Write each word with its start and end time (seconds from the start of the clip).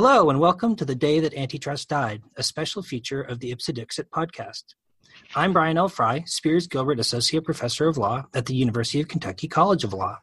Hello, 0.00 0.30
and 0.30 0.38
welcome 0.38 0.76
to 0.76 0.84
The 0.84 0.94
Day 0.94 1.18
That 1.18 1.34
Antitrust 1.34 1.88
Died, 1.88 2.22
a 2.36 2.44
special 2.44 2.84
feature 2.84 3.20
of 3.20 3.40
the 3.40 3.50
Ipse 3.50 3.66
Dixit 3.66 4.08
podcast. 4.12 4.62
I'm 5.34 5.52
Brian 5.52 5.76
L. 5.76 5.88
Frye, 5.88 6.22
Spears 6.24 6.68
Gilbert 6.68 7.00
Associate 7.00 7.42
Professor 7.42 7.88
of 7.88 7.98
Law 7.98 8.22
at 8.32 8.46
the 8.46 8.54
University 8.54 9.00
of 9.00 9.08
Kentucky 9.08 9.48
College 9.48 9.82
of 9.82 9.92
Law. 9.92 10.18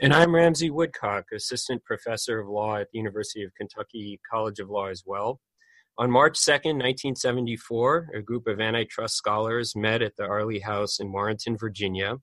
And 0.00 0.12
I'm 0.12 0.34
Ramsey 0.34 0.70
Woodcock, 0.70 1.26
Assistant 1.32 1.84
Professor 1.84 2.40
of 2.40 2.48
Law 2.48 2.78
at 2.78 2.88
the 2.90 2.98
University 2.98 3.44
of 3.44 3.54
Kentucky 3.54 4.18
College 4.28 4.58
of 4.58 4.68
Law 4.68 4.88
as 4.88 5.04
well. 5.06 5.38
On 5.98 6.10
March 6.10 6.36
2nd, 6.36 6.82
1974, 6.82 8.08
a 8.16 8.22
group 8.22 8.48
of 8.48 8.60
antitrust 8.60 9.14
scholars 9.14 9.76
met 9.76 10.02
at 10.02 10.16
the 10.16 10.24
Airlie 10.24 10.58
House 10.58 10.98
in 10.98 11.12
Warrenton, 11.12 11.56
Virginia. 11.56 12.16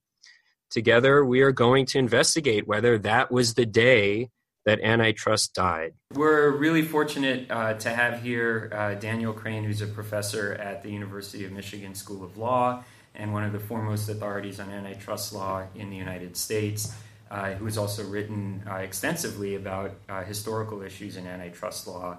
Together, 0.70 1.24
we 1.24 1.40
are 1.44 1.54
going 1.54 1.86
to 1.86 1.98
investigate 1.98 2.68
whether 2.68 2.98
that 2.98 3.32
was 3.32 3.54
the 3.54 3.66
day 3.66 4.32
that 4.66 4.82
antitrust 4.82 5.54
died. 5.54 5.94
We're 6.14 6.52
really 6.52 6.82
fortunate 6.82 7.50
uh, 7.50 7.76
to 7.76 7.90
have 7.90 8.22
here 8.22 8.72
uh, 8.74 8.96
Daniel 8.96 9.34
Crane, 9.34 9.64
who's 9.64 9.82
a 9.82 9.88
professor 9.88 10.54
at 10.54 10.84
the 10.84 10.92
University 10.92 11.46
of 11.46 11.52
Michigan 11.52 11.96
School 11.96 12.24
of 12.24 12.38
Law 12.38 12.84
and 13.16 13.34
one 13.34 13.44
of 13.44 13.52
the 13.52 13.60
foremost 13.60 14.10
authorities 14.10 14.60
on 14.60 14.70
antitrust 14.70 15.34
law 15.34 15.64
in 15.76 15.90
the 15.90 15.96
United 15.96 16.38
States, 16.38 16.94
uh, 17.32 17.54
who 17.54 17.66
has 17.66 17.78
also 17.78 18.04
written 18.04 18.64
uh, 18.70 18.76
extensively 18.76 19.56
about 19.56 19.92
uh, 20.08 20.24
historical 20.24 20.82
issues 20.82 21.18
in 21.18 21.28
antitrust 21.28 21.88
law. 21.88 22.18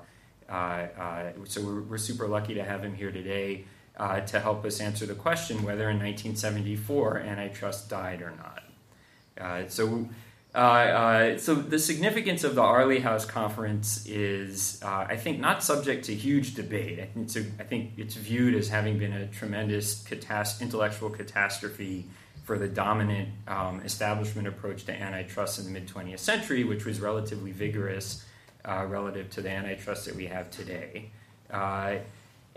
Uh, 0.48 0.86
so 1.44 1.64
we're, 1.64 1.80
we're, 1.82 1.98
super 1.98 2.26
lucky 2.26 2.54
to 2.54 2.64
have 2.64 2.82
him 2.82 2.92
here 2.92 3.12
today 3.12 3.64
to 4.26 4.40
help 4.40 4.64
us 4.64 4.80
answer 4.80 5.06
the 5.06 5.14
question 5.14 5.62
whether 5.62 5.88
in 5.90 5.98
1974 5.98 7.18
antitrust 7.18 7.88
died 7.88 8.20
or 8.20 8.32
not. 9.38 9.70
so 9.70 10.08
uh, 10.54 10.58
uh, 10.58 11.38
so 11.38 11.54
the 11.54 11.78
significance 11.78 12.42
of 12.42 12.56
the 12.56 12.62
Airlie 12.62 12.98
House 12.98 13.24
Conference 13.24 14.04
is, 14.06 14.80
uh, 14.82 15.06
I 15.08 15.16
think, 15.16 15.38
not 15.38 15.62
subject 15.62 16.06
to 16.06 16.14
huge 16.14 16.54
debate. 16.54 16.98
I 16.98 17.06
think, 17.06 17.36
a, 17.36 17.62
I 17.62 17.64
think 17.64 17.92
it's 17.96 18.16
viewed 18.16 18.54
as 18.54 18.68
having 18.68 18.98
been 18.98 19.12
a 19.12 19.28
tremendous 19.28 20.02
catast- 20.02 20.60
intellectual 20.60 21.08
catastrophe 21.08 22.06
for 22.42 22.58
the 22.58 22.66
dominant 22.66 23.28
um, 23.46 23.80
establishment 23.84 24.48
approach 24.48 24.84
to 24.86 24.92
antitrust 24.92 25.60
in 25.60 25.66
the 25.66 25.70
mid 25.70 25.86
20th 25.86 26.18
century, 26.18 26.64
which 26.64 26.84
was 26.84 27.00
relatively 27.00 27.52
vigorous 27.52 28.24
uh, 28.64 28.84
relative 28.88 29.30
to 29.30 29.42
the 29.42 29.50
antitrust 29.50 30.06
that 30.06 30.16
we 30.16 30.26
have 30.26 30.50
today. 30.50 31.10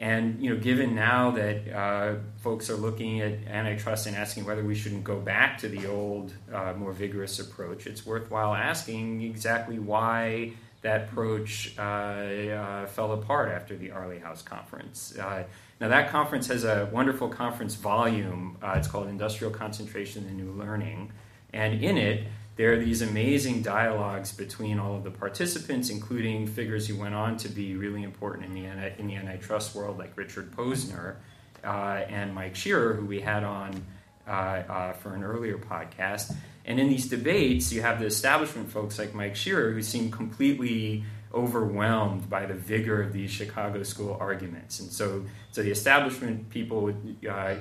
And 0.03 0.43
you 0.43 0.49
know, 0.49 0.59
given 0.59 0.95
now 0.95 1.31
that 1.31 1.73
uh, 1.73 2.15
folks 2.39 2.69
are 2.69 2.75
looking 2.75 3.21
at 3.21 3.47
antitrust 3.47 4.05
and 4.05 4.17
asking 4.17 4.43
whether 4.43 4.61
we 4.61 4.75
shouldn't 4.75 5.05
go 5.05 5.17
back 5.17 5.57
to 5.59 5.69
the 5.69 5.87
old, 5.87 6.33
uh, 6.53 6.73
more 6.73 6.91
vigorous 6.91 7.39
approach, 7.39 7.87
it's 7.87 8.05
worthwhile 8.05 8.53
asking 8.53 9.21
exactly 9.21 9.79
why 9.79 10.51
that 10.81 11.03
approach 11.03 11.73
uh, 11.79 11.81
uh 11.81 12.85
fell 12.87 13.13
apart 13.13 13.49
after 13.53 13.77
the 13.77 13.91
Airlie 13.91 14.19
House 14.19 14.41
conference. 14.41 15.17
Uh, 15.17 15.45
now, 15.79 15.87
that 15.87 16.09
conference 16.09 16.47
has 16.47 16.65
a 16.65 16.89
wonderful 16.91 17.29
conference 17.29 17.75
volume. 17.75 18.57
Uh, 18.61 18.73
it's 18.75 18.89
called 18.89 19.07
Industrial 19.07 19.53
Concentration 19.53 20.25
and 20.25 20.35
New 20.35 20.51
Learning, 20.51 21.13
and 21.53 21.81
in 21.81 21.97
it 21.97 22.27
there 22.55 22.73
are 22.73 22.77
these 22.77 23.01
amazing 23.01 23.63
dialogues 23.63 24.31
between 24.31 24.77
all 24.77 24.95
of 24.95 25.03
the 25.03 25.11
participants, 25.11 25.89
including 25.89 26.45
figures 26.45 26.87
who 26.87 26.95
went 26.97 27.15
on 27.15 27.37
to 27.37 27.49
be 27.49 27.75
really 27.75 28.03
important 28.03 28.45
in 28.45 28.53
the, 28.53 28.99
in 28.99 29.07
the 29.07 29.15
antitrust 29.15 29.73
world, 29.73 29.97
like 29.97 30.15
Richard 30.15 30.51
Posner 30.51 31.15
uh, 31.63 32.01
and 32.07 32.33
Mike 32.33 32.55
Scherer, 32.55 32.93
who 32.93 33.05
we 33.05 33.21
had 33.21 33.43
on 33.43 33.83
uh, 34.27 34.31
uh, 34.31 34.93
for 34.93 35.15
an 35.15 35.23
earlier 35.23 35.57
podcast. 35.57 36.35
And 36.65 36.79
in 36.79 36.89
these 36.89 37.07
debates, 37.07 37.73
you 37.73 37.81
have 37.81 37.99
the 37.99 38.05
establishment 38.05 38.71
folks 38.71 38.99
like 38.99 39.13
Mike 39.13 39.35
Scherer 39.35 39.71
who 39.71 39.81
seem 39.81 40.11
completely 40.11 41.03
overwhelmed 41.33 42.29
by 42.29 42.45
the 42.45 42.53
vigor 42.53 43.01
of 43.01 43.11
these 43.11 43.31
Chicago 43.31 43.81
school 43.83 44.15
arguments. 44.19 44.79
And 44.79 44.91
so, 44.91 45.25
so 45.51 45.63
the 45.63 45.71
establishment 45.71 46.49
people 46.51 46.93
uh, 47.29 47.55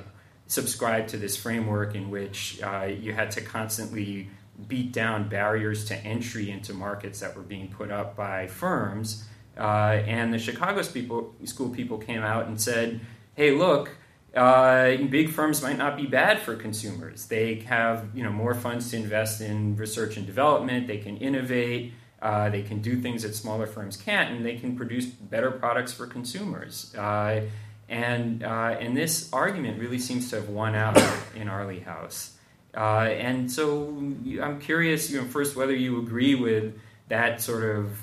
subscribe 0.46 1.08
to 1.08 1.16
this 1.16 1.36
framework 1.36 1.94
in 1.94 2.10
which 2.10 2.60
uh, 2.62 2.84
you 2.84 3.14
had 3.14 3.30
to 3.32 3.40
constantly 3.40 4.28
beat 4.68 4.92
down 4.92 5.28
barriers 5.28 5.84
to 5.86 5.96
entry 5.96 6.50
into 6.50 6.74
markets 6.74 7.20
that 7.20 7.36
were 7.36 7.42
being 7.42 7.68
put 7.68 7.90
up 7.90 8.16
by 8.16 8.46
firms. 8.46 9.24
Uh, 9.56 10.02
and 10.06 10.32
the 10.32 10.38
Chicago 10.38 10.82
people, 10.84 11.34
school 11.44 11.70
people 11.70 11.98
came 11.98 12.22
out 12.22 12.46
and 12.46 12.60
said, 12.60 13.00
hey, 13.34 13.50
look, 13.50 13.90
uh, 14.34 14.96
big 15.10 15.30
firms 15.30 15.62
might 15.62 15.76
not 15.76 15.96
be 15.96 16.06
bad 16.06 16.40
for 16.40 16.56
consumers. 16.56 17.26
They 17.26 17.56
have 17.60 18.08
you 18.14 18.22
know, 18.22 18.30
more 18.30 18.54
funds 18.54 18.90
to 18.90 18.96
invest 18.96 19.40
in 19.40 19.76
research 19.76 20.16
and 20.16 20.26
development, 20.26 20.86
they 20.86 20.98
can 20.98 21.16
innovate. 21.18 21.92
Uh, 22.20 22.48
they 22.48 22.62
can 22.62 22.80
do 22.80 23.00
things 23.00 23.24
that 23.24 23.34
smaller 23.34 23.66
firms 23.66 23.96
can't, 23.96 24.30
and 24.30 24.46
they 24.46 24.56
can 24.56 24.76
produce 24.76 25.06
better 25.06 25.50
products 25.50 25.92
for 25.92 26.06
consumers. 26.06 26.94
Uh, 26.94 27.42
and 27.88 28.44
uh, 28.44 28.76
and 28.78 28.96
this 28.96 29.28
argument 29.32 29.80
really 29.80 29.98
seems 29.98 30.30
to 30.30 30.36
have 30.36 30.48
won 30.48 30.76
out 30.76 30.96
in 31.34 31.48
Airlie 31.48 31.80
House. 31.80 32.38
Uh, 32.74 33.08
and 33.10 33.50
so 33.50 33.88
I'm 34.42 34.60
curious, 34.60 35.10
you 35.10 35.20
know, 35.20 35.26
first 35.26 35.56
whether 35.56 35.74
you 35.74 36.00
agree 36.00 36.34
with 36.34 36.78
that 37.08 37.40
sort 37.40 37.76
of 37.76 37.98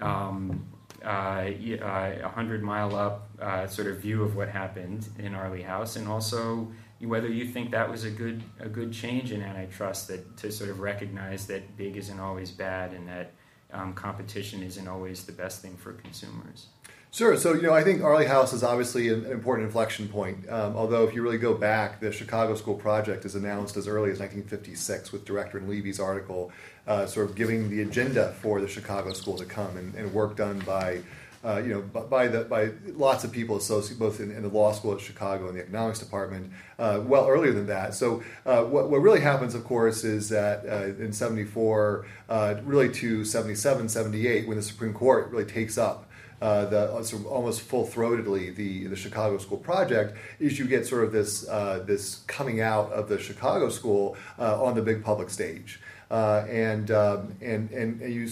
um, 0.00 0.66
uh, 1.04 1.44
a 1.46 2.28
hundred 2.28 2.62
mile 2.62 2.96
up 2.96 3.28
uh, 3.40 3.66
sort 3.66 3.88
of 3.88 3.98
view 3.98 4.22
of 4.22 4.36
what 4.36 4.48
happened 4.48 5.06
in 5.18 5.34
Airlie 5.34 5.62
House, 5.62 5.96
and 5.96 6.08
also 6.08 6.72
whether 7.00 7.28
you 7.28 7.44
think 7.44 7.70
that 7.72 7.90
was 7.90 8.04
a 8.04 8.10
good 8.10 8.42
a 8.60 8.68
good 8.68 8.92
change 8.92 9.30
in 9.32 9.42
antitrust 9.42 10.08
that 10.08 10.36
to 10.38 10.50
sort 10.50 10.70
of 10.70 10.80
recognize 10.80 11.46
that 11.46 11.76
big 11.76 11.96
isn't 11.96 12.18
always 12.18 12.50
bad 12.50 12.92
and 12.92 13.06
that 13.08 13.32
um, 13.72 13.92
competition 13.92 14.62
isn't 14.62 14.88
always 14.88 15.24
the 15.24 15.32
best 15.32 15.60
thing 15.60 15.76
for 15.76 15.92
consumers. 15.92 16.68
Sure. 17.14 17.36
So, 17.36 17.54
you 17.54 17.62
know, 17.62 17.72
I 17.72 17.84
think 17.84 18.02
Airlie 18.02 18.26
House 18.26 18.52
is 18.52 18.64
obviously 18.64 19.08
an 19.08 19.24
important 19.26 19.66
inflection 19.66 20.08
point. 20.08 20.50
Um, 20.50 20.74
although, 20.74 21.06
if 21.06 21.14
you 21.14 21.22
really 21.22 21.38
go 21.38 21.54
back, 21.54 22.00
the 22.00 22.10
Chicago 22.10 22.56
School 22.56 22.74
Project 22.74 23.24
is 23.24 23.36
announced 23.36 23.76
as 23.76 23.86
early 23.86 24.10
as 24.10 24.18
1956 24.18 25.12
with 25.12 25.24
Director 25.24 25.58
and 25.58 25.68
Levi's 25.68 26.00
article, 26.00 26.50
uh, 26.88 27.06
sort 27.06 27.30
of 27.30 27.36
giving 27.36 27.70
the 27.70 27.82
agenda 27.82 28.32
for 28.40 28.60
the 28.60 28.66
Chicago 28.66 29.12
School 29.12 29.36
to 29.36 29.44
come 29.44 29.76
and, 29.76 29.94
and 29.94 30.12
work 30.12 30.34
done 30.36 30.58
by. 30.66 31.02
Uh, 31.44 31.58
you 31.58 31.74
know, 31.74 31.82
by 31.82 32.26
the 32.26 32.42
by 32.44 32.70
lots 32.94 33.22
of 33.22 33.30
people 33.30 33.54
associated 33.54 33.98
both 33.98 34.18
in, 34.18 34.30
in, 34.30 34.40
the 34.40 34.48
law 34.48 34.72
school 34.72 34.94
at 34.94 35.00
Chicago 35.00 35.46
and 35.46 35.58
the 35.58 35.60
economics 35.60 35.98
department. 35.98 36.50
Uh, 36.78 37.02
well, 37.04 37.28
earlier 37.28 37.52
than 37.52 37.66
that. 37.66 37.92
So, 37.92 38.24
uh, 38.46 38.64
what, 38.64 38.88
what 38.88 39.02
really 39.02 39.20
happens, 39.20 39.54
of 39.54 39.62
course, 39.62 40.04
is 40.04 40.30
that 40.30 40.64
uh, 40.64 41.04
in 41.04 41.12
'74, 41.12 42.06
uh, 42.30 42.54
really 42.64 42.90
to 42.94 43.26
'77, 43.26 43.90
'78, 43.90 44.48
when 44.48 44.56
the 44.56 44.62
Supreme 44.62 44.94
Court 44.94 45.30
really 45.30 45.44
takes 45.44 45.76
up 45.76 46.08
uh, 46.44 46.66
the 46.66 46.92
uh, 46.92 47.02
sort 47.02 47.22
of 47.22 47.26
almost 47.28 47.62
full 47.62 47.86
throatedly 47.86 48.54
the 48.54 48.86
the 48.86 48.96
Chicago 48.96 49.38
School 49.38 49.56
Project 49.56 50.14
is 50.38 50.58
you 50.58 50.66
get 50.66 50.86
sort 50.86 51.02
of 51.04 51.10
this 51.10 51.48
uh, 51.48 51.82
this 51.86 52.16
coming 52.26 52.60
out 52.60 52.92
of 52.92 53.08
the 53.08 53.18
Chicago 53.18 53.70
School 53.70 54.14
uh, 54.38 54.62
on 54.62 54.74
the 54.74 54.82
big 54.82 55.02
public 55.02 55.30
stage. 55.30 55.80
Uh, 56.10 56.46
and, 56.50 56.90
um, 56.90 57.34
and, 57.40 57.70
and, 57.70 58.00
and, 58.00 58.12
you, 58.12 58.28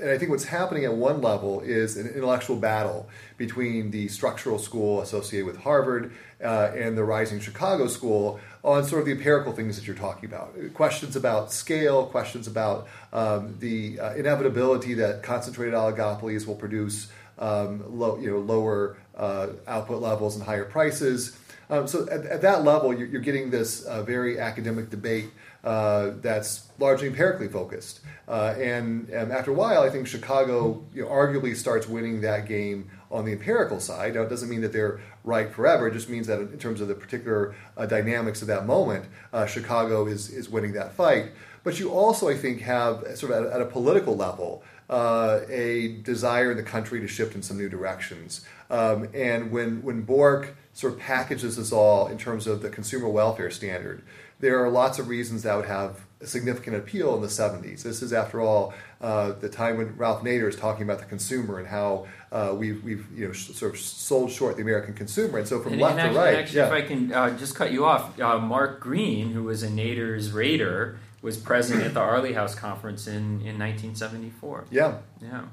and 0.00 0.10
I 0.10 0.16
think 0.16 0.30
what's 0.30 0.44
happening 0.44 0.84
at 0.84 0.94
one 0.94 1.20
level 1.20 1.60
is 1.60 1.96
an 1.96 2.06
intellectual 2.06 2.56
battle 2.56 3.08
between 3.36 3.90
the 3.90 4.06
structural 4.08 4.58
school 4.58 5.02
associated 5.02 5.44
with 5.44 5.58
Harvard 5.58 6.12
uh, 6.42 6.72
and 6.74 6.96
the 6.96 7.04
rising 7.04 7.40
Chicago 7.40 7.86
school 7.86 8.40
on 8.62 8.84
sort 8.84 9.00
of 9.00 9.06
the 9.06 9.12
empirical 9.12 9.52
things 9.52 9.76
that 9.76 9.86
you're 9.86 9.96
talking 9.96 10.28
about. 10.28 10.54
Questions 10.74 11.16
about 11.16 11.52
scale, 11.52 12.06
questions 12.06 12.46
about 12.46 12.88
um, 13.12 13.56
the 13.58 13.98
uh, 13.98 14.14
inevitability 14.14 14.94
that 14.94 15.22
concentrated 15.22 15.74
oligopolies 15.74 16.46
will 16.46 16.54
produce 16.54 17.10
um, 17.38 17.98
low, 17.98 18.18
you 18.18 18.30
know, 18.30 18.38
lower 18.38 18.96
uh, 19.16 19.48
output 19.66 20.00
levels 20.02 20.36
and 20.36 20.44
higher 20.44 20.64
prices. 20.64 21.36
Um, 21.70 21.86
so 21.86 22.08
at, 22.10 22.26
at, 22.26 22.42
that 22.42 22.64
level, 22.64 22.92
you're, 22.92 23.06
you're 23.06 23.20
getting 23.20 23.50
this 23.50 23.82
uh, 23.82 24.02
very 24.02 24.40
academic 24.40 24.90
debate 24.90 25.30
uh, 25.62 26.12
that's 26.20 26.68
largely 26.78 27.06
empirically 27.06 27.48
focused. 27.48 28.00
Uh, 28.26 28.54
and, 28.58 29.08
and, 29.10 29.30
after 29.30 29.50
a 29.50 29.54
while, 29.54 29.82
I 29.82 29.90
think 29.90 30.06
Chicago 30.06 30.84
you 30.94 31.02
know, 31.02 31.08
arguably 31.08 31.54
starts 31.54 31.86
winning 31.86 32.22
that 32.22 32.46
game 32.46 32.90
on 33.10 33.24
the 33.24 33.32
empirical 33.32 33.78
side. 33.78 34.14
Now, 34.14 34.22
it 34.22 34.30
doesn't 34.30 34.48
mean 34.48 34.62
that 34.62 34.72
they're 34.72 35.00
right 35.24 35.52
forever. 35.52 35.88
It 35.88 35.92
just 35.92 36.08
means 36.08 36.26
that 36.26 36.40
in 36.40 36.58
terms 36.58 36.80
of 36.80 36.88
the 36.88 36.94
particular 36.94 37.54
uh, 37.76 37.86
dynamics 37.86 38.42
of 38.42 38.48
that 38.48 38.66
moment, 38.66 39.06
uh, 39.32 39.46
Chicago 39.46 40.06
is, 40.06 40.30
is 40.30 40.48
winning 40.48 40.72
that 40.72 40.92
fight. 40.92 41.32
But 41.62 41.78
you 41.78 41.90
also, 41.90 42.28
I 42.28 42.36
think, 42.36 42.60
have 42.62 43.04
sort 43.16 43.32
of 43.32 43.44
at, 43.44 43.52
at 43.52 43.60
a 43.60 43.66
political 43.66 44.16
level 44.16 44.62
uh, 44.88 45.40
a 45.48 45.98
desire 46.02 46.50
in 46.50 46.56
the 46.56 46.62
country 46.62 47.00
to 47.00 47.06
shift 47.06 47.34
in 47.34 47.42
some 47.42 47.56
new 47.56 47.68
directions. 47.68 48.44
Um, 48.70 49.08
and 49.14 49.52
when, 49.52 49.82
when 49.82 50.02
Bork 50.02 50.56
sort 50.72 50.94
of 50.94 50.98
packages 50.98 51.56
this 51.56 51.72
all 51.72 52.08
in 52.08 52.18
terms 52.18 52.46
of 52.46 52.62
the 52.62 52.70
consumer 52.70 53.08
welfare 53.08 53.50
standard, 53.50 54.02
there 54.40 54.64
are 54.64 54.70
lots 54.70 54.98
of 54.98 55.08
reasons 55.08 55.42
that 55.42 55.54
would 55.54 55.66
have 55.66 56.00
a 56.20 56.26
significant 56.26 56.76
appeal 56.76 57.14
in 57.14 57.22
the 57.22 57.28
70s. 57.28 57.82
This 57.82 58.02
is, 58.02 58.12
after 58.12 58.40
all, 58.40 58.74
uh, 59.00 59.32
the 59.32 59.48
time 59.48 59.78
when 59.78 59.96
Ralph 59.96 60.22
Nader 60.22 60.48
is 60.48 60.56
talking 60.56 60.82
about 60.82 60.98
the 60.98 61.04
consumer 61.04 61.58
and 61.58 61.68
how 61.68 62.06
uh, 62.32 62.54
we've, 62.56 62.82
we've 62.84 63.06
you 63.14 63.26
know, 63.26 63.32
sh- 63.32 63.50
sort 63.50 63.74
of 63.74 63.80
sold 63.80 64.30
short 64.30 64.56
the 64.56 64.62
American 64.62 64.94
consumer. 64.94 65.38
And 65.38 65.48
so 65.48 65.60
from 65.60 65.72
and, 65.72 65.82
left 65.82 65.98
and 65.98 66.00
actually, 66.00 66.14
to 66.14 66.20
right. 66.20 66.38
Actually, 66.38 66.58
yeah. 66.58 66.66
if 66.66 66.72
I 66.72 66.82
can 66.82 67.12
uh, 67.12 67.38
just 67.38 67.54
cut 67.54 67.72
you 67.72 67.84
off, 67.84 68.20
uh, 68.20 68.38
Mark 68.38 68.80
Green, 68.80 69.32
who 69.32 69.44
was 69.44 69.62
a 69.62 69.68
Nader's 69.68 70.30
raider, 70.30 70.98
was 71.22 71.36
present 71.36 71.82
at 71.82 71.94
the 71.94 72.00
Airlie 72.04 72.32
House 72.32 72.54
conference 72.54 73.06
in, 73.06 73.40
in 73.42 73.58
1974. 73.58 74.66
Yeah. 74.70 74.98
Yeah. 75.20 75.44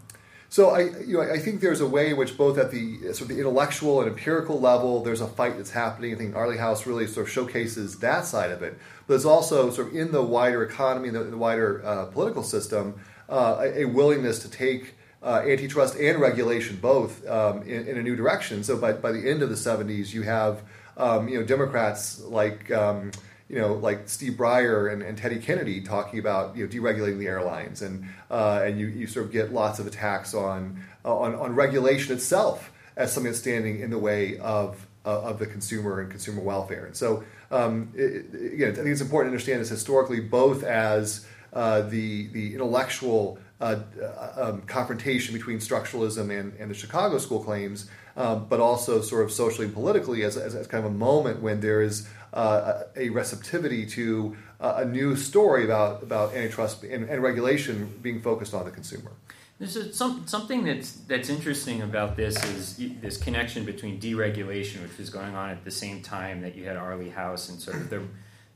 So 0.49 0.69
I, 0.69 0.81
you 1.05 1.17
know, 1.17 1.21
I 1.21 1.39
think 1.39 1.59
there's 1.59 1.81
a 1.81 1.87
way 1.87 2.11
in 2.11 2.17
which 2.17 2.37
both 2.37 2.57
at 2.57 2.71
the 2.71 2.99
sort 3.13 3.21
of 3.21 3.27
the 3.29 3.39
intellectual 3.39 3.99
and 3.99 4.09
empirical 4.09 4.59
level, 4.59 5.03
there's 5.03 5.19
a 5.19 5.27
fight 5.27 5.57
that's 5.57 5.71
happening. 5.71 6.13
I 6.13 6.17
think 6.17 6.35
Airlie 6.35 6.57
House 6.57 6.85
really 6.85 7.05
sort 7.05 7.27
of 7.27 7.33
showcases 7.33 7.99
that 7.99 8.25
side 8.25 8.51
of 8.51 8.63
it. 8.63 8.77
But 9.05 9.13
there's 9.15 9.25
also 9.25 9.69
sort 9.71 9.89
of 9.89 9.95
in 9.95 10.11
the 10.11 10.23
wider 10.23 10.63
economy, 10.63 11.09
the, 11.09 11.25
the 11.25 11.37
wider 11.37 11.85
uh, 11.85 12.05
political 12.05 12.43
system, 12.43 12.99
uh, 13.27 13.57
a, 13.59 13.81
a, 13.81 13.85
willingness 13.85 14.39
to 14.39 14.49
take 14.49 14.95
uh, 15.27 15.41
antitrust 15.45 15.97
and 15.97 16.21
regulation 16.21 16.77
both 16.77 17.27
um, 17.27 17.61
in, 17.63 17.85
in, 17.85 17.97
a 17.97 18.01
new 18.01 18.15
direction. 18.15 18.63
So 18.63 18.77
by, 18.77 18.93
by 18.93 19.11
the 19.11 19.29
end 19.29 19.43
of 19.43 19.49
the 19.49 19.55
70s, 19.55 20.13
you 20.13 20.21
have 20.21 20.61
um, 20.95 21.27
you 21.27 21.37
know 21.37 21.45
Democrats 21.45 22.21
like 22.21 22.71
um, 22.71 23.11
you 23.49 23.59
know, 23.59 23.73
like 23.73 24.09
Steve 24.09 24.33
Breyer 24.33 24.91
and, 24.91 25.01
and, 25.01 25.17
Teddy 25.17 25.39
Kennedy 25.39 25.79
talking 25.81 26.19
about 26.19 26.55
you 26.57 26.65
know 26.65 26.71
deregulating 26.71 27.17
the 27.17 27.27
airlines, 27.27 27.81
and 27.81 28.05
uh, 28.29 28.61
and 28.65 28.79
you, 28.79 28.87
you 28.87 29.07
sort 29.07 29.25
of 29.25 29.31
get 29.31 29.53
lots 29.53 29.79
of 29.79 29.87
attacks 29.87 30.33
on, 30.33 30.83
uh, 31.05 31.17
on 31.17 31.35
on 31.35 31.55
regulation 31.55 32.13
itself 32.13 32.71
as 32.97 33.13
something 33.13 33.31
that's 33.31 33.39
standing 33.39 33.79
in 33.79 33.89
the 33.89 33.97
way 33.97 34.37
of 34.39 34.85
uh, 35.05 35.21
of 35.21 35.39
the 35.39 35.45
consumer 35.45 36.01
and 36.01 36.11
consumer 36.11 36.41
welfare. 36.41 36.85
And 36.85 36.95
so, 36.95 37.23
um, 37.49 37.91
it, 37.95 38.53
again, 38.53 38.71
I 38.71 38.75
think 38.75 38.87
it's 38.87 39.01
important 39.01 39.31
to 39.31 39.35
understand 39.35 39.61
this 39.61 39.69
historically, 39.69 40.19
both 40.19 40.63
as 40.63 41.25
uh, 41.53 41.81
the 41.81 42.27
the 42.27 42.53
intellectual 42.53 43.39
uh, 43.59 43.79
uh, 43.99 44.33
um, 44.35 44.61
confrontation 44.63 45.33
between 45.33 45.57
structuralism 45.57 46.29
and, 46.37 46.53
and 46.59 46.69
the 46.69 46.75
Chicago 46.75 47.17
School 47.17 47.43
claims, 47.43 47.89
um, 48.15 48.45
but 48.47 48.59
also 48.59 49.01
sort 49.01 49.23
of 49.23 49.31
socially 49.31 49.65
and 49.65 49.73
politically 49.73 50.23
as, 50.23 50.37
as, 50.37 50.53
as, 50.53 50.67
kind 50.67 50.85
of 50.85 50.91
a 50.91 50.93
moment 50.93 51.41
when 51.41 51.59
there 51.59 51.81
is 51.81 52.07
uh, 52.33 52.83
a 52.95 53.09
receptivity 53.09 53.83
to 53.87 54.37
uh, 54.59 54.75
a 54.77 54.85
new 54.85 55.15
story 55.15 55.65
about, 55.65 56.03
about 56.03 56.35
antitrust 56.35 56.83
and, 56.83 57.09
and, 57.09 57.23
regulation 57.23 57.91
being 58.03 58.21
focused 58.21 58.53
on 58.53 58.63
the 58.63 58.69
consumer. 58.69 59.11
There's 59.57 59.97
some, 59.97 60.27
something 60.27 60.63
that's, 60.63 60.91
that's 60.91 61.29
interesting 61.29 61.81
about 61.81 62.15
this 62.15 62.35
is 62.45 62.77
this 63.01 63.17
connection 63.17 63.65
between 63.65 63.99
deregulation, 63.99 64.83
which 64.83 64.99
was 64.99 65.09
going 65.09 65.35
on 65.35 65.49
at 65.49 65.63
the 65.63 65.71
same 65.71 66.03
time 66.03 66.41
that 66.41 66.53
you 66.53 66.65
had 66.65 66.77
Airlie 66.77 67.09
House 67.09 67.49
and 67.49 67.59
sort 67.59 67.77
of 67.77 67.89
the, 67.89 68.03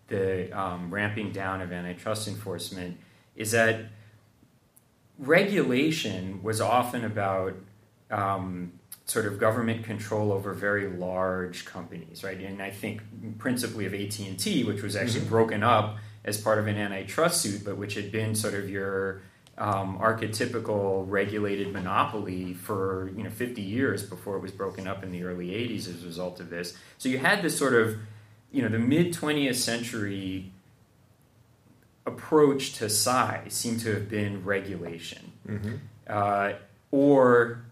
the 0.10 0.60
um, 0.60 0.94
ramping 0.94 1.32
down 1.32 1.60
of 1.62 1.72
antitrust 1.72 2.28
enforcement, 2.28 3.00
is 3.36 3.50
that 3.50 3.86
regulation 5.22 6.42
was 6.44 6.60
often 6.60 7.06
about 7.06 7.54
um, 8.10 8.74
sort 9.06 9.26
of 9.26 9.40
government 9.40 9.86
control 9.86 10.32
over 10.32 10.54
very 10.54 10.88
large 10.88 11.66
companies, 11.66 12.24
right? 12.24 12.40
And 12.40 12.62
I 12.62 12.72
think 12.72 13.02
principally 13.38 13.86
of 13.86 13.94
AT 13.94 14.20
and 14.20 14.38
T, 14.38 14.64
which 14.64 14.82
was 14.82 14.96
actually 14.96 15.22
mm-hmm. 15.22 15.30
broken 15.30 15.64
up 15.64 15.98
as 16.26 16.40
part 16.40 16.60
of 16.60 16.68
an 16.68 16.78
antitrust 16.78 17.42
suit, 17.42 17.64
but 17.64 17.78
which 17.78 17.94
had 17.94 18.12
been 18.12 18.36
sort 18.36 18.54
of 18.54 18.70
your 18.70 19.22
um, 19.58 20.00
archetypical 20.00 21.06
regulated 21.08 21.72
monopoly 21.72 22.54
for 22.54 23.12
you 23.16 23.24
know 23.24 23.30
50 23.30 23.62
years 23.62 24.04
before 24.04 24.38
it 24.38 24.42
was 24.42 24.52
broken 24.52 24.88
up 24.88 25.04
in 25.04 25.12
the 25.12 25.24
early 25.24 25.50
80s 25.50 25.88
as 25.88 26.04
a 26.04 26.06
result 26.06 26.40
of 26.40 26.50
this. 26.50 26.78
So 26.98 27.10
you 27.10 27.20
had 27.20 27.42
this 27.42 27.58
sort 27.58 27.74
of 27.74 27.98
you 28.52 28.62
know 28.62 28.70
the 28.70 28.80
mid 28.80 29.14
20th 29.14 29.56
century 29.56 30.52
approach 32.06 32.74
to 32.76 32.90
size 32.90 33.54
seemed 33.54 33.80
to 33.82 33.94
have 33.94 34.10
been 34.10 34.44
regulation, 34.44 35.32
mm-hmm. 35.48 35.76
uh, 36.08 36.54
or 36.92 37.64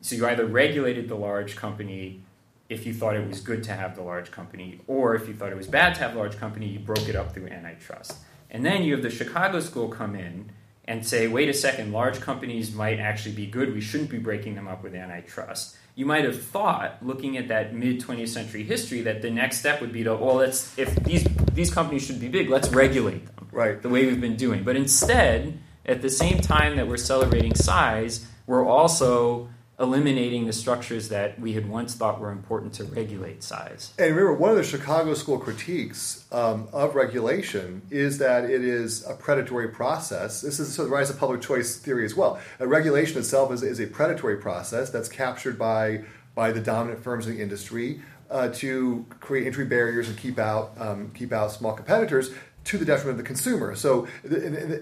so 0.00 0.14
you 0.14 0.26
either 0.26 0.46
regulated 0.46 1.08
the 1.08 1.16
large 1.16 1.56
company 1.56 2.22
if 2.68 2.86
you 2.86 2.92
thought 2.92 3.14
it 3.14 3.26
was 3.26 3.40
good 3.40 3.62
to 3.64 3.72
have 3.72 3.94
the 3.94 4.02
large 4.02 4.30
company, 4.30 4.80
or 4.86 5.14
if 5.14 5.28
you 5.28 5.34
thought 5.34 5.52
it 5.52 5.56
was 5.56 5.68
bad 5.68 5.94
to 5.94 6.00
have 6.00 6.14
the 6.14 6.18
large 6.18 6.36
company, 6.36 6.66
you 6.66 6.78
broke 6.78 7.08
it 7.08 7.14
up 7.14 7.32
through 7.32 7.46
antitrust. 7.46 8.16
And 8.50 8.64
then 8.64 8.82
you 8.82 8.92
have 8.94 9.02
the 9.02 9.10
Chicago 9.10 9.60
school 9.60 9.88
come 9.88 10.16
in 10.16 10.50
and 10.84 11.06
say, 11.06 11.28
wait 11.28 11.48
a 11.48 11.52
second, 11.52 11.92
large 11.92 12.20
companies 12.20 12.74
might 12.74 12.98
actually 12.98 13.34
be 13.34 13.46
good. 13.46 13.74
We 13.74 13.80
shouldn't 13.80 14.10
be 14.10 14.18
breaking 14.18 14.54
them 14.54 14.68
up 14.68 14.82
with 14.82 14.94
antitrust. 14.94 15.76
You 15.94 16.06
might 16.06 16.24
have 16.24 16.40
thought, 16.40 16.98
looking 17.04 17.36
at 17.36 17.48
that 17.48 17.74
mid 17.74 18.00
20th 18.00 18.28
century 18.28 18.62
history, 18.62 19.02
that 19.02 19.22
the 19.22 19.30
next 19.30 19.58
step 19.58 19.80
would 19.80 19.92
be 19.92 20.04
to, 20.04 20.14
well, 20.14 20.36
let's, 20.36 20.76
if 20.78 20.94
these, 21.04 21.26
these 21.52 21.72
companies 21.72 22.06
should 22.06 22.20
be 22.20 22.28
big, 22.28 22.50
let's 22.50 22.68
regulate 22.68 23.26
them. 23.26 23.35
Right. 23.56 23.80
The 23.80 23.88
way 23.88 24.04
we've 24.04 24.20
been 24.20 24.36
doing. 24.36 24.64
But 24.64 24.76
instead, 24.76 25.58
at 25.86 26.02
the 26.02 26.10
same 26.10 26.40
time 26.40 26.76
that 26.76 26.86
we're 26.86 26.98
celebrating 26.98 27.54
size, 27.54 28.26
we're 28.46 28.66
also 28.66 29.48
eliminating 29.80 30.46
the 30.46 30.52
structures 30.52 31.08
that 31.08 31.40
we 31.40 31.54
had 31.54 31.66
once 31.66 31.94
thought 31.94 32.20
were 32.20 32.30
important 32.30 32.74
to 32.74 32.84
regulate 32.84 33.42
size. 33.42 33.94
And 33.98 34.14
remember, 34.14 34.34
one 34.34 34.50
of 34.50 34.58
the 34.58 34.62
Chicago 34.62 35.14
School 35.14 35.38
critiques 35.38 36.26
um, 36.32 36.68
of 36.74 36.94
regulation 36.94 37.80
is 37.90 38.18
that 38.18 38.44
it 38.44 38.62
is 38.62 39.06
a 39.06 39.14
predatory 39.14 39.68
process. 39.68 40.42
This 40.42 40.60
is 40.60 40.74
sort 40.74 40.84
of 40.84 40.90
the 40.90 40.96
rise 40.96 41.08
of 41.08 41.18
public 41.18 41.40
choice 41.40 41.76
theory 41.78 42.04
as 42.04 42.14
well. 42.14 42.38
A 42.60 42.66
regulation 42.66 43.18
itself 43.18 43.50
is, 43.52 43.62
is 43.62 43.80
a 43.80 43.86
predatory 43.86 44.36
process 44.36 44.90
that's 44.90 45.08
captured 45.08 45.58
by 45.58 46.04
by 46.34 46.52
the 46.52 46.60
dominant 46.60 47.02
firms 47.02 47.26
in 47.26 47.36
the 47.36 47.42
industry 47.42 48.02
uh, 48.30 48.48
to 48.48 49.06
create 49.20 49.46
entry 49.46 49.64
barriers 49.64 50.08
and 50.08 50.18
keep 50.18 50.38
out 50.38 50.72
um, 50.78 51.10
keep 51.14 51.32
out 51.32 51.50
small 51.52 51.72
competitors 51.72 52.30
to 52.66 52.78
the 52.78 52.84
detriment 52.84 53.12
of 53.12 53.16
the 53.18 53.22
consumer. 53.22 53.74
So, 53.76 54.06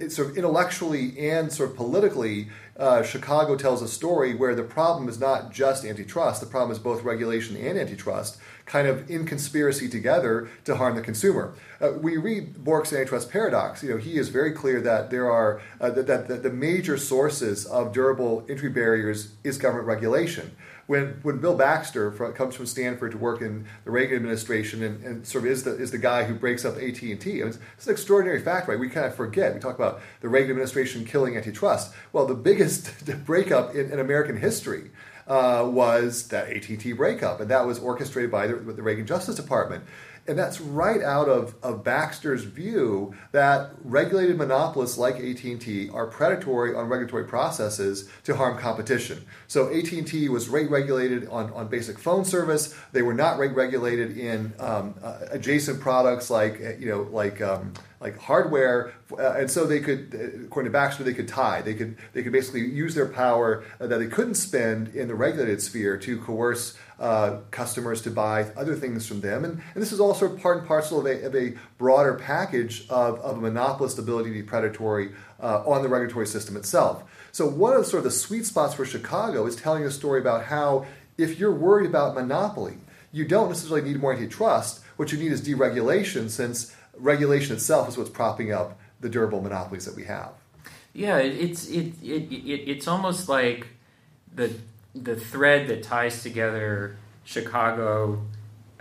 sort 0.09 0.31
of 0.31 0.37
intellectually 0.37 1.31
and 1.31 1.53
sort 1.53 1.71
of 1.71 1.77
politically, 1.77 2.49
uh, 2.77 3.03
Chicago 3.03 3.57
tells 3.57 3.83
a 3.83 3.89
story 3.89 4.35
where 4.35 4.55
the 4.55 4.63
problem 4.63 5.09
is 5.09 5.21
not 5.21 5.53
just 5.53 5.85
antitrust. 5.85 6.41
The 6.41 6.47
problem 6.47 6.73
is 6.73 6.79
both 6.79 7.03
regulation 7.03 7.57
and 7.57 7.79
antitrust, 7.79 8.39
kind 8.65 8.89
of 8.89 9.09
in 9.11 9.27
conspiracy 9.27 9.89
together 9.89 10.49
to 10.65 10.77
harm 10.77 10.97
the 10.97 11.03
consumer. 11.03 11.55
Uh, 11.81 11.93
we 11.93 12.17
read 12.17 12.55
Bork's 12.65 12.93
antitrust 12.93 13.31
paradox. 13.31 13.83
You 13.83 13.91
know, 13.91 13.99
he 13.99 14.17
is 14.17 14.31
very 14.31 14.53
clear 14.53 14.81
that 14.81 15.11
there 15.11 15.31
are 15.31 15.61
uh, 15.81 15.91
that, 15.91 16.07
that, 16.07 16.29
that 16.29 16.43
the 16.43 16.51
major 16.51 16.97
sources 16.97 17.67
of 17.67 17.93
durable 17.93 18.45
entry 18.49 18.71
barriers 18.71 19.35
is 19.45 19.59
government 19.59 19.87
regulation 19.87 20.57
when 20.87 21.19
when 21.23 21.39
Bill 21.39 21.57
Baxter 21.57 22.11
comes 22.11 22.55
from 22.55 22.67
Stanford 22.67 23.13
to 23.13 23.19
work 23.19 23.41
in 23.41 23.67
the 23.85 23.91
Reagan 23.91 24.17
administration 24.17 24.83
and, 24.83 25.03
and 25.05 25.27
sort 25.27 25.45
of 25.45 25.51
is 25.51 25.65
the 25.65 25.77
is 25.77 25.91
the 25.91 25.99
guy 25.99 26.25
who 26.25 26.35
breaks 26.35 26.65
up 26.65 26.77
AT 26.77 27.01
and 27.03 27.21
T. 27.21 27.41
It's, 27.41 27.59
it's 27.77 27.87
an 27.87 27.93
extraordinary 27.93 28.41
fact, 28.41 28.69
right? 28.69 28.79
We 28.79 28.89
kind 28.89 29.07
of 29.07 29.15
forget. 29.15 29.55
We 29.55 29.61
talk 29.61 29.75
about 29.75 30.01
the 30.21 30.29
Reagan 30.29 30.51
administration 30.51 31.05
killing 31.05 31.37
antitrust. 31.37 31.93
Well, 32.13 32.27
the 32.27 32.35
biggest 32.35 33.07
breakup 33.25 33.75
in, 33.75 33.91
in 33.91 33.99
American 33.99 34.37
history. 34.37 34.91
Uh, 35.27 35.67
was 35.73 36.29
that 36.29 36.51
AT&T 36.51 36.93
breakup, 36.93 37.41
and 37.41 37.51
that 37.51 37.67
was 37.67 37.79
orchestrated 37.79 38.31
by 38.31 38.47
the, 38.47 38.57
the 38.57 38.83
Reagan 38.83 39.07
Justice 39.07 39.35
Department. 39.35 39.83
And 40.27 40.39
that's 40.39 40.61
right 40.61 41.03
out 41.03 41.29
of, 41.29 41.55
of 41.63 41.85
Baxter's 41.85 42.45
view 42.45 43.15
that 43.33 43.73
regulated 43.85 44.39
monopolists 44.39 44.97
like 44.97 45.17
AT&T 45.17 45.91
are 45.91 46.07
predatory 46.07 46.75
on 46.75 46.89
regulatory 46.89 47.25
processes 47.25 48.09
to 48.25 48.35
harm 48.35 48.57
competition. 48.57 49.25
So 49.49 49.73
AT&T 49.73 50.29
was 50.31 50.49
rate 50.49 50.71
regulated 50.71 51.29
on, 51.29 51.53
on 51.53 51.69
basic 51.69 51.99
phone 51.99 52.25
service. 52.25 52.75
They 52.93 53.03
were 53.03 53.13
not 53.13 53.39
rate 53.39 53.55
regulated 53.55 54.17
in 54.17 54.55
um, 54.59 54.95
uh, 55.03 55.19
adjacent 55.31 55.81
products 55.81 56.31
like, 56.31 56.59
you 56.79 56.89
know, 56.89 57.03
like 57.11 57.43
um, 57.43 57.75
like 58.05 58.19
hardware, 58.19 58.93
uh, 59.19 59.33
and 59.33 59.51
so 59.51 59.65
they 59.65 59.81
could, 59.81 60.15
uh, 60.15 60.45
according 60.45 60.71
to 60.71 60.73
Baxter, 60.73 61.03
they 61.05 61.15
could 61.15 61.27
tie. 61.27 61.63
They 61.63 61.73
could 61.73 61.97
they 62.13 62.23
could 62.23 62.33
basically 62.33 62.61
use 62.61 62.95
their 62.95 63.09
power 63.09 63.65
uh, 63.81 63.87
that 63.87 63.99
they 63.99 64.09
couldn't 64.09 64.35
spend 64.35 64.89
in 64.89 65.09
the 65.09 65.15
regulated 65.15 65.63
sphere 65.63 65.97
to 65.97 66.21
coerce 66.21 66.77
uh, 67.01 67.39
customers 67.51 68.03
to 68.03 68.11
buy 68.11 68.45
other 68.57 68.75
things 68.75 69.07
from 69.07 69.21
them. 69.21 69.45
And, 69.45 69.63
and 69.75 69.83
this 69.83 69.93
is 69.93 70.01
also 70.01 70.37
part 70.37 70.59
and 70.59 70.67
parcel 70.67 71.01
of 71.01 71.07
a, 71.07 71.27
of 71.27 71.35
a 71.35 71.55
broader 71.79 72.15
package 72.15 72.87
of, 72.89 73.19
of 73.21 73.39
a 73.39 73.41
monopolist 73.41 73.99
ability 73.99 74.31
to 74.31 74.35
be 74.35 74.43
predatory 74.43 75.11
uh, 75.41 75.63
on 75.67 75.83
the 75.83 75.89
regulatory 75.89 76.27
system 76.27 76.57
itself. 76.57 77.03
So 77.33 77.47
one 77.47 77.75
of 77.75 77.85
sort 77.87 77.99
of 77.99 78.05
the 78.05 78.11
sweet 78.11 78.47
spots 78.47 78.75
for 78.75 78.85
Chicago 78.85 79.47
is 79.47 79.57
telling 79.57 79.85
a 79.85 79.91
story 79.91 80.21
about 80.21 80.45
how 80.45 80.87
if 81.19 81.39
you're 81.39 81.55
worried 81.55 81.89
about 81.89 82.15
monopoly, 82.15 82.75
you 83.13 83.25
don't 83.25 83.49
necessarily 83.49 83.89
need 83.89 84.01
more 84.01 84.13
antitrust. 84.13 84.83
What 84.97 85.13
you 85.13 85.19
need 85.19 85.33
is 85.33 85.43
deregulation, 85.43 86.29
since 86.31 86.75
regulation 86.97 87.57
itself 87.57 87.89
is 87.89 87.97
what's 87.97 88.11
propping 88.11 88.53
up 88.53 88.79
the 89.01 89.09
durable 89.09 89.41
monopolies 89.41 89.85
that 89.85 89.97
we 89.97 90.05
have. 90.05 90.33
Yeah, 90.93 91.19
it's 91.19 91.67
it, 91.69 91.95
it, 92.03 92.33
it 92.33 92.71
it's 92.71 92.87
almost 92.87 93.29
like 93.29 93.67
the 94.33 94.53
the 94.95 95.17
thread 95.17 95.69
that 95.69 95.83
ties 95.83 96.23
together 96.23 96.97
Chicago 97.25 98.23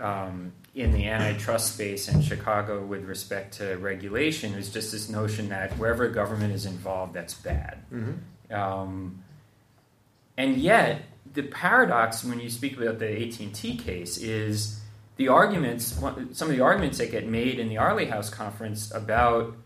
um, 0.00 0.52
in 0.74 0.92
the 0.92 1.06
antitrust 1.06 1.74
space 1.74 2.08
and 2.08 2.24
Chicago 2.24 2.84
with 2.84 3.04
respect 3.04 3.54
to 3.58 3.76
regulation 3.76 4.54
is 4.54 4.72
just 4.72 4.92
this 4.92 5.08
notion 5.08 5.48
that 5.48 5.72
wherever 5.78 6.08
government 6.08 6.52
is 6.52 6.66
involved, 6.66 7.14
that's 7.14 7.34
bad. 7.34 7.82
Mm-hmm. 7.92 8.54
Um, 8.54 9.22
and 10.36 10.56
yet, 10.56 11.02
the 11.32 11.42
paradox 11.42 12.24
when 12.24 12.40
you 12.40 12.50
speak 12.50 12.76
about 12.76 12.98
the 12.98 13.26
AT&T 13.26 13.76
case 13.78 14.18
is 14.18 14.80
the 15.16 15.28
arguments, 15.28 15.86
some 16.32 16.50
of 16.50 16.56
the 16.56 16.60
arguments 16.60 16.98
that 16.98 17.10
get 17.10 17.26
made 17.26 17.58
in 17.58 17.68
the 17.68 17.78
Airlie 17.78 18.06
House 18.06 18.30
conference 18.30 18.92
about 18.92 19.56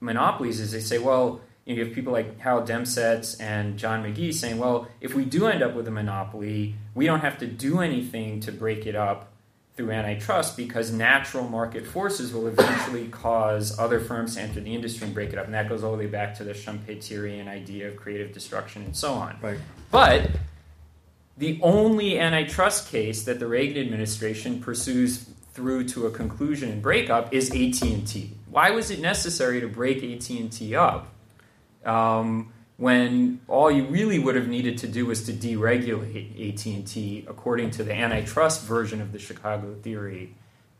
monopolies 0.00 0.58
is 0.60 0.72
they 0.72 0.80
say, 0.80 0.98
well, 0.98 1.40
you, 1.66 1.84
have 1.84 1.94
people 1.94 2.12
like 2.12 2.38
Harold 2.38 2.68
Demsetz 2.68 3.40
and 3.40 3.76
John 3.76 4.02
McGee 4.02 4.32
saying, 4.32 4.58
well, 4.58 4.88
if 5.00 5.14
we 5.14 5.24
do 5.24 5.46
end 5.46 5.62
up 5.62 5.74
with 5.74 5.88
a 5.88 5.90
monopoly, 5.90 6.76
we 6.94 7.06
don't 7.06 7.20
have 7.20 7.38
to 7.38 7.46
do 7.46 7.80
anything 7.80 8.40
to 8.40 8.52
break 8.52 8.86
it 8.86 8.94
up 8.94 9.32
through 9.76 9.90
antitrust 9.90 10.56
because 10.56 10.90
natural 10.90 11.46
market 11.46 11.86
forces 11.86 12.32
will 12.32 12.46
eventually 12.46 13.08
cause 13.08 13.78
other 13.78 14.00
firms 14.00 14.36
to 14.36 14.40
enter 14.40 14.60
the 14.60 14.74
industry 14.74 15.04
and 15.04 15.14
break 15.14 15.32
it 15.32 15.38
up. 15.38 15.44
And 15.44 15.54
that 15.54 15.68
goes 15.68 15.84
all 15.84 15.92
the 15.92 15.98
way 15.98 16.06
back 16.06 16.34
to 16.36 16.44
the 16.44 16.52
Schumpeterian 16.52 17.46
idea 17.46 17.88
of 17.88 17.96
creative 17.96 18.32
destruction 18.32 18.82
and 18.82 18.96
so 18.96 19.12
on. 19.12 19.36
Right. 19.42 19.58
But 19.90 20.30
the 21.36 21.60
only 21.62 22.18
antitrust 22.18 22.88
case 22.88 23.24
that 23.24 23.38
the 23.38 23.46
Reagan 23.46 23.84
administration 23.84 24.60
pursues 24.60 25.28
through 25.52 25.84
to 25.88 26.06
a 26.06 26.10
conclusion 26.10 26.70
and 26.70 26.80
breakup 26.80 27.34
is 27.34 27.50
AT&T. 27.50 28.30
Why 28.48 28.70
was 28.70 28.90
it 28.90 29.00
necessary 29.00 29.60
to 29.60 29.68
break 29.68 30.02
AT&T 30.02 30.74
up? 30.74 31.08
Um, 31.86 32.52
when 32.76 33.40
all 33.48 33.70
you 33.70 33.86
really 33.86 34.18
would 34.18 34.34
have 34.34 34.48
needed 34.48 34.78
to 34.78 34.88
do 34.88 35.06
was 35.06 35.24
to 35.24 35.32
deregulate 35.32 36.52
AT&T 36.52 37.24
according 37.26 37.70
to 37.70 37.84
the 37.84 37.94
antitrust 37.94 38.64
version 38.64 39.00
of 39.00 39.12
the 39.12 39.18
Chicago 39.18 39.74
theory 39.82 40.34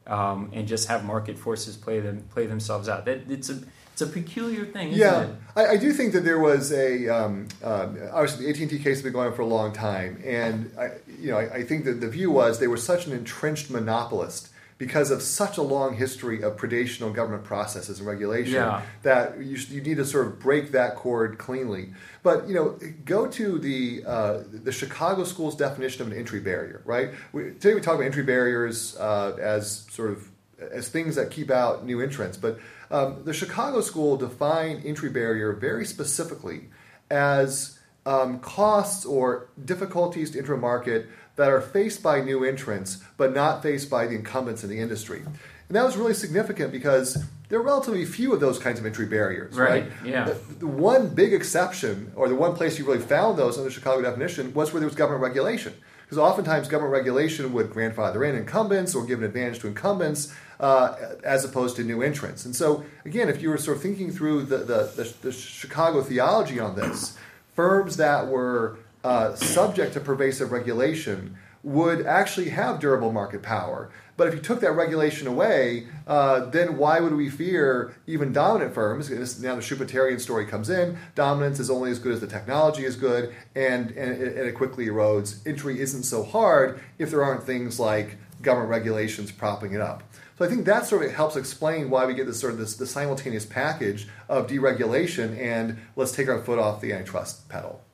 um, 0.07 0.51
and 0.53 0.69
just 0.69 0.89
have 0.89 1.05
market 1.05 1.39
forces 1.39 1.77
play 1.77 2.01
them 2.01 2.25
play 2.31 2.47
themselves 2.47 2.89
out. 2.89 3.07
That 3.07 3.31
it's 3.31 3.49
a 3.49 3.61
it's 3.93 4.03
a 4.03 4.07
peculiar 4.07 4.67
thing, 4.67 4.93
yeah, 4.93 5.29
I, 5.57 5.69
I, 5.69 5.77
do 5.79 5.91
think 5.91 6.13
that 6.13 6.23
there 6.23 6.39
was 6.39 6.71
a 6.71 7.09
um, 7.09 7.49
uh, 7.65 7.89
obviously 8.13 8.53
the 8.53 8.63
AT&T 8.63 8.79
case 8.81 8.99
has 8.99 9.03
been 9.03 9.15
going 9.15 9.29
on 9.29 9.35
for 9.35 9.41
a 9.41 9.47
long 9.47 9.73
time, 9.73 10.21
and 10.23 10.71
I, 10.79 10.91
you 11.19 11.31
know 11.31 11.39
I, 11.39 11.55
I 11.55 11.65
think 11.65 11.87
that 11.87 12.03
the 12.03 12.09
view 12.09 12.31
was 12.31 12.59
they 12.59 12.67
were 12.67 12.77
such 12.77 13.07
an 13.07 13.15
entrenched 13.15 13.71
monopolist 13.71 14.51
because 14.79 15.11
of 15.11 15.23
such 15.23 15.57
a 15.57 15.63
long 15.63 15.97
history 15.97 16.43
of 16.43 16.57
predation 16.57 17.07
on 17.07 17.13
government 17.13 17.45
processes 17.45 17.99
and 17.99 18.07
regulation 18.07 18.55
yeah. 18.55 18.83
that 19.03 19.39
you, 19.39 19.57
you 19.71 19.81
need 19.81 19.97
to 19.97 20.05
sort 20.05 20.27
of 20.27 20.39
break 20.39 20.73
that 20.73 20.97
cord 20.97 21.39
cleanly. 21.39 21.95
But 22.23 22.47
you 22.49 22.55
know, 22.55 22.79
go 23.05 23.27
to 23.27 23.59
the 23.59 24.05
uh, 24.07 24.43
the 24.53 24.73
Chicago 24.73 25.25
School's 25.25 25.57
definition 25.57 26.03
of 26.03 26.13
an 26.13 26.19
entry 26.19 26.41
barrier. 26.41 26.83
Right 26.85 27.11
we, 27.33 27.45
today, 27.53 27.75
we 27.75 27.81
talk 27.81 27.95
about 27.95 28.05
entry 28.05 28.23
barriers 28.23 28.97
uh, 28.97 29.37
as 29.41 29.87
sort 29.91 30.11
of 30.11 30.31
as 30.59 30.89
things 30.89 31.17
that 31.17 31.31
keep 31.31 31.51
out 31.51 31.85
new 31.85 32.01
entrants, 32.01 32.37
but 32.37 32.59
um, 32.91 33.25
the 33.25 33.33
Chicago 33.33 33.81
School 33.81 34.17
defined 34.17 34.85
entry 34.85 35.11
barrier 35.11 35.53
very 35.53 35.85
specifically 35.85 36.69
as 37.11 37.79
um, 38.07 38.39
costs 38.39 39.05
or 39.05 39.49
difficulties 39.65 40.31
to 40.31 40.39
enter 40.39 40.55
a 40.55 40.59
market 40.59 41.09
that 41.37 41.51
are 41.51 41.61
faced 41.61 42.03
by 42.03 42.21
new 42.21 42.45
entrants, 42.45 42.99
but 43.17 43.35
not 43.35 43.63
faced 43.63 43.89
by 43.89 44.07
the 44.07 44.15
incumbents 44.15 44.65
in 44.65 44.71
the 44.71 44.79
industry. 44.79 45.23
And 45.69 45.77
that 45.77 45.85
was 45.85 45.97
really 45.97 46.15
significant 46.15 46.73
because 46.73 47.23
there 47.49 47.59
are 47.59 47.63
relatively 47.63 48.05
few 48.05 48.33
of 48.33 48.41
those 48.41 48.59
kinds 48.59 48.79
of 48.79 48.87
entry 48.87 49.07
barriers, 49.07 49.55
right? 49.55 49.85
right? 49.85 49.93
Yeah. 50.05 50.25
The, 50.25 50.35
the, 50.55 50.67
one 50.67 51.09
big 51.09 51.33
exception, 51.33 52.13
or 52.17 52.29
the 52.29 52.35
one 52.35 52.55
place 52.55 52.79
you 52.79 52.87
really 52.87 53.01
found 53.01 53.39
those 53.39 53.59
in 53.59 53.65
the 53.65 53.71
Chicago 53.71 54.03
definition, 54.03 54.55
was 54.55 54.73
where 54.73 54.81
there 54.81 54.89
was 54.89 54.97
government 54.97 55.23
regulation. 55.23 55.75
Because 56.05 56.19
oftentimes 56.19 56.69
government 56.69 56.93
regulation 56.93 57.53
would 57.53 57.71
grandfather 57.71 58.25
in 58.25 58.37
incumbents 58.37 58.95
or 58.95 59.05
give 59.05 59.19
an 59.19 59.25
advantage 59.25 59.59
to 59.61 59.67
incumbents 59.67 60.33
uh, 60.61 60.95
as 61.25 61.45
opposed 61.45 61.75
to 61.77 61.83
new 61.83 62.01
entrants. 62.01 62.45
And 62.45 62.55
so, 62.55 62.85
again, 63.05 63.29
if 63.29 63.43
you 63.43 63.51
were 63.51 63.59
sort 63.59 63.77
of 63.79 63.83
thinking 63.83 64.13
through 64.13 64.45
the, 64.45 64.59
the, 64.59 64.93
the, 64.97 65.15
the 65.23 65.33
Chicago 65.33 66.03
theology 66.03 66.61
on 66.61 66.77
this, 66.77 67.19
firms 67.55 67.97
that 67.97 68.29
were 68.29 68.79
uh, 69.07 69.37
subject 69.37 69.93
to 69.93 70.01
pervasive 70.01 70.51
regulation 70.51 71.37
would 71.63 72.05
actually 72.05 72.49
have 72.49 72.81
durable 72.81 73.13
market 73.13 73.41
power. 73.41 73.89
But 74.17 74.27
if 74.27 74.35
you 74.35 74.41
took 74.41 74.61
that 74.63 74.73
regulation 74.73 75.29
away, 75.29 75.87
uh, 76.09 76.47
then 76.47 76.77
why 76.77 76.99
would 76.99 77.15
we 77.15 77.31
fear 77.31 77.95
even 78.09 78.33
dominant 78.33 78.75
firms? 78.75 79.09
now 79.41 79.55
the 79.55 79.61
Schumpeterian 79.61 80.21
story 80.21 80.45
comes 80.45 80.71
in. 80.71 80.99
Dominance 81.15 81.61
is 81.61 81.71
only 81.71 81.93
as 81.93 82.01
good 82.01 82.15
as 82.15 82.21
the 82.21 82.27
technology 82.27 82.85
is 82.85 82.97
good, 82.97 83.33
and, 83.55 83.93
and, 83.93 84.21
it, 84.21 84.37
and 84.37 84.49
it 84.49 84.57
quickly 84.57 84.87
erodes. 84.87 85.47
Entry 85.47 85.79
isn't 85.81 86.03
so 86.03 86.25
hard 86.25 86.81
if 86.99 87.11
there 87.11 87.23
aren't 87.23 87.45
things 87.45 87.79
like 87.79 88.17
government 88.43 88.71
regulations 88.71 89.31
propping 89.31 89.73
it 89.73 89.81
up. 89.81 90.03
So 90.37 90.45
I 90.45 90.49
think 90.49 90.65
that 90.67 90.85
sort 90.85 91.05
of 91.05 91.13
helps 91.13 91.37
explain 91.37 91.91
why 91.91 92.07
we 92.07 92.15
get 92.15 92.27
this 92.27 92.41
sort 92.41 92.55
of 92.55 92.59
this, 92.59 92.75
this 92.75 92.91
simultaneous 92.91 93.47
package 93.47 94.09
of 94.29 94.49
deregulation 94.49 95.39
and 95.39 95.79
let's 95.95 96.11
take 96.11 96.29
our 96.29 96.43
foot 96.43 96.59
off 96.59 96.81
the 96.81 96.93
antitrust 96.93 97.49
pedal. 97.49 97.86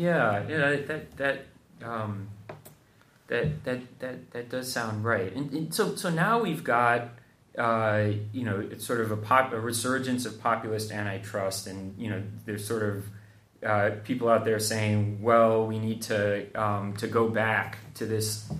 Yeah, 0.00 0.48
yeah, 0.48 0.76
that 0.86 1.16
that 1.18 1.46
um, 1.84 2.30
that 3.26 3.64
that 3.64 3.98
that 3.98 4.30
that 4.30 4.48
does 4.48 4.72
sound 4.72 5.04
right. 5.04 5.30
And, 5.34 5.52
and 5.52 5.74
so 5.74 5.94
so 5.94 6.08
now 6.08 6.40
we've 6.40 6.64
got 6.64 7.10
uh, 7.58 8.08
you 8.32 8.44
know 8.44 8.60
it's 8.60 8.86
sort 8.86 9.02
of 9.02 9.10
a 9.10 9.16
pop 9.18 9.52
a 9.52 9.60
resurgence 9.60 10.24
of 10.24 10.40
populist 10.40 10.90
antitrust, 10.90 11.66
and 11.66 11.94
you 11.98 12.08
know 12.08 12.22
there's 12.46 12.66
sort 12.66 12.82
of 12.82 13.04
uh, 13.62 13.90
people 14.02 14.30
out 14.30 14.46
there 14.46 14.58
saying, 14.58 15.20
well, 15.20 15.66
we 15.66 15.78
need 15.78 16.00
to 16.02 16.50
um, 16.54 16.96
to 16.96 17.06
go 17.06 17.28
back 17.28 17.76
to 17.96 18.06
this 18.06 18.50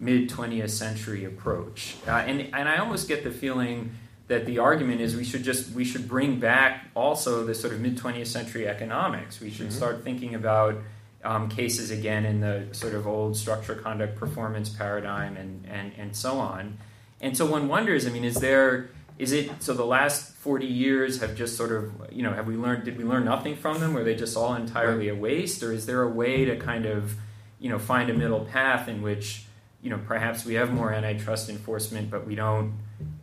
mid 0.00 0.30
20th 0.30 0.70
century 0.70 1.26
approach, 1.26 1.96
uh, 2.08 2.12
and 2.12 2.40
and 2.54 2.70
I 2.70 2.78
almost 2.78 3.06
get 3.06 3.22
the 3.22 3.30
feeling 3.30 3.92
that 4.28 4.46
the 4.46 4.58
argument 4.58 5.00
is 5.00 5.14
we 5.14 5.24
should 5.24 5.44
just 5.44 5.72
we 5.72 5.84
should 5.84 6.08
bring 6.08 6.40
back 6.40 6.88
also 6.94 7.44
the 7.44 7.54
sort 7.54 7.72
of 7.72 7.80
mid 7.80 7.96
20th 7.96 8.26
century 8.26 8.66
economics. 8.66 9.40
We 9.40 9.50
should 9.50 9.68
mm-hmm. 9.68 9.76
start 9.76 10.02
thinking 10.02 10.34
about 10.34 10.76
um, 11.24 11.48
cases 11.48 11.90
again 11.90 12.24
in 12.24 12.40
the 12.40 12.68
sort 12.72 12.94
of 12.94 13.06
old 13.06 13.36
structure 13.36 13.74
conduct 13.74 14.16
performance 14.16 14.68
paradigm 14.68 15.36
and, 15.36 15.66
and 15.66 15.92
and 15.96 16.16
so 16.16 16.38
on. 16.38 16.78
And 17.20 17.36
so 17.36 17.46
one 17.46 17.68
wonders, 17.68 18.06
I 18.06 18.10
mean, 18.10 18.24
is 18.24 18.36
there 18.36 18.90
is 19.18 19.32
it 19.32 19.62
so 19.62 19.72
the 19.72 19.86
last 19.86 20.32
40 20.34 20.66
years 20.66 21.20
have 21.20 21.34
just 21.34 21.56
sort 21.56 21.72
of 21.72 21.92
you 22.12 22.22
know 22.22 22.32
have 22.32 22.46
we 22.46 22.56
learned 22.56 22.84
did 22.84 22.98
we 22.98 23.04
learn 23.04 23.24
nothing 23.24 23.56
from 23.56 23.80
them 23.80 23.94
were 23.94 24.04
they 24.04 24.14
just 24.14 24.36
all 24.36 24.54
entirely 24.54 25.08
a 25.08 25.14
waste 25.14 25.62
or 25.62 25.72
is 25.72 25.86
there 25.86 26.02
a 26.02 26.08
way 26.08 26.44
to 26.44 26.56
kind 26.56 26.84
of 26.84 27.16
you 27.58 27.70
know 27.70 27.78
find 27.78 28.10
a 28.10 28.14
middle 28.14 28.44
path 28.44 28.88
in 28.88 29.00
which 29.02 29.46
you 29.80 29.88
know 29.88 29.98
perhaps 30.06 30.44
we 30.44 30.54
have 30.54 30.70
more 30.70 30.92
antitrust 30.92 31.48
enforcement 31.48 32.10
but 32.10 32.26
we 32.26 32.34
don't 32.34 32.74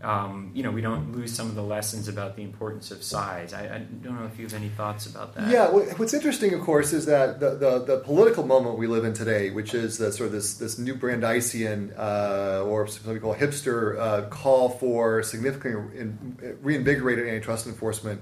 um, 0.03 0.51
you 0.53 0.63
know, 0.63 0.71
we 0.71 0.81
don't 0.81 1.15
lose 1.15 1.33
some 1.33 1.47
of 1.47 1.55
the 1.55 1.63
lessons 1.63 2.07
about 2.07 2.35
the 2.35 2.43
importance 2.43 2.91
of 2.91 3.01
size. 3.01 3.53
I, 3.53 3.75
I, 3.75 3.77
don't 3.79 4.19
know 4.19 4.25
if 4.25 4.37
you 4.37 4.45
have 4.45 4.53
any 4.53 4.67
thoughts 4.67 5.05
about 5.05 5.33
that. 5.35 5.49
Yeah, 5.49 5.69
what's 5.69 6.13
interesting, 6.13 6.53
of 6.53 6.61
course, 6.61 6.91
is 6.91 7.05
that 7.05 7.39
the, 7.39 7.51
the, 7.51 7.79
the 7.79 7.97
political 7.99 8.45
moment 8.45 8.77
we 8.77 8.85
live 8.85 9.05
in 9.05 9.13
today, 9.13 9.49
which 9.49 9.73
is 9.73 9.97
the, 9.97 10.11
sort 10.11 10.27
of 10.27 10.33
this, 10.33 10.55
this 10.55 10.77
new 10.77 10.95
Brandeisian 10.95 11.97
uh, 11.97 12.63
or 12.65 12.85
some 12.87 13.13
people 13.13 13.33
call 13.33 13.35
hipster 13.35 13.97
uh, 13.97 14.21
call 14.27 14.69
for 14.69 15.23
significantly 15.23 15.99
in, 15.99 16.57
reinvigorated 16.61 17.27
antitrust 17.27 17.65
enforcement, 17.65 18.21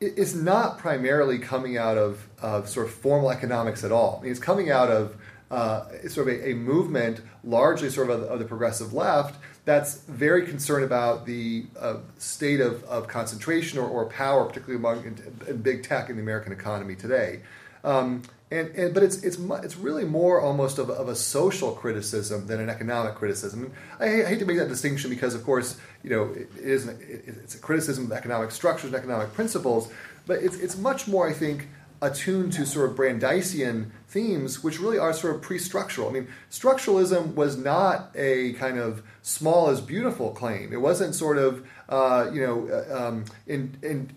is 0.00 0.34
not 0.34 0.78
primarily 0.78 1.38
coming 1.38 1.78
out 1.78 1.96
of, 1.96 2.28
of 2.40 2.68
sort 2.68 2.86
of 2.86 2.92
formal 2.92 3.30
economics 3.30 3.84
at 3.84 3.92
all. 3.92 4.18
I 4.18 4.22
mean, 4.24 4.32
it's 4.32 4.40
coming 4.40 4.70
out 4.70 4.90
of 4.90 5.16
uh, 5.52 5.84
sort 6.08 6.28
of 6.28 6.34
a, 6.34 6.50
a, 6.50 6.54
movement, 6.54 7.20
largely 7.44 7.90
sort 7.90 8.08
of, 8.08 8.22
of 8.22 8.38
the 8.38 8.44
progressive 8.44 8.94
left, 8.94 9.38
that's 9.64 9.98
very 10.00 10.46
concerned 10.46 10.84
about 10.84 11.24
the 11.24 11.66
uh, 11.78 11.98
state 12.18 12.60
of, 12.60 12.82
of 12.84 13.06
concentration 13.06 13.78
or, 13.78 13.88
or 13.88 14.06
power, 14.06 14.44
particularly 14.44 14.76
among 14.76 15.04
in, 15.04 15.46
in 15.48 15.62
big 15.62 15.84
tech 15.84 16.10
in 16.10 16.16
the 16.16 16.22
American 16.22 16.52
economy 16.52 16.96
today. 16.96 17.40
Um, 17.84 18.22
and, 18.50 18.68
and, 18.76 18.92
but 18.92 19.02
it's 19.02 19.22
it's 19.22 19.38
it's 19.38 19.76
really 19.78 20.04
more 20.04 20.40
almost 20.40 20.78
of, 20.78 20.90
of 20.90 21.08
a 21.08 21.14
social 21.14 21.72
criticism 21.72 22.46
than 22.46 22.60
an 22.60 22.68
economic 22.68 23.14
criticism. 23.14 23.72
I, 23.98 24.04
I, 24.04 24.24
hate 24.26 24.40
to 24.40 24.44
make 24.44 24.58
that 24.58 24.68
distinction 24.68 25.08
because, 25.08 25.34
of 25.34 25.42
course, 25.42 25.78
you 26.04 26.10
know 26.10 26.24
it, 26.24 26.50
it 26.58 26.64
is 26.64 26.86
it, 26.86 27.24
it's 27.26 27.54
a 27.54 27.58
criticism 27.58 28.04
of 28.04 28.12
economic 28.12 28.50
structures 28.50 28.92
and 28.92 28.94
economic 28.94 29.32
principles. 29.32 29.90
But 30.26 30.42
it's 30.42 30.56
it's 30.56 30.76
much 30.76 31.08
more, 31.08 31.26
I 31.26 31.32
think, 31.32 31.66
attuned 32.02 32.52
to 32.52 32.66
sort 32.66 32.90
of 32.90 32.96
Brandeisian 32.96 33.90
themes, 34.08 34.62
which 34.62 34.78
really 34.80 34.98
are 34.98 35.14
sort 35.14 35.36
of 35.36 35.40
pre-structural. 35.40 36.08
I 36.08 36.12
mean, 36.12 36.28
structuralism 36.50 37.34
was 37.34 37.56
not 37.56 38.10
a 38.14 38.52
kind 38.54 38.78
of 38.78 39.02
small 39.22 39.70
is 39.70 39.80
beautiful 39.80 40.32
claim. 40.32 40.72
It 40.72 40.80
wasn't 40.80 41.14
sort 41.14 41.38
of 41.38 41.66
uh, 41.88 42.28
you 42.32 42.44
know 42.44 42.68
uh, 42.68 43.08
um, 43.08 43.24
in, 43.46 43.78
in 43.82 44.10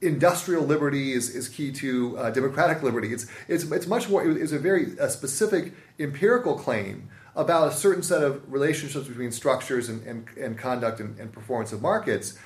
industrial 0.00 0.64
liberty 0.64 1.12
is, 1.12 1.34
is 1.34 1.48
key 1.48 1.72
to 1.72 2.16
uh, 2.18 2.30
democratic 2.30 2.82
liberty. 2.82 3.12
It's 3.12 3.26
it's 3.48 3.64
it's 3.64 3.86
much 3.86 4.08
more. 4.08 4.26
It's 4.26 4.52
a 4.52 4.58
very 4.58 4.96
a 4.98 5.10
specific 5.10 5.74
empirical 5.98 6.56
claim 6.56 7.10
about 7.36 7.68
a 7.68 7.74
certain 7.74 8.02
set 8.02 8.22
of 8.22 8.50
relationships 8.50 9.08
between 9.08 9.32
structures 9.32 9.88
and, 9.88 10.06
and, 10.06 10.28
and 10.40 10.56
conduct 10.56 11.00
and, 11.00 11.18
and 11.18 11.32
performance 11.32 11.72
of 11.72 11.82
markets. 11.82 12.38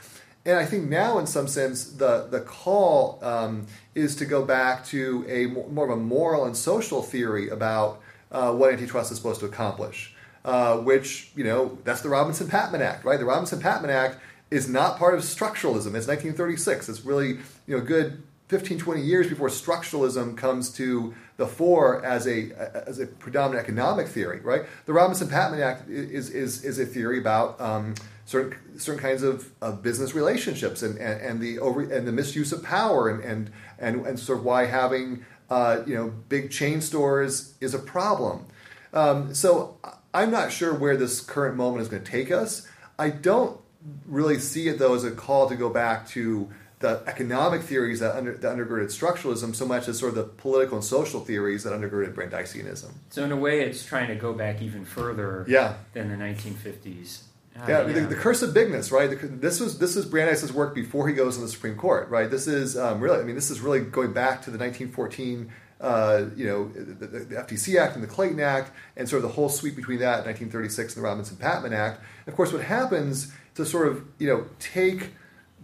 And 0.49 0.57
I 0.57 0.65
think 0.65 0.89
now, 0.89 1.19
in 1.19 1.27
some 1.27 1.47
sense, 1.47 1.85
the 1.85 2.27
the 2.31 2.41
call 2.41 3.19
um, 3.23 3.67
is 3.95 4.17
to 4.17 4.25
go 4.25 4.47
back 4.47 4.83
to 4.87 5.27
a 5.29 5.45
more 5.47 5.85
of 5.85 5.91
a 5.91 6.01
moral 6.01 6.47
and 6.47 6.57
social 6.57 7.03
theory 7.03 7.51
about 7.51 8.01
uh, 8.33 8.55
what 8.55 8.73
antitrust 8.73 9.13
is 9.13 9.19
supposed 9.19 9.41
to 9.41 9.47
accomplish. 9.47 10.15
Uh, 10.47 10.79
which 10.79 11.31
you 11.37 11.45
know 11.45 11.77
that's 11.85 12.01
the 12.01 12.09
Robinson-Patman 12.09 12.81
Act, 12.81 13.05
right? 13.05 13.19
The 13.19 13.27
Robinson-Patman 13.27 13.91
Act 13.91 14.21
is 14.51 14.67
not 14.71 14.99
part 14.99 15.13
of 15.13 15.21
structuralism. 15.21 15.93
It's 15.95 16.09
1936. 16.09 16.89
It's 16.89 17.05
really 17.05 17.41
you 17.67 17.77
know 17.77 17.81
good 17.83 18.23
15, 18.47 18.79
20 18.79 19.03
years 19.03 19.29
before 19.29 19.49
structuralism 19.49 20.35
comes 20.35 20.71
to 20.71 21.15
the 21.37 21.47
fore 21.47 22.03
as 22.03 22.27
a 22.27 22.53
as 22.89 22.99
a 22.99 23.07
predominant 23.07 23.63
economic 23.63 24.09
theory, 24.09 24.41
right? 24.41 24.63
The 24.87 24.95
Robinson-Patman 24.95 25.61
Act 25.61 25.91
is 25.91 26.31
is 26.31 26.65
is 26.65 26.79
a 26.79 26.87
theory 26.87 27.19
about 27.19 27.61
um, 27.61 27.95
certain 28.29 28.79
certain 28.79 29.01
kinds 29.01 29.23
of, 29.23 29.51
of 29.63 29.83
business 29.83 30.15
relationships 30.15 30.83
and, 30.83 30.99
and, 30.99 31.19
and, 31.23 31.41
the 31.41 31.59
over 31.61 31.81
and 31.81 32.07
the 32.07 32.13
misuse 32.13 32.53
of 32.53 32.63
power 32.63 33.09
and 33.09 33.25
and 33.25 33.51
and, 33.79 34.07
and 34.07 34.21
sort 34.21 34.41
of 34.41 34.45
why 34.45 34.67
having 34.67 35.25
uh, 35.49 35.83
you 35.87 35.95
know 35.95 36.13
big 36.29 36.51
chain 36.51 36.83
stores 36.83 37.55
is 37.63 37.73
a 37.73 37.79
problem. 37.79 38.45
Um, 38.93 39.35
so 39.35 39.79
I'm 40.13 40.31
not 40.31 40.53
sure 40.53 40.75
where 40.75 40.97
this 40.97 41.21
current 41.21 41.57
moment 41.57 41.81
is 41.83 41.89
going 41.89 42.05
to 42.05 42.11
take 42.11 42.31
us. 42.31 42.69
I 42.99 43.09
don't 43.09 43.59
really 44.07 44.39
see 44.39 44.69
it 44.69 44.79
though 44.79 44.95
as 44.95 45.05
a 45.05 45.11
call 45.11 45.49
to 45.49 45.57
go 45.57 45.71
back 45.71 46.07
to 46.09 46.51
the 46.81 47.03
economic 47.07 47.63
theories 47.63 48.01
that, 48.01 48.15
under, 48.15 48.35
that 48.35 48.57
undergirded 48.57 48.87
structuralism 48.87 49.55
so 49.55 49.67
much 49.67 49.89
as 49.89 49.99
sort 49.99 50.11
of 50.11 50.15
the 50.15 50.25
political 50.25 50.77
and 50.77 50.85
social 50.85 51.21
theories 51.21 51.65
that 51.65 51.73
undergirded 51.73 52.15
Brandeisianism. 52.15 52.93
So 53.11 53.25
in 53.25 53.33
a 53.33 53.37
way, 53.37 53.63
it's 53.63 53.85
trying 53.85 54.07
to 54.09 54.15
go 54.15 54.33
back 54.33 54.63
even 54.63 54.85
further 54.85 55.45
yeah. 55.49 55.75
than 55.93 56.09
the 56.09 56.15
1950s. 56.15 57.23
Yeah, 57.67 57.87
yeah. 57.87 57.93
The, 57.93 58.01
the, 58.03 58.15
curse 58.15 58.43
of 58.43 58.55
bigness, 58.55 58.93
right? 58.93 59.11
The, 59.11 59.27
this 59.27 59.59
was 59.59 59.79
this 59.79 59.97
is 59.97 60.07
Brandeis's 60.07 60.53
work 60.53 60.75
before 60.75 61.09
he 61.09 61.15
goes 61.15 61.37
in 61.37 61.43
the 61.43 61.49
Supreme 61.49 61.77
Court, 61.77 62.09
right? 62.09 62.31
This 62.31 62.47
is 62.47 62.77
um, 62.77 63.01
really, 63.01 63.21
I 63.21 63.25
mean, 63.25 63.35
this 63.35 63.51
is 63.51 63.61
really 63.61 63.81
going 63.81 64.13
back 64.13 64.43
to 64.43 64.51
the 64.51 64.59
1914 64.59 65.51
uh, 65.81 66.25
you 66.37 66.47
know, 66.47 66.69
the, 66.69 67.07
the, 67.07 67.37
FTC 67.37 67.81
Act 67.81 67.95
and 67.95 68.03
the 68.03 68.09
Clayton 68.09 68.41
Act, 68.41 68.73
and 68.97 69.09
sort 69.09 69.23
of 69.23 69.31
the 69.31 69.35
whole 69.35 69.49
sweep 69.49 69.77
between 69.77 70.01
that, 70.01 70.25
1936 70.25 70.95
and 70.95 71.05
the 71.05 71.09
Robinson-Patman 71.09 71.73
Act. 71.73 72.01
And 72.27 72.33
of 72.33 72.35
course, 72.35 72.53
what 72.53 72.63
happens 72.63 73.33
to 73.55 73.65
sort 73.65 73.89
of, 73.89 74.05
you 74.19 74.27
know, 74.27 74.47
take 74.59 75.13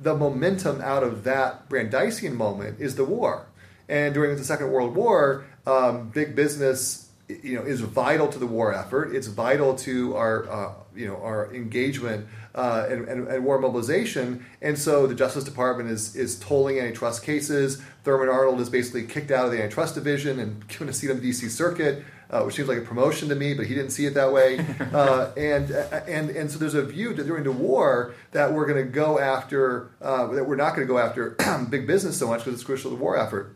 the 0.01 0.15
momentum 0.15 0.81
out 0.81 1.03
of 1.03 1.25
that 1.25 1.69
Brandeisian 1.69 2.35
moment 2.35 2.81
is 2.81 2.95
the 2.95 3.05
war. 3.05 3.47
And 3.89 4.15
during 4.15 4.37
the 4.37 4.45
Second 4.45 4.71
World 4.71 4.95
War, 4.95 5.47
um, 5.67 6.11
big 6.11 6.37
business, 6.37 7.11
you 7.29 7.57
know, 7.57 7.63
is 7.63 7.81
vital 7.81 8.29
to 8.29 8.39
the 8.39 8.47
war 8.47 8.73
effort. 8.73 9.15
It's 9.15 9.27
vital 9.27 9.75
to 9.77 10.17
our, 10.17 10.49
uh, 10.49 10.73
you 10.95 11.07
know, 11.07 11.17
our 11.17 11.53
engagement 11.55 12.27
uh, 12.55 12.87
and, 12.89 13.09
and, 13.09 13.29
and, 13.29 13.45
war 13.45 13.59
mobilization. 13.59 14.45
And 14.63 14.79
so 14.79 15.07
the 15.07 15.15
Justice 15.15 15.45
Department 15.45 15.91
is 15.91 16.15
is 16.15 16.39
tolling 16.39 16.79
antitrust 16.79 17.23
cases. 17.23 17.83
Thurman 18.05 18.29
Arnold 18.29 18.61
is 18.61 18.71
basically 18.71 19.05
kicked 19.05 19.31
out 19.31 19.47
of 19.47 19.53
the 19.53 19.63
antitrust 19.63 19.95
division 19.95 20.39
and 20.39 20.67
given 20.69 20.89
a 20.89 20.93
seat 20.93 21.11
on 21.11 21.17
the 21.17 21.23
D.C. 21.23 21.49
Circuit. 21.49 22.05
Uh, 22.31 22.43
which 22.43 22.57
seems 22.57 22.67
like 22.67 22.79
a 22.79 22.81
promotion 22.81 23.29
to 23.29 23.35
me, 23.35 23.53
but 23.55 23.67
he 23.67 23.75
didn't 23.75 23.91
see 23.91 24.07
it 24.07 24.15
that 24.15 24.33
way. 24.33 24.59
Uh, 24.95 25.33
and 25.37 25.71
and 25.71 26.31
and 26.31 26.51
so 26.51 26.59
there's 26.59 26.75
a 26.75 26.85
view 26.85 27.13
that 27.13 27.27
during 27.27 27.45
the 27.45 27.53
war 27.53 28.15
that 28.31 28.53
we're 28.53 28.67
going 28.67 28.83
to 28.83 28.91
go 28.91 29.19
after 29.19 29.91
uh, 30.01 30.27
that 30.29 30.45
we're 30.45 30.57
not 30.57 30.75
going 30.75 30.87
to 30.87 30.93
go 30.93 30.99
after 30.99 31.37
big 31.71 31.87
business 31.87 32.17
so 32.17 32.29
much 32.29 32.41
because 32.41 32.55
it's 32.55 32.65
crucial 32.65 32.91
to 32.91 32.97
the 32.97 33.03
war 33.03 33.17
effort. 33.17 33.55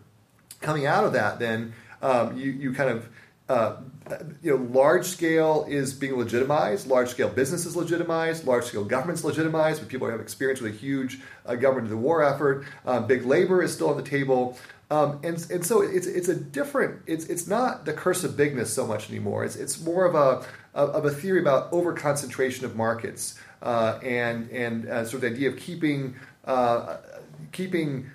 Coming 0.60 0.84
out 0.84 1.04
of 1.04 1.12
that, 1.12 1.38
then 1.38 1.72
um, 2.02 2.36
you 2.36 2.50
you 2.50 2.72
kind 2.72 2.90
of 2.90 3.08
uh, 3.48 3.76
you 4.42 4.56
know, 4.56 4.64
large 4.72 5.06
scale 5.06 5.66
is 5.68 5.92
being 5.92 6.16
legitimized, 6.16 6.86
large 6.86 7.08
scale 7.08 7.28
business 7.28 7.66
is 7.66 7.76
legitimized, 7.76 8.46
large 8.46 8.64
scale 8.64 8.84
government's 8.84 9.24
legitimized, 9.24 9.80
but 9.80 9.88
people 9.88 10.08
have 10.10 10.20
experience 10.20 10.60
with 10.60 10.74
a 10.74 10.76
huge 10.76 11.20
uh, 11.46 11.54
government 11.54 11.86
of 11.86 11.90
the 11.90 11.96
war 11.96 12.22
effort. 12.22 12.64
Um, 12.86 13.06
big 13.06 13.24
labor 13.24 13.62
is 13.62 13.72
still 13.72 13.90
on 13.90 13.96
the 13.96 14.02
table. 14.02 14.58
Um, 14.90 15.20
and, 15.22 15.44
and 15.50 15.66
so 15.66 15.82
it's, 15.82 16.06
it's 16.06 16.28
a 16.28 16.34
different, 16.34 17.02
it's, 17.06 17.26
it's 17.26 17.46
not 17.46 17.84
the 17.84 17.92
curse 17.92 18.24
of 18.24 18.36
bigness 18.36 18.72
so 18.72 18.86
much 18.86 19.10
anymore. 19.10 19.44
It's, 19.44 19.56
it's 19.56 19.80
more 19.82 20.06
of 20.06 20.14
a, 20.14 20.46
of 20.74 21.04
a 21.04 21.10
theory 21.10 21.40
about 21.40 21.72
over 21.72 21.92
concentration 21.92 22.64
of 22.64 22.74
markets 22.74 23.38
uh, 23.60 23.98
and, 24.02 24.48
and 24.50 24.88
uh, 24.88 25.04
sort 25.04 25.16
of 25.16 25.20
the 25.22 25.36
idea 25.36 25.50
of 25.50 25.58
keeping, 25.58 26.16
uh, 26.46 26.96
keeping 27.52 28.10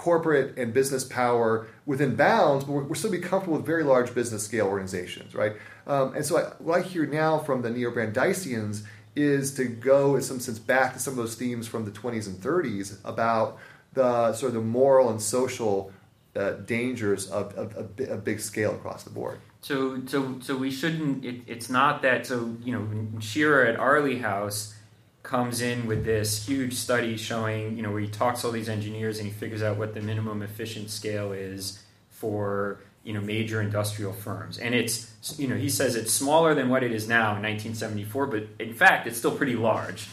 corporate 0.00 0.56
and 0.56 0.72
business 0.72 1.04
power 1.04 1.66
within 1.84 2.16
bounds, 2.16 2.64
but 2.64 2.72
we're, 2.72 2.84
we're 2.84 2.94
still 2.94 3.10
be 3.10 3.18
comfortable 3.18 3.58
with 3.58 3.66
very 3.66 3.84
large 3.84 4.14
business 4.14 4.42
scale 4.42 4.66
organizations, 4.66 5.34
right? 5.34 5.52
Um, 5.86 6.14
and 6.14 6.24
so 6.24 6.38
I, 6.38 6.44
what 6.58 6.78
I 6.78 6.82
hear 6.82 7.04
now 7.04 7.38
from 7.38 7.60
the 7.60 7.68
neo-Brandeisians 7.68 8.82
is 9.14 9.52
to 9.56 9.66
go, 9.66 10.16
in 10.16 10.22
some 10.22 10.40
sense, 10.40 10.58
back 10.58 10.94
to 10.94 10.98
some 10.98 11.12
of 11.12 11.18
those 11.18 11.34
themes 11.34 11.68
from 11.68 11.84
the 11.84 11.90
20s 11.90 12.26
and 12.28 12.38
30s 12.40 12.96
about 13.04 13.58
the 13.92 14.32
sort 14.32 14.48
of 14.48 14.54
the 14.54 14.62
moral 14.62 15.10
and 15.10 15.20
social 15.20 15.92
uh, 16.34 16.52
dangers 16.52 17.30
of, 17.30 17.52
of, 17.54 17.76
of, 17.76 18.00
of, 18.00 18.24
big 18.24 18.40
scale 18.40 18.74
across 18.74 19.02
the 19.02 19.10
board. 19.10 19.38
So, 19.60 20.00
so, 20.06 20.38
so 20.40 20.56
we 20.56 20.70
shouldn't. 20.70 21.26
It, 21.26 21.42
it's 21.46 21.68
not 21.68 22.00
that. 22.00 22.24
So, 22.24 22.56
you 22.64 22.72
know, 22.72 23.20
Scherer 23.20 23.66
at 23.66 23.78
Airlie 23.78 24.20
House 24.20 24.74
comes 25.22 25.60
in 25.60 25.86
with 25.86 26.04
this 26.04 26.46
huge 26.46 26.74
study 26.74 27.16
showing, 27.16 27.76
you 27.76 27.82
know, 27.82 27.90
where 27.90 28.00
he 28.00 28.08
talks 28.08 28.40
to 28.40 28.46
all 28.46 28.52
these 28.52 28.68
engineers 28.68 29.18
and 29.18 29.26
he 29.26 29.32
figures 29.32 29.62
out 29.62 29.76
what 29.76 29.94
the 29.94 30.00
minimum 30.00 30.42
efficient 30.42 30.90
scale 30.90 31.32
is 31.32 31.82
for, 32.08 32.80
you 33.04 33.12
know, 33.12 33.20
major 33.20 33.60
industrial 33.60 34.12
firms. 34.12 34.58
And 34.58 34.74
it's, 34.74 35.12
you 35.38 35.46
know, 35.46 35.56
he 35.56 35.68
says 35.68 35.94
it's 35.94 36.12
smaller 36.12 36.54
than 36.54 36.68
what 36.68 36.82
it 36.82 36.92
is 36.92 37.06
now 37.06 37.36
in 37.36 37.42
1974, 37.42 38.26
but 38.26 38.44
in 38.58 38.72
fact, 38.72 39.06
it's 39.06 39.18
still 39.18 39.36
pretty 39.36 39.56
large. 39.56 40.08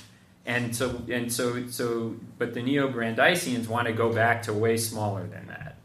And 0.46 0.76
so, 0.76 1.02
and 1.10 1.32
so, 1.32 1.68
so, 1.68 2.16
but 2.38 2.54
the 2.54 2.62
neo 2.62 2.90
Brandeisians 2.90 3.68
want 3.68 3.88
to 3.88 3.94
go 3.94 4.14
back 4.14 4.44
to 4.44 4.54
way 4.54 4.78
smaller 4.78 5.28
than 5.28 5.48
that. 5.48 5.76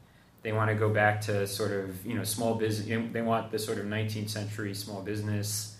They 0.42 0.52
want 0.52 0.70
to 0.70 0.76
go 0.76 0.88
back 0.88 1.20
to 1.22 1.46
sort 1.46 1.72
of, 1.72 2.04
you 2.04 2.14
know, 2.14 2.24
small 2.24 2.54
business. 2.54 3.08
They 3.12 3.22
want 3.22 3.50
the 3.52 3.58
sort 3.58 3.78
of 3.78 3.86
19th 3.86 4.30
century 4.30 4.74
small 4.74 5.02
business 5.02 5.76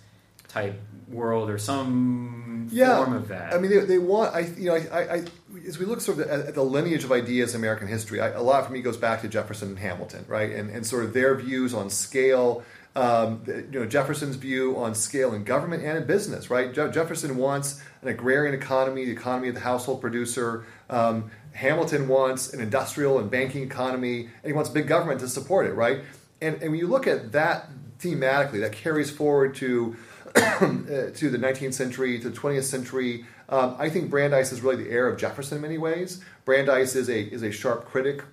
type 0.49 0.81
world 1.13 1.51
or 1.51 1.59
some 1.59 2.69
yeah, 2.71 2.97
form 2.97 3.15
of 3.15 3.29
that. 3.29 3.55
I 3.55 3.59
mean, 3.59 3.71
they, 3.71 3.81
they 3.81 3.99
want. 3.99 4.35
I 4.35 4.41
you 4.41 4.67
know, 4.67 4.75
I, 4.75 5.17
I, 5.17 5.25
as 5.67 5.79
we 5.79 5.87
look 5.87 6.01
sort 6.01 6.19
of 6.19 6.29
at, 6.29 6.41
at 6.49 6.55
the 6.55 6.63
lineage 6.63 7.05
of 7.05 7.13
ideas 7.13 7.55
in 7.55 7.61
American 7.61 7.89
history, 7.89 8.21
I, 8.21 8.29
a 8.29 8.43
lot 8.43 8.67
for 8.67 8.73
me 8.73 8.81
goes 8.81 8.97
back 8.97 9.23
to 9.23 9.29
Jefferson 9.29 9.71
and 9.71 9.79
Hamilton, 9.79 10.25
right, 10.29 10.51
and 10.51 10.71
and 10.71 10.87
sort 10.87 11.05
of 11.05 11.13
their 11.13 11.35
views 11.35 11.75
on 11.75 11.91
scale. 11.91 12.65
Um, 12.95 13.43
you 13.47 13.81
know 13.81 13.87
Jefferson's 13.87 14.37
view 14.37 14.77
on 14.77 14.95
scale 14.95 15.33
in 15.33 15.45
government 15.45 15.83
and 15.83 15.97
in 15.97 16.07
business, 16.07 16.51
right? 16.51 16.75
Je- 16.75 16.91
Jefferson 16.91 17.39
wants 17.39 17.83
an 18.03 18.09
agrarian 18.09 18.55
economy, 18.55 19.07
the 19.07 19.13
economy 19.13 19.49
of 19.49 19.55
the 19.55 19.63
household 19.63 20.03
producer. 20.03 20.67
Um, 20.91 21.31
Hamilton 21.53 22.09
wants 22.09 22.53
an 22.53 22.61
industrial 22.61 23.19
and 23.19 23.31
banking 23.31 23.63
economy, 23.63 24.21
and 24.23 24.45
he 24.45 24.53
wants 24.53 24.69
big 24.69 24.89
government 24.89 25.21
to 25.21 25.29
support 25.29 25.67
it, 25.67 25.73
right? 25.73 26.01
And, 26.43 26.57
and 26.57 26.71
when 26.71 26.81
you 26.81 26.87
look 26.87 27.07
at 27.07 27.33
that 27.33 27.69
thematically, 27.99 28.61
that 28.61 28.73
carries 28.73 29.11
forward 29.11 29.55
to 29.57 29.97
to 30.35 31.31
the 31.31 31.39
19th 31.39 31.75
century, 31.75 32.19
to 32.19 32.31
the 32.31 32.37
20th 32.37 32.65
century. 32.65 33.27
Um, 33.49 33.77
I 33.79 33.89
think 33.89 34.11
Brandeis 34.11 34.53
is 34.53 34.61
really 34.63 34.85
the 34.85 34.91
heir 34.91 35.09
of 35.09 35.19
Jefferson 35.19 35.57
in 35.57 35.63
many 35.63 35.79
ways. 35.79 36.23
Brandeis 36.45 36.95
is 36.95 37.09
a, 37.09 37.23
is 37.23 37.43
a 37.43 37.51
sharp 37.51 37.85
critic 37.85 38.25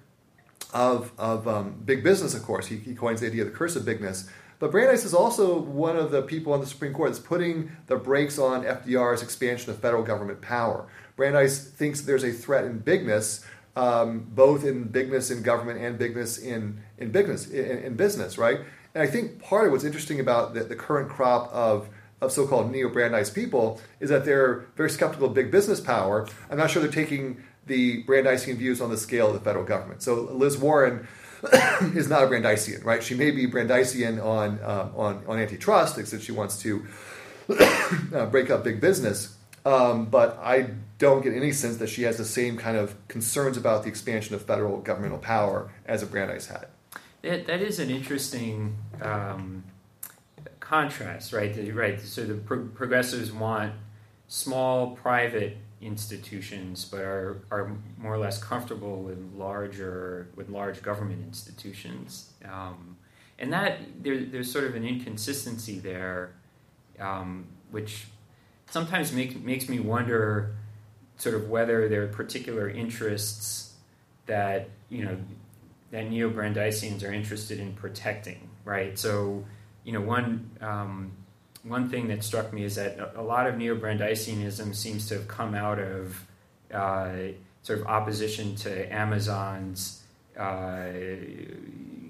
of, 0.73 1.11
of 1.17 1.47
um, 1.47 1.81
big 1.85 2.03
business, 2.03 2.33
of 2.33 2.43
course. 2.43 2.67
He, 2.67 2.77
he 2.77 2.93
coins 2.93 3.21
the 3.21 3.27
idea 3.27 3.43
of 3.43 3.51
the 3.51 3.57
curse 3.57 3.75
of 3.75 3.85
bigness. 3.85 4.29
But 4.59 4.71
Brandeis 4.71 5.05
is 5.05 5.13
also 5.13 5.57
one 5.57 5.95
of 5.95 6.11
the 6.11 6.21
people 6.21 6.53
on 6.53 6.59
the 6.59 6.67
Supreme 6.67 6.93
Court 6.93 7.11
that's 7.11 7.25
putting 7.25 7.71
the 7.87 7.95
brakes 7.95 8.37
on 8.37 8.63
FDR's 8.63 9.23
expansion 9.23 9.71
of 9.71 9.79
federal 9.79 10.03
government 10.03 10.41
power. 10.41 10.87
Brandeis 11.15 11.59
thinks 11.59 12.01
there's 12.01 12.25
a 12.25 12.31
threat 12.31 12.65
in 12.65 12.79
bigness, 12.79 13.45
um, 13.75 14.27
both 14.29 14.65
in 14.65 14.83
bigness 14.83 15.31
in 15.31 15.43
government 15.43 15.79
and 15.79 15.97
bigness 15.97 16.37
in, 16.37 16.81
in 16.97 17.11
bigness 17.11 17.49
in, 17.49 17.79
in 17.79 17.95
business, 17.95 18.37
right? 18.37 18.59
And 18.99 19.07
I 19.07 19.09
think 19.09 19.41
part 19.41 19.65
of 19.65 19.71
what's 19.71 19.85
interesting 19.85 20.19
about 20.19 20.53
the, 20.53 20.65
the 20.65 20.75
current 20.75 21.07
crop 21.07 21.49
of 21.53 21.87
of 22.19 22.33
so-called 22.33 22.69
neo-Brandeis 22.69 23.29
people 23.29 23.79
is 24.01 24.09
that 24.09 24.25
they're 24.25 24.65
very 24.75 24.89
skeptical 24.89 25.27
of 25.27 25.33
big 25.33 25.51
business 25.51 25.79
power. 25.79 26.27
I'm 26.49 26.57
not 26.57 26.69
sure 26.69 26.81
they're 26.81 26.91
taking 26.91 27.41
the 27.65 28.03
Brandeisian 28.03 28.57
views 28.57 28.81
on 28.81 28.89
the 28.89 28.97
scale 28.97 29.27
of 29.27 29.35
the 29.35 29.39
federal 29.39 29.63
government. 29.63 30.01
So 30.01 30.15
Liz 30.15 30.57
Warren 30.57 31.07
is 31.95 32.09
not 32.09 32.23
a 32.23 32.27
Brandeisian, 32.27 32.83
right? 32.83 33.01
She 33.01 33.15
may 33.15 33.31
be 33.31 33.47
Brandeisian 33.47 34.21
on 34.21 34.59
um, 34.65 34.91
on, 34.97 35.23
on 35.27 35.39
antitrust, 35.39 35.95
since 35.95 36.21
she 36.21 36.33
wants 36.33 36.61
to 36.63 36.85
uh, 38.13 38.25
break 38.25 38.49
up 38.49 38.65
big 38.65 38.81
business. 38.81 39.33
Um, 39.65 40.07
but 40.07 40.37
I 40.43 40.71
don't 40.97 41.23
get 41.23 41.33
any 41.33 41.53
sense 41.53 41.77
that 41.77 41.87
she 41.87 42.03
has 42.03 42.17
the 42.17 42.25
same 42.25 42.57
kind 42.57 42.75
of 42.75 42.95
concerns 43.07 43.55
about 43.55 43.83
the 43.83 43.89
expansion 43.89 44.35
of 44.35 44.41
federal 44.41 44.81
governmental 44.81 45.19
power 45.19 45.71
as 45.85 46.03
a 46.03 46.05
Brandeis 46.05 46.47
had. 46.47 46.67
That, 47.21 47.47
that 47.47 47.61
is 47.61 47.79
an 47.79 47.89
interesting 47.89 48.77
um, 49.01 49.63
contrast, 50.59 51.33
right? 51.33 51.55
Right. 51.73 51.99
So 51.99 52.23
the 52.23 52.35
pro- 52.35 52.67
progressives 52.67 53.31
want 53.31 53.73
small 54.27 54.91
private 54.91 55.57
institutions, 55.81 56.85
but 56.85 57.01
are, 57.01 57.41
are 57.51 57.71
more 57.97 58.13
or 58.13 58.17
less 58.17 58.41
comfortable 58.41 59.01
with 59.01 59.19
larger 59.35 60.27
with 60.35 60.49
large 60.49 60.81
government 60.81 61.23
institutions, 61.25 62.31
um, 62.45 62.97
and 63.37 63.51
that 63.53 63.79
there, 64.03 64.23
there's 64.25 64.51
sort 64.51 64.65
of 64.65 64.75
an 64.75 64.85
inconsistency 64.85 65.79
there, 65.79 66.33
um, 66.99 67.47
which 67.71 68.07
sometimes 68.69 69.11
make, 69.11 69.41
makes 69.43 69.69
me 69.69 69.79
wonder, 69.79 70.55
sort 71.17 71.35
of 71.35 71.49
whether 71.49 71.87
there 71.87 72.03
are 72.03 72.07
particular 72.07 72.69
interests 72.69 73.73
that 74.25 74.69
you 74.89 75.03
know 75.03 75.17
that 75.91 76.09
neo 76.09 76.29
Brandeisians 76.29 77.03
are 77.03 77.11
interested 77.11 77.59
in 77.59 77.73
protecting, 77.73 78.49
right? 78.63 78.97
So, 78.97 79.45
you 79.83 79.93
know, 79.93 80.01
one 80.01 80.51
um, 80.61 81.11
one 81.63 81.89
thing 81.89 82.07
that 82.07 82.23
struck 82.23 82.53
me 82.53 82.63
is 82.63 82.75
that 82.75 83.13
a, 83.15 83.21
lot 83.21 83.47
of 83.47 83.57
neo 83.57 83.75
Brandeisianism 83.75 84.75
seems 84.75 85.07
to 85.07 85.15
have 85.15 85.27
come 85.27 85.55
out 85.55 85.79
of 85.79 86.25
uh, 86.73 87.11
sort 87.63 87.79
of 87.79 87.87
opposition 87.87 88.55
to 88.57 88.93
Amazon's. 88.93 90.03
Uh, 90.37 90.87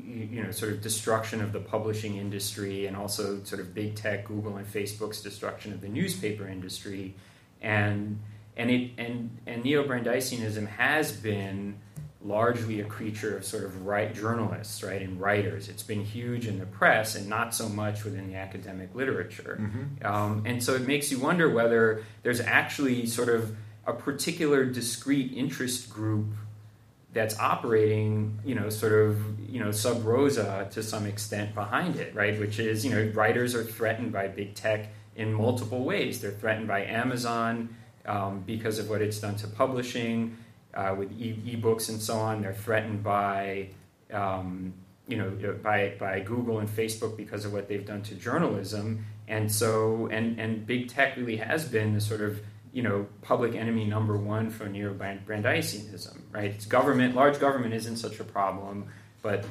you 0.09 0.43
know, 0.43 0.51
sort 0.51 0.71
of 0.71 0.81
destruction 0.81 1.41
of 1.41 1.53
the 1.53 1.59
publishing 1.59 2.17
industry, 2.17 2.87
and 2.87 2.97
also 2.97 3.43
sort 3.43 3.61
of 3.61 3.73
big 3.73 3.95
tech, 3.95 4.25
Google 4.25 4.57
and 4.57 4.67
Facebook's 4.67 5.21
destruction 5.21 5.71
of 5.71 5.81
the 5.81 5.87
newspaper 5.87 6.47
industry, 6.47 7.15
and 7.61 8.19
and 8.57 8.69
it 8.69 8.91
and 8.97 9.37
and 9.47 9.63
neo 9.63 9.83
Brandeisianism 9.83 10.67
has 10.67 11.11
been 11.11 11.75
largely 12.21 12.81
a 12.81 12.83
creature 12.83 13.37
of 13.37 13.45
sort 13.45 13.63
of 13.63 13.85
right 13.85 14.13
journalists, 14.13 14.83
right, 14.83 15.01
and 15.01 15.21
writers. 15.21 15.69
It's 15.69 15.83
been 15.83 16.03
huge 16.03 16.47
in 16.47 16.59
the 16.59 16.65
press 16.65 17.15
and 17.15 17.29
not 17.29 17.55
so 17.55 17.69
much 17.69 18.03
within 18.03 18.27
the 18.27 18.35
academic 18.35 18.93
literature. 18.93 19.57
Mm-hmm. 19.59 20.05
Um, 20.05 20.43
and 20.45 20.61
so 20.61 20.75
it 20.75 20.85
makes 20.85 21.11
you 21.11 21.19
wonder 21.19 21.49
whether 21.49 22.03
there's 22.23 22.41
actually 22.41 23.05
sort 23.05 23.29
of 23.29 23.55
a 23.85 23.93
particular 23.93 24.65
discrete 24.65 25.31
interest 25.33 25.89
group 25.89 26.27
that's 27.13 27.39
operating, 27.39 28.37
you 28.45 28.53
know, 28.53 28.69
sort 28.69 28.93
of, 28.93 29.39
you 29.49 29.59
know, 29.59 29.71
sub 29.71 30.05
rosa 30.05 30.67
to 30.71 30.83
some 30.83 31.05
extent 31.05 31.55
behind 31.55 31.95
it, 31.95 32.13
right? 32.13 32.37
Which 32.39 32.59
is, 32.59 32.85
you 32.85 32.91
know, 32.91 33.11
writers 33.13 33.55
are 33.55 33.63
threatened 33.63 34.11
by 34.11 34.27
big 34.27 34.55
tech 34.55 34.89
in 35.15 35.33
multiple 35.33 35.83
ways. 35.83 36.21
They're 36.21 36.31
threatened 36.31 36.67
by 36.67 36.83
Amazon 36.83 37.75
um, 38.05 38.43
because 38.45 38.77
of 38.77 38.89
what 38.89 39.01
it's 39.01 39.19
done 39.19 39.37
to 39.37 39.47
publishing 39.47 40.37
uh, 40.73 40.95
with 40.97 41.11
e- 41.19 41.55
books 41.55 41.89
and 41.89 42.01
so 42.01 42.17
on. 42.17 42.41
They're 42.41 42.53
threatened 42.53 43.03
by 43.03 43.69
um, 44.11 44.73
you 45.07 45.17
know 45.17 45.57
by 45.61 45.95
by 45.99 46.19
Google 46.19 46.59
and 46.59 46.69
Facebook 46.69 47.17
because 47.17 47.45
of 47.45 47.53
what 47.53 47.67
they've 47.67 47.85
done 47.85 48.01
to 48.03 48.15
journalism. 48.15 49.05
And 49.27 49.51
so 49.51 50.07
and 50.11 50.39
and 50.39 50.65
big 50.65 50.89
tech 50.89 51.17
really 51.17 51.37
has 51.37 51.65
been 51.65 51.93
the 51.93 52.01
sort 52.01 52.21
of 52.21 52.39
you 52.71 52.83
know 52.83 53.07
public 53.21 53.55
enemy 53.55 53.85
number 53.85 54.17
one 54.17 54.49
for 54.49 54.67
neo-Brandeisianism, 54.67 56.19
right? 56.31 56.51
It's 56.51 56.65
government, 56.65 57.15
large 57.15 57.39
government 57.39 57.73
isn't 57.73 57.97
such 57.97 58.19
a 58.19 58.23
problem, 58.23 58.87
but 59.21 59.45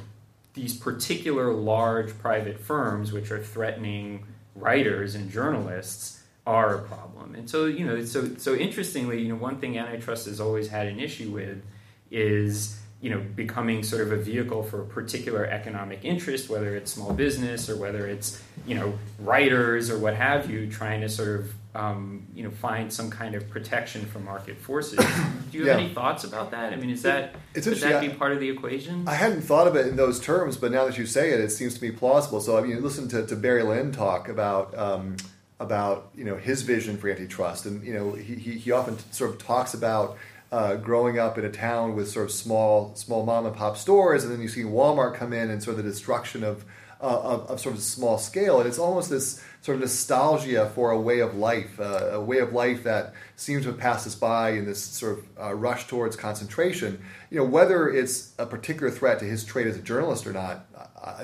these 0.53 0.75
particular 0.75 1.53
large 1.53 2.17
private 2.19 2.59
firms 2.59 3.11
which 3.11 3.31
are 3.31 3.41
threatening 3.41 4.25
writers 4.55 5.15
and 5.15 5.31
journalists 5.31 6.18
are 6.49 6.75
a 6.75 6.81
problem. 6.81 7.35
And 7.35 7.47
so, 7.47 7.65
you 7.65 7.85
know, 7.85 8.03
so 8.03 8.35
so 8.37 8.55
interestingly, 8.55 9.21
you 9.21 9.29
know, 9.29 9.35
one 9.35 9.59
thing 9.59 9.77
antitrust 9.77 10.25
has 10.25 10.41
always 10.41 10.67
had 10.67 10.87
an 10.87 10.99
issue 10.99 11.29
with 11.29 11.63
is 12.09 12.79
you 13.01 13.09
know 13.11 13.23
becoming 13.35 13.83
sort 13.83 14.01
of 14.01 14.11
a 14.11 14.17
vehicle 14.17 14.63
for 14.63 14.81
a 14.81 14.85
particular 14.85 15.45
economic 15.45 15.99
interest, 16.03 16.49
whether 16.49 16.75
it's 16.75 16.91
small 16.91 17.13
business 17.13 17.69
or 17.69 17.77
whether 17.77 18.07
it's 18.07 18.41
you 18.65 18.75
know 18.75 18.97
writers 19.19 19.91
or 19.91 19.99
what 19.99 20.15
have 20.15 20.49
you, 20.49 20.69
trying 20.69 21.01
to 21.01 21.07
sort 21.07 21.39
of 21.39 21.53
um, 21.75 22.25
you 22.33 22.43
know 22.43 22.49
find 22.49 22.91
some 22.91 23.11
kind 23.11 23.35
of 23.35 23.47
protection 23.47 24.05
from 24.07 24.25
market 24.25 24.57
forces. 24.57 24.97
Do 25.51 25.57
you 25.59 25.67
have 25.67 25.77
yeah. 25.77 25.85
any 25.85 25.93
thoughts 25.93 26.23
about 26.23 26.49
that? 26.51 26.73
I 26.73 26.77
mean, 26.77 26.89
is 26.89 27.03
that 27.03 27.35
it's 27.53 27.67
could 27.67 27.77
that 27.77 28.01
be 28.01 28.09
part 28.09 28.31
of 28.31 28.39
the 28.39 28.49
equation? 28.49 29.07
I 29.07 29.13
hadn't 29.13 29.43
thought 29.43 29.67
of 29.67 29.75
it 29.75 29.85
in 29.85 29.97
those 29.97 30.19
terms, 30.19 30.57
but 30.57 30.71
now 30.71 30.85
that 30.85 30.97
you 30.97 31.05
say 31.05 31.29
it, 31.29 31.39
it 31.39 31.51
seems 31.51 31.75
to 31.77 31.81
me 31.83 31.91
plausible. 31.91 32.41
So 32.41 32.57
I 32.57 32.61
mean, 32.61 32.81
listen 32.81 33.07
to, 33.09 33.23
to 33.23 33.35
Barry 33.35 33.61
Lynn 33.61 33.91
talk 33.91 34.27
about. 34.27 34.75
Um, 34.75 35.15
about 35.59 36.09
you 36.15 36.23
know 36.23 36.37
his 36.37 36.61
vision 36.61 36.97
for 36.97 37.09
antitrust, 37.09 37.65
and 37.65 37.83
you 37.85 37.93
know 37.93 38.13
he, 38.13 38.35
he, 38.35 38.71
often 38.71 38.97
sort 39.11 39.31
of 39.31 39.37
talks 39.37 39.73
about 39.73 40.17
uh, 40.51 40.75
growing 40.75 41.19
up 41.19 41.37
in 41.37 41.45
a 41.45 41.51
town 41.51 41.95
with 41.95 42.09
sort 42.09 42.25
of 42.25 42.31
small 42.31 42.95
small 42.95 43.25
mom 43.25 43.45
and 43.45 43.55
pop 43.55 43.77
stores, 43.77 44.23
and 44.23 44.33
then 44.33 44.41
you 44.41 44.47
see 44.47 44.63
Walmart 44.63 45.15
come 45.15 45.33
in 45.33 45.49
and 45.49 45.61
sort 45.61 45.77
of 45.77 45.83
the 45.83 45.89
destruction 45.89 46.43
of 46.43 46.63
uh, 47.01 47.05
of, 47.21 47.49
of, 47.51 47.59
sort 47.61 47.75
of 47.75 47.81
small 47.81 48.17
scale, 48.17 48.59
and 48.59 48.67
it's 48.67 48.77
almost 48.77 49.09
this 49.09 49.41
sort 49.61 49.75
of 49.75 49.81
nostalgia 49.81 50.69
for 50.75 50.91
a 50.91 50.99
way 50.99 51.19
of 51.19 51.33
life, 51.35 51.79
uh, 51.79 52.09
a 52.11 52.21
way 52.21 52.39
of 52.39 52.51
life 52.51 52.83
that 52.83 53.13
seems 53.37 53.63
to 53.63 53.71
have 53.71 53.79
passed 53.79 54.05
us 54.05 54.15
by 54.15 54.49
in 54.49 54.65
this 54.65 54.83
sort 54.83 55.17
of 55.17 55.25
uh, 55.41 55.53
rush 55.53 55.87
towards 55.87 56.17
concentration. 56.17 57.01
You 57.29 57.39
know, 57.39 57.45
whether 57.45 57.89
it's 57.89 58.33
a 58.37 58.45
particular 58.45 58.91
threat 58.91 59.19
to 59.19 59.25
his 59.25 59.45
trade 59.45 59.67
as 59.67 59.77
a 59.77 59.81
journalist 59.81 60.27
or 60.27 60.33
not, 60.33 60.65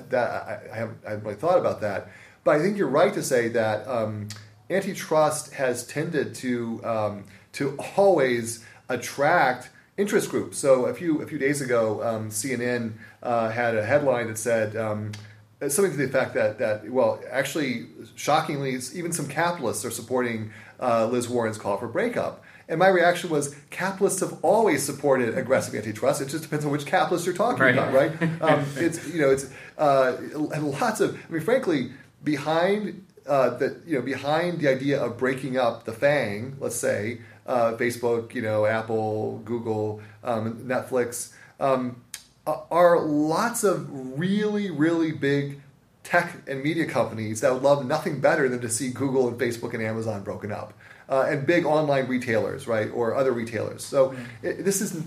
that 0.10 0.30
I, 0.32 0.60
I, 0.72 0.76
haven't, 0.76 0.98
I 1.06 1.10
haven't 1.10 1.26
really 1.26 1.36
thought 1.36 1.58
about 1.58 1.82
that. 1.82 2.10
But 2.46 2.58
I 2.58 2.60
think 2.62 2.78
you're 2.78 2.88
right 2.88 3.14
to 3.14 3.24
say 3.24 3.50
that 3.50 3.86
um, 3.88 4.30
antitrust 4.70 5.54
has 5.56 5.86
tended 5.86 6.36
to 6.36 6.80
um, 6.86 7.24
to 7.54 7.78
always 7.98 8.64
attract 8.88 9.72
interest 9.98 10.30
groups. 10.30 10.58
So 10.58 10.86
a 10.86 10.94
few 10.94 11.22
a 11.22 11.28
few 11.28 11.40
days 11.40 11.60
ago, 11.60 12.04
um, 12.04 12.30
CNN 12.30 12.94
uh, 13.24 13.50
had 13.50 13.76
a 13.76 13.84
headline 13.84 14.28
that 14.28 14.38
said 14.38 14.78
um, 14.78 15.12
something 15.60 15.92
to 15.92 15.98
the 15.98 16.06
effect 16.06 16.36
that 16.36 16.60
that 16.60 16.88
well, 16.90 17.20
actually, 17.32 17.88
shockingly, 18.16 18.78
even 18.94 19.12
some 19.12 19.28
capitalists 19.28 19.84
are 19.84 19.92
supporting 19.92 20.52
uh, 20.80 21.08
Liz 21.08 21.28
Warren's 21.28 21.58
call 21.58 21.78
for 21.78 21.88
breakup. 21.88 22.44
And 22.68 22.80
my 22.80 22.88
reaction 22.88 23.30
was, 23.30 23.56
capitalists 23.70 24.22
have 24.22 24.40
always 24.44 24.84
supported 24.84 25.38
aggressive 25.38 25.76
antitrust. 25.76 26.20
It 26.20 26.30
just 26.30 26.42
depends 26.42 26.66
on 26.66 26.72
which 26.72 26.88
capitalists 26.88 27.28
you're 27.28 27.36
talking 27.36 27.62
right. 27.62 27.76
about, 27.76 27.94
right? 27.94 28.12
Um, 28.42 28.66
it's 28.76 29.08
you 29.14 29.22
know, 29.22 29.30
it's 29.30 29.52
uh, 29.78 30.18
lots 30.34 31.00
of. 31.00 31.16
I 31.16 31.32
mean, 31.32 31.42
frankly, 31.42 31.92
behind 32.26 33.06
uh, 33.28 33.52
the 33.52 33.80
you 33.86 33.96
know 33.96 34.02
behind 34.02 34.60
the 34.60 34.68
idea 34.68 35.02
of 35.02 35.18
breaking 35.18 35.58
up 35.58 35.86
the 35.86 35.94
FANG, 35.94 36.58
let's 36.60 36.76
say 36.76 37.22
uh, 37.46 37.74
Facebook, 37.74 38.34
you 38.34 38.42
know, 38.42 38.66
Apple, 38.66 39.42
Google, 39.46 40.02
um, 40.24 40.56
Netflix, 40.66 41.32
um, 41.60 42.02
are 42.46 43.00
lots 43.00 43.64
of 43.64 43.88
really 44.20 44.70
really 44.70 45.12
big 45.12 45.62
tech 46.04 46.36
and 46.48 46.62
media 46.62 46.86
companies 46.86 47.42
that 47.42 47.52
would 47.52 47.64
love 47.64 47.86
nothing 47.86 48.20
better 48.20 48.48
than 48.48 48.62
to 48.62 48.70
see 48.70 48.90
Google 48.90 49.28
and 49.28 49.40
Facebook 49.40 49.74
and 49.74 49.82
Amazon 49.82 50.24
broken 50.24 50.52
up, 50.52 50.74
uh, 51.10 51.26
and 51.28 51.48
big 51.48 51.66
online 51.66 52.08
retailers, 52.08 52.68
right, 52.68 52.92
or 52.94 53.16
other 53.16 53.32
retailers. 53.32 53.84
So 53.84 54.10
mm-hmm. 54.10 54.24
it, 54.44 54.66
this 54.66 54.82
is 54.82 55.04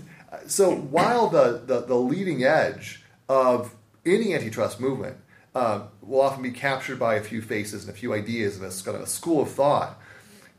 so 0.47 0.75
while 0.75 1.29
the, 1.29 1.61
the 1.65 1.81
the 1.81 1.95
leading 1.95 2.43
edge 2.43 3.03
of 3.29 3.75
any 4.05 4.33
antitrust 4.33 4.79
movement 4.79 5.17
uh, 5.55 5.81
will 6.01 6.21
often 6.21 6.43
be 6.43 6.51
captured 6.51 6.99
by 6.99 7.15
a 7.15 7.21
few 7.21 7.41
faces 7.41 7.83
and 7.83 7.93
a 7.93 7.97
few 7.97 8.13
ideas 8.13 8.57
and 8.57 8.65
a, 8.65 8.83
kind 8.83 8.95
of 8.95 9.03
a 9.03 9.07
school 9.07 9.41
of 9.41 9.51
thought. 9.51 9.99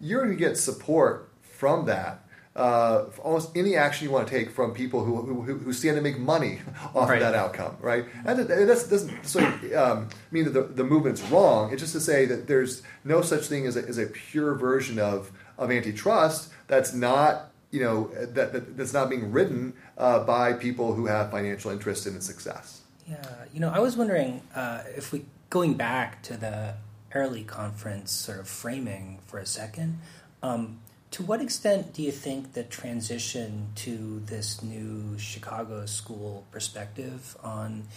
You're 0.00 0.24
going 0.24 0.37
to 0.37 0.42
get 0.42 0.57
support 0.57 1.31
from 1.42 1.87
that. 1.87 2.24
Uh, 2.57 3.05
almost 3.22 3.57
any 3.57 3.76
action 3.76 4.07
you 4.07 4.12
want 4.12 4.26
to 4.26 4.35
take 4.35 4.50
from 4.50 4.74
people 4.74 5.05
who, 5.05 5.22
who, 5.22 5.59
who 5.59 5.72
stand 5.72 5.96
to 5.96 6.03
make 6.03 6.18
money 6.18 6.59
off 6.94 7.09
right. 7.09 7.14
of 7.14 7.20
that 7.20 7.35
outcome, 7.35 7.76
right? 7.81 8.05
And 8.24 8.38
that 8.40 8.66
doesn't 8.66 9.24
so, 9.24 9.40
um, 9.76 10.09
mean 10.33 10.44
that 10.44 10.50
the, 10.50 10.62
the 10.62 10.85
movement's 10.85 11.22
wrong. 11.22 11.72
It's 11.72 11.81
just 11.81 11.92
to 11.92 12.00
say 12.00 12.26
that 12.26 12.48
there's 12.48 12.83
no 13.05 13.22
such 13.22 13.46
thing 13.46 13.66
as 13.66 13.76
a, 13.76 13.87
as 13.87 13.98
a 13.98 14.07
pure 14.07 14.55
version 14.55 14.98
of, 14.98 15.31
of 15.57 15.70
antitrust 15.70 16.50
that's 16.66 16.92
not 16.92 17.50
you 17.70 17.81
know 17.81 18.11
that, 18.14 18.53
that 18.53 18.76
that's 18.76 18.92
not 18.92 19.09
being 19.09 19.31
ridden 19.31 19.72
uh, 19.96 20.20
by 20.24 20.53
people 20.53 20.94
who 20.94 21.07
have 21.07 21.31
financial 21.31 21.70
interest 21.70 22.07
in 22.07 22.16
its 22.16 22.26
success. 22.26 22.79
Yeah, 23.10 23.16
you 23.52 23.58
know, 23.58 23.70
I 23.70 23.80
was 23.80 23.96
wondering 23.96 24.40
uh, 24.54 24.82
if 24.96 25.12
we 25.12 25.24
going 25.48 25.74
back 25.74 26.22
to 26.22 26.36
the 26.36 26.74
Airlie 27.12 27.42
conference 27.42 28.12
sort 28.12 28.38
of 28.38 28.48
framing 28.48 29.18
for 29.26 29.38
a 29.40 29.46
second. 29.46 29.98
Um, 30.44 30.78
to 31.10 31.24
what 31.24 31.40
extent 31.40 31.92
do 31.92 32.02
you 32.02 32.12
think 32.12 32.52
the 32.52 32.62
transition 32.62 33.72
to 33.74 34.22
this 34.26 34.62
new 34.62 35.18
Chicago 35.18 35.86
school 35.86 36.46
perspective 36.52 37.36
on 37.42 37.88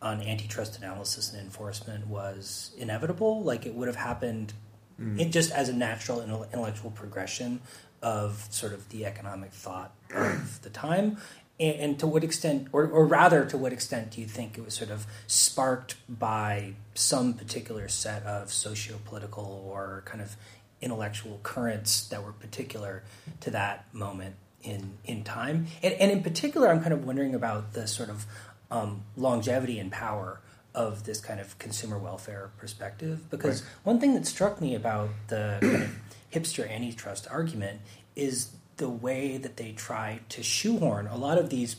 on 0.00 0.20
antitrust 0.22 0.78
analysis 0.78 1.32
and 1.32 1.42
enforcement 1.42 2.06
was 2.06 2.72
inevitable? 2.78 3.42
Like 3.42 3.66
it 3.66 3.74
would 3.74 3.88
have 3.88 3.96
happened 3.96 4.54
mm. 4.98 5.20
it 5.20 5.30
just 5.30 5.52
as 5.52 5.68
a 5.68 5.74
natural 5.74 6.22
intellectual 6.22 6.90
progression 6.90 7.60
of 8.02 8.46
sort 8.50 8.72
of 8.72 8.88
the 8.88 9.04
economic 9.04 9.52
thought 9.52 9.92
of 10.14 10.60
the 10.62 10.70
time, 10.70 11.18
and, 11.62 11.80
and 11.80 11.98
to 12.00 12.06
what 12.06 12.24
extent, 12.24 12.68
or, 12.72 12.86
or 12.86 13.06
rather, 13.06 13.44
to 13.46 13.56
what 13.56 13.72
extent 13.72 14.10
do 14.10 14.20
you 14.20 14.26
think 14.26 14.58
it 14.58 14.64
was 14.64 14.74
sort 14.74 14.90
of 14.90 15.06
sparked 15.26 15.94
by 16.08 16.74
some 16.94 17.34
particular 17.34 17.88
set 17.88 18.24
of 18.24 18.52
socio-political 18.52 19.64
or 19.70 20.02
kind 20.04 20.20
of 20.20 20.36
intellectual 20.80 21.38
currents 21.44 22.08
that 22.08 22.24
were 22.24 22.32
particular 22.32 23.04
to 23.40 23.50
that 23.50 23.86
moment 23.94 24.34
in 24.62 24.98
in 25.04 25.22
time? 25.22 25.66
And, 25.82 25.94
and 25.94 26.10
in 26.10 26.22
particular, 26.22 26.68
I'm 26.68 26.80
kind 26.80 26.92
of 26.92 27.06
wondering 27.06 27.34
about 27.34 27.72
the 27.72 27.86
sort 27.86 28.10
of 28.10 28.26
um, 28.70 29.02
longevity 29.16 29.78
and 29.78 29.92
power 29.92 30.40
of 30.74 31.04
this 31.04 31.20
kind 31.20 31.38
of 31.38 31.58
consumer 31.58 31.98
welfare 31.98 32.50
perspective. 32.58 33.30
Because 33.30 33.62
right. 33.62 33.70
one 33.84 34.00
thing 34.00 34.14
that 34.14 34.26
struck 34.26 34.60
me 34.60 34.74
about 34.74 35.10
the 35.28 35.58
kind 35.60 35.82
of 35.82 35.98
hipster 36.32 36.68
antitrust 36.68 37.28
argument 37.30 37.80
is 38.16 38.48
the 38.82 38.88
way 38.88 39.36
that 39.36 39.56
they 39.58 39.70
try 39.70 40.18
to 40.28 40.42
shoehorn 40.42 41.06
a 41.06 41.16
lot 41.16 41.38
of 41.38 41.50
these, 41.50 41.76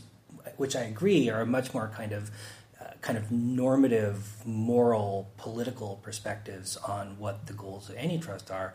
which 0.56 0.74
I 0.74 0.84
agree 0.84 1.30
are 1.30 1.46
much 1.46 1.74
more 1.74 1.92
kind 1.94 2.14
of 2.14 2.32
uh, 2.80 2.92
kind 3.02 3.18
of 3.18 3.30
normative, 3.30 4.42
moral, 4.46 5.30
political 5.36 6.00
perspectives 6.02 6.78
on 6.78 7.20
what 7.20 7.48
the 7.48 7.54
goals 7.54 7.90
of 7.90 7.98
antitrust 7.98 8.50
are. 8.50 8.74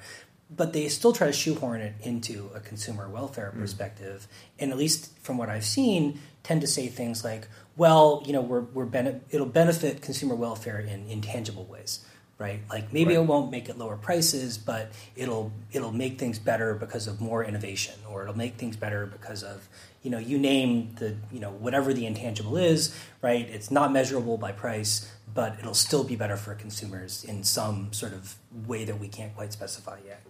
But 0.54 0.74
they 0.74 0.88
still 0.88 1.14
try 1.14 1.26
to 1.26 1.32
shoehorn 1.32 1.80
it 1.80 1.94
into 2.02 2.50
a 2.54 2.60
consumer 2.60 3.08
welfare 3.08 3.50
mm. 3.54 3.60
perspective, 3.60 4.28
and 4.58 4.72
at 4.72 4.76
least 4.76 5.18
from 5.20 5.38
what 5.38 5.48
I've 5.48 5.64
seen, 5.64 6.20
tend 6.42 6.60
to 6.60 6.66
say 6.66 6.88
things 6.88 7.24
like, 7.24 7.48
"Well, 7.78 8.22
you 8.26 8.34
know, 8.34 8.42
we're, 8.42 8.60
we're 8.60 8.84
bene- 8.84 9.22
it'll 9.30 9.46
benefit 9.62 10.02
consumer 10.02 10.34
welfare 10.34 10.78
in 10.78 11.08
intangible 11.08 11.64
ways." 11.64 12.04
Right? 12.38 12.60
Like 12.70 12.92
maybe 12.92 13.16
right. 13.16 13.22
it 13.22 13.26
won't 13.26 13.50
make 13.50 13.68
it 13.68 13.76
lower 13.78 13.96
prices, 13.96 14.56
but 14.58 14.92
it'll 15.16 15.52
it'll 15.72 15.92
make 15.92 16.18
things 16.18 16.38
better 16.38 16.74
because 16.74 17.06
of 17.06 17.20
more 17.20 17.44
innovation, 17.44 17.94
or 18.08 18.22
it'll 18.22 18.36
make 18.36 18.54
things 18.54 18.76
better 18.76 19.06
because 19.06 19.42
of 19.42 19.68
you 20.02 20.10
know 20.10 20.18
you 20.18 20.38
name 20.38 20.94
the 20.96 21.16
you 21.32 21.40
know 21.40 21.50
whatever 21.50 21.92
the 21.92 22.06
intangible 22.06 22.56
is, 22.56 22.94
right? 23.22 23.48
It's 23.48 23.70
not 23.70 23.92
measurable 23.92 24.38
by 24.38 24.52
price, 24.52 25.12
but 25.34 25.58
it'll 25.58 25.74
still 25.74 26.04
be 26.04 26.16
better 26.16 26.36
for 26.36 26.54
consumers 26.54 27.24
in 27.24 27.42
some 27.42 27.92
sort 27.92 28.12
of 28.12 28.36
way 28.66 28.84
that 28.84 28.98
we 28.98 29.08
can't 29.08 29.34
quite 29.34 29.52
specify 29.52 29.98
yet. 30.06 30.22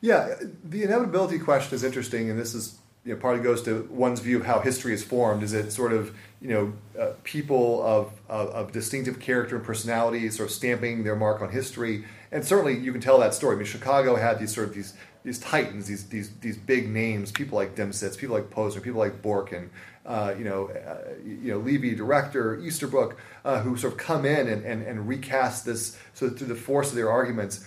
Yeah, 0.00 0.34
the 0.64 0.82
inevitability 0.82 1.38
question 1.38 1.76
is 1.76 1.84
interesting, 1.84 2.28
and 2.28 2.38
this 2.38 2.54
is 2.54 2.76
you 3.04 3.12
know, 3.14 3.20
partly 3.20 3.42
goes 3.42 3.62
to 3.62 3.88
one's 3.90 4.20
view 4.20 4.38
of 4.38 4.46
how 4.46 4.60
history 4.60 4.94
is 4.94 5.02
formed. 5.02 5.42
Is 5.42 5.52
it 5.52 5.72
sort 5.72 5.92
of 5.92 6.14
you 6.40 6.48
know 6.48 6.72
uh, 7.00 7.12
people 7.24 7.82
of, 7.82 8.12
of, 8.28 8.48
of 8.50 8.72
distinctive 8.72 9.18
character 9.18 9.56
and 9.56 9.64
personality 9.64 10.28
sort 10.30 10.48
of 10.48 10.54
stamping 10.54 11.04
their 11.04 11.16
mark 11.16 11.42
on 11.42 11.50
history? 11.50 12.04
And 12.30 12.44
certainly 12.44 12.78
you 12.78 12.92
can 12.92 13.00
tell 13.00 13.18
that 13.18 13.34
story. 13.34 13.56
I 13.56 13.58
mean, 13.58 13.66
Chicago 13.66 14.16
had 14.16 14.38
these 14.38 14.54
sort 14.54 14.68
of 14.68 14.74
these 14.74 14.94
these 15.24 15.38
titans, 15.38 15.86
these 15.88 16.08
these 16.08 16.30
these 16.36 16.56
big 16.56 16.88
names, 16.88 17.32
people 17.32 17.56
like 17.56 17.74
Demsetz, 17.74 18.16
people 18.16 18.36
like 18.36 18.50
Posner, 18.50 18.82
people 18.82 19.00
like 19.00 19.20
Borken, 19.20 19.70
uh, 20.06 20.34
you 20.38 20.44
know, 20.44 20.68
uh, 20.68 21.14
you 21.24 21.52
know, 21.52 21.58
Levi, 21.58 21.94
director, 21.94 22.60
Easterbrook, 22.60 23.18
uh, 23.44 23.60
who 23.62 23.76
sort 23.76 23.94
of 23.94 23.98
come 23.98 24.24
in 24.24 24.48
and, 24.48 24.64
and, 24.64 24.82
and 24.82 25.08
recast 25.08 25.64
this 25.64 25.98
so 26.14 26.30
through 26.30 26.46
the 26.46 26.54
force 26.54 26.90
of 26.90 26.94
their 26.94 27.10
arguments. 27.10 27.66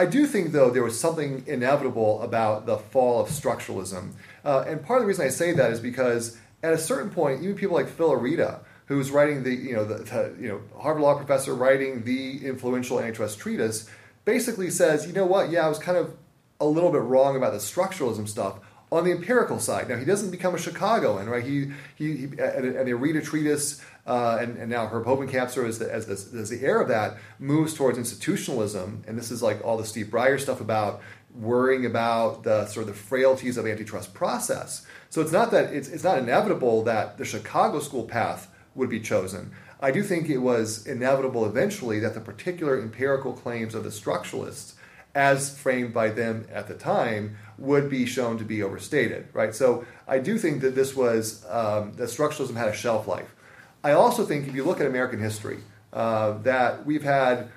I 0.00 0.06
do 0.06 0.26
think, 0.26 0.52
though, 0.52 0.70
there 0.70 0.82
was 0.82 0.98
something 0.98 1.44
inevitable 1.46 2.22
about 2.22 2.64
the 2.64 2.78
fall 2.78 3.20
of 3.20 3.28
structuralism. 3.28 4.12
Uh, 4.44 4.64
and 4.66 4.84
part 4.84 4.98
of 4.98 5.02
the 5.02 5.08
reason 5.08 5.26
I 5.26 5.30
say 5.30 5.52
that 5.52 5.70
is 5.70 5.80
because 5.80 6.36
at 6.62 6.72
a 6.72 6.78
certain 6.78 7.10
point, 7.10 7.42
even 7.42 7.54
people 7.54 7.74
like 7.74 7.88
Phil 7.88 8.10
Areeda, 8.10 8.60
who's 8.86 9.10
writing 9.10 9.42
the, 9.42 9.54
you 9.54 9.74
know, 9.74 9.84
the, 9.84 10.02
the 10.02 10.34
you 10.40 10.48
know, 10.48 10.60
Harvard 10.80 11.02
Law 11.02 11.16
professor 11.16 11.54
writing 11.54 12.04
the 12.04 12.44
influential 12.46 13.00
antitrust 13.00 13.38
treatise, 13.38 13.88
basically 14.24 14.70
says, 14.70 15.06
you 15.06 15.12
know 15.12 15.26
what, 15.26 15.50
yeah, 15.50 15.64
I 15.64 15.68
was 15.68 15.78
kind 15.78 15.96
of 15.96 16.16
a 16.60 16.66
little 16.66 16.90
bit 16.90 17.02
wrong 17.02 17.36
about 17.36 17.52
the 17.52 17.58
structuralism 17.58 18.28
stuff 18.28 18.58
on 18.92 19.04
the 19.04 19.12
empirical 19.12 19.58
side. 19.58 19.88
Now, 19.88 19.96
he 19.96 20.04
doesn't 20.04 20.30
become 20.30 20.54
a 20.54 20.58
Chicagoan, 20.58 21.28
right? 21.28 21.44
He, 21.44 21.70
he, 21.94 22.16
he 22.16 22.24
at, 22.38 22.62
the 22.62 22.92
Areeda 22.92 23.24
treatise, 23.24 23.80
uh, 24.06 24.38
and, 24.40 24.56
and, 24.56 24.68
now 24.68 24.88
Herb 24.88 25.04
Hovenkamp, 25.04 25.56
as 25.66 25.78
the, 25.78 25.92
as, 25.92 26.08
as 26.08 26.50
the 26.50 26.64
heir 26.64 26.80
of 26.80 26.88
that, 26.88 27.16
moves 27.38 27.74
towards 27.74 27.98
institutionalism. 27.98 29.04
And 29.06 29.16
this 29.16 29.30
is 29.30 29.42
like 29.42 29.64
all 29.64 29.76
the 29.76 29.84
Steve 29.84 30.06
Breyer 30.06 30.40
stuff 30.40 30.60
about 30.60 31.00
worrying 31.34 31.86
about 31.86 32.42
the 32.42 32.66
sort 32.66 32.88
of 32.88 32.94
the 32.94 33.00
frailties 33.00 33.56
of 33.56 33.66
antitrust 33.66 34.14
process. 34.14 34.86
So 35.10 35.20
it's 35.20 35.32
not 35.32 35.50
that 35.52 35.72
it's, 35.72 35.88
it's 35.88 36.04
not 36.04 36.18
inevitable 36.18 36.82
that 36.84 37.18
the 37.18 37.24
Chicago 37.24 37.80
school 37.80 38.04
path 38.04 38.48
would 38.74 38.90
be 38.90 39.00
chosen. 39.00 39.52
I 39.80 39.90
do 39.90 40.02
think 40.02 40.28
it 40.28 40.38
was 40.38 40.86
inevitable 40.86 41.46
eventually 41.46 41.98
that 42.00 42.14
the 42.14 42.20
particular 42.20 42.80
empirical 42.80 43.32
claims 43.32 43.74
of 43.74 43.82
the 43.82 43.90
structuralists, 43.90 44.74
as 45.14 45.56
framed 45.56 45.94
by 45.94 46.10
them 46.10 46.46
at 46.52 46.68
the 46.68 46.74
time, 46.74 47.36
would 47.58 47.88
be 47.88 48.06
shown 48.06 48.38
to 48.38 48.44
be 48.44 48.62
overstated. 48.62 49.28
Right. 49.32 49.54
So 49.54 49.84
I 50.06 50.18
do 50.18 50.38
think 50.38 50.60
that 50.60 50.74
this 50.74 50.94
was 50.94 51.44
um, 51.48 51.92
that 51.94 52.10
structuralism 52.10 52.56
had 52.56 52.68
a 52.68 52.74
shelf 52.74 53.08
life. 53.08 53.34
I 53.82 53.92
also 53.92 54.26
think 54.26 54.46
if 54.46 54.54
you 54.54 54.64
look 54.64 54.80
at 54.80 54.86
American 54.86 55.20
history, 55.20 55.58
uh, 55.92 56.32
that 56.42 56.84
we've 56.84 57.02
had 57.02 57.48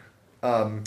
um, 0.42 0.84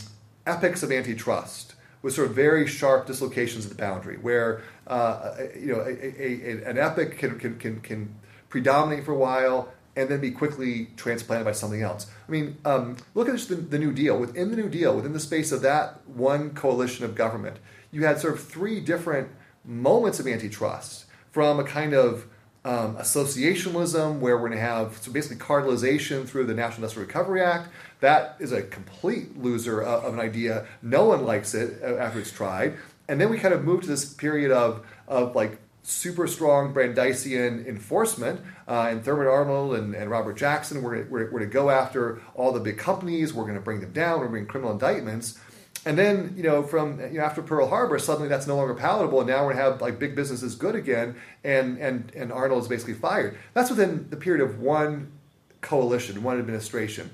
epics 0.47 0.83
of 0.83 0.91
antitrust 0.91 1.76
with 2.07 2.15
sort 2.15 2.31
of 2.31 2.37
very 2.37 2.69
sharp 2.69 3.05
dislocations 3.05 3.65
of 3.65 3.71
the 3.71 3.77
boundary, 3.77 4.17
where 4.19 4.63
uh, 4.87 5.35
you 5.59 5.67
know 5.67 5.81
a, 5.81 5.91
a, 5.91 6.63
a, 6.63 6.71
an 6.71 6.79
epic 6.79 7.19
can, 7.19 7.37
can, 7.37 7.59
can, 7.59 7.81
can, 7.81 8.15
predominate 8.49 9.05
for 9.05 9.11
a 9.11 9.19
while 9.19 9.73
and 9.97 10.09
then 10.09 10.21
be 10.21 10.31
quickly 10.31 10.87
transplanted 10.97 11.45
by 11.45 11.51
something 11.51 11.83
else. 11.83 12.07
I 12.29 12.31
mean, 12.31 12.59
um, 12.65 12.97
look 13.15 13.29
at 13.29 13.37
the, 13.49 13.57
the 13.57 13.79
New 13.79 13.93
Deal. 13.93 14.17
Within 14.17 14.53
the 14.53 14.57
New 14.57 14.69
Deal, 14.69 14.95
within 14.95 15.15
the 15.15 15.21
space 15.21 15.51
of 15.51 15.63
that 15.63 16.01
one 16.07 16.51
coalition 16.51 17.05
of 17.05 17.17
government, 17.17 17.57
you 17.91 18.05
had 18.05 18.21
sort 18.21 18.35
of 18.35 18.45
three 18.45 18.79
different 18.79 19.29
moments 19.65 20.21
of 20.21 20.29
antitrust 20.29 21.07
from 21.33 21.59
a 21.59 21.65
kind 21.65 21.93
of 21.93 22.27
um, 22.65 22.97
associationalism, 22.99 24.21
where 24.21 24.37
we're 24.37 24.49
going 24.49 24.59
to 24.59 24.65
have 24.65 24.97
so 24.99 25.11
basically 25.11 25.39
cartelization 25.39 26.25
through 26.25 26.47
the 26.47 26.55
National 26.55 26.85
Industrial 26.85 27.05
Recovery 27.05 27.43
Act. 27.43 27.69
That 28.01 28.37
is 28.39 28.53
a 28.53 28.63
complete 28.63 29.39
loser 29.39 29.81
of, 29.81 30.05
of 30.05 30.15
an 30.15 30.21
idea. 30.21 30.67
No 30.83 31.05
one 31.05 31.25
likes 31.25 31.55
it 31.55 31.83
uh, 31.83 31.97
after 31.97 32.21
it's 32.21 32.31
tried. 32.31 32.75
And 33.09 33.21
then 33.21 33.31
we 33.31 33.39
kind 33.39 33.55
of 33.55 33.65
move 33.65 33.83
to 33.83 33.87
this 33.87 34.05
period 34.05 34.51
of, 34.51 34.85
of 35.07 35.35
like 35.35 35.59
super 35.83 36.27
strong 36.27 36.75
Brandeisian 36.75 37.67
enforcement. 37.67 38.41
Uh, 38.67 38.89
and 38.91 39.05
Thurman 39.05 39.29
Arnold 39.29 39.77
and, 39.77 39.95
and 39.95 40.11
Robert 40.11 40.37
Jackson, 40.37 40.83
we're, 40.83 41.05
we're, 41.05 41.31
we're 41.31 41.39
to 41.41 41.47
go 41.47 41.71
after 41.71 42.21
all 42.35 42.53
the 42.53 42.61
big 42.61 42.79
companies. 42.79 43.33
We're 43.33 43.45
going 43.45 43.55
to 43.55 43.61
bring 43.61 43.81
them 43.81 43.93
down. 43.93 44.21
We're 44.21 44.27
going 44.27 44.29
to 44.29 44.33
bring 44.33 44.47
criminal 44.47 44.73
indictments. 44.73 45.39
And 45.87 45.97
then, 45.97 46.35
you 46.37 46.43
know, 46.43 46.65
from 46.65 46.99
you 47.01 47.19
know, 47.19 47.25
after 47.25 47.43
Pearl 47.43 47.69
Harbor, 47.69 48.01
suddenly 48.01 48.29
that's 48.29 48.49
no 48.49 48.57
longer 48.57 48.75
palatable, 48.75 49.21
and 49.21 49.29
now 49.29 49.47
we're 49.47 49.53
to 49.53 49.61
have 49.61 49.81
like 49.81 50.01
big 50.01 50.17
businesses 50.17 50.57
good 50.57 50.75
again, 50.75 51.15
and 51.45 51.79
and 51.79 52.11
and 52.17 52.33
Arnold 52.33 52.63
is 52.63 52.69
basically 52.69 52.95
fired. 52.95 53.39
That's 53.55 53.71
within 53.71 54.11
the 54.11 54.17
period 54.17 54.43
of 54.43 54.59
one 54.59 55.13
coalition, 55.61 56.25
one 56.25 56.41
administration, 56.41 57.09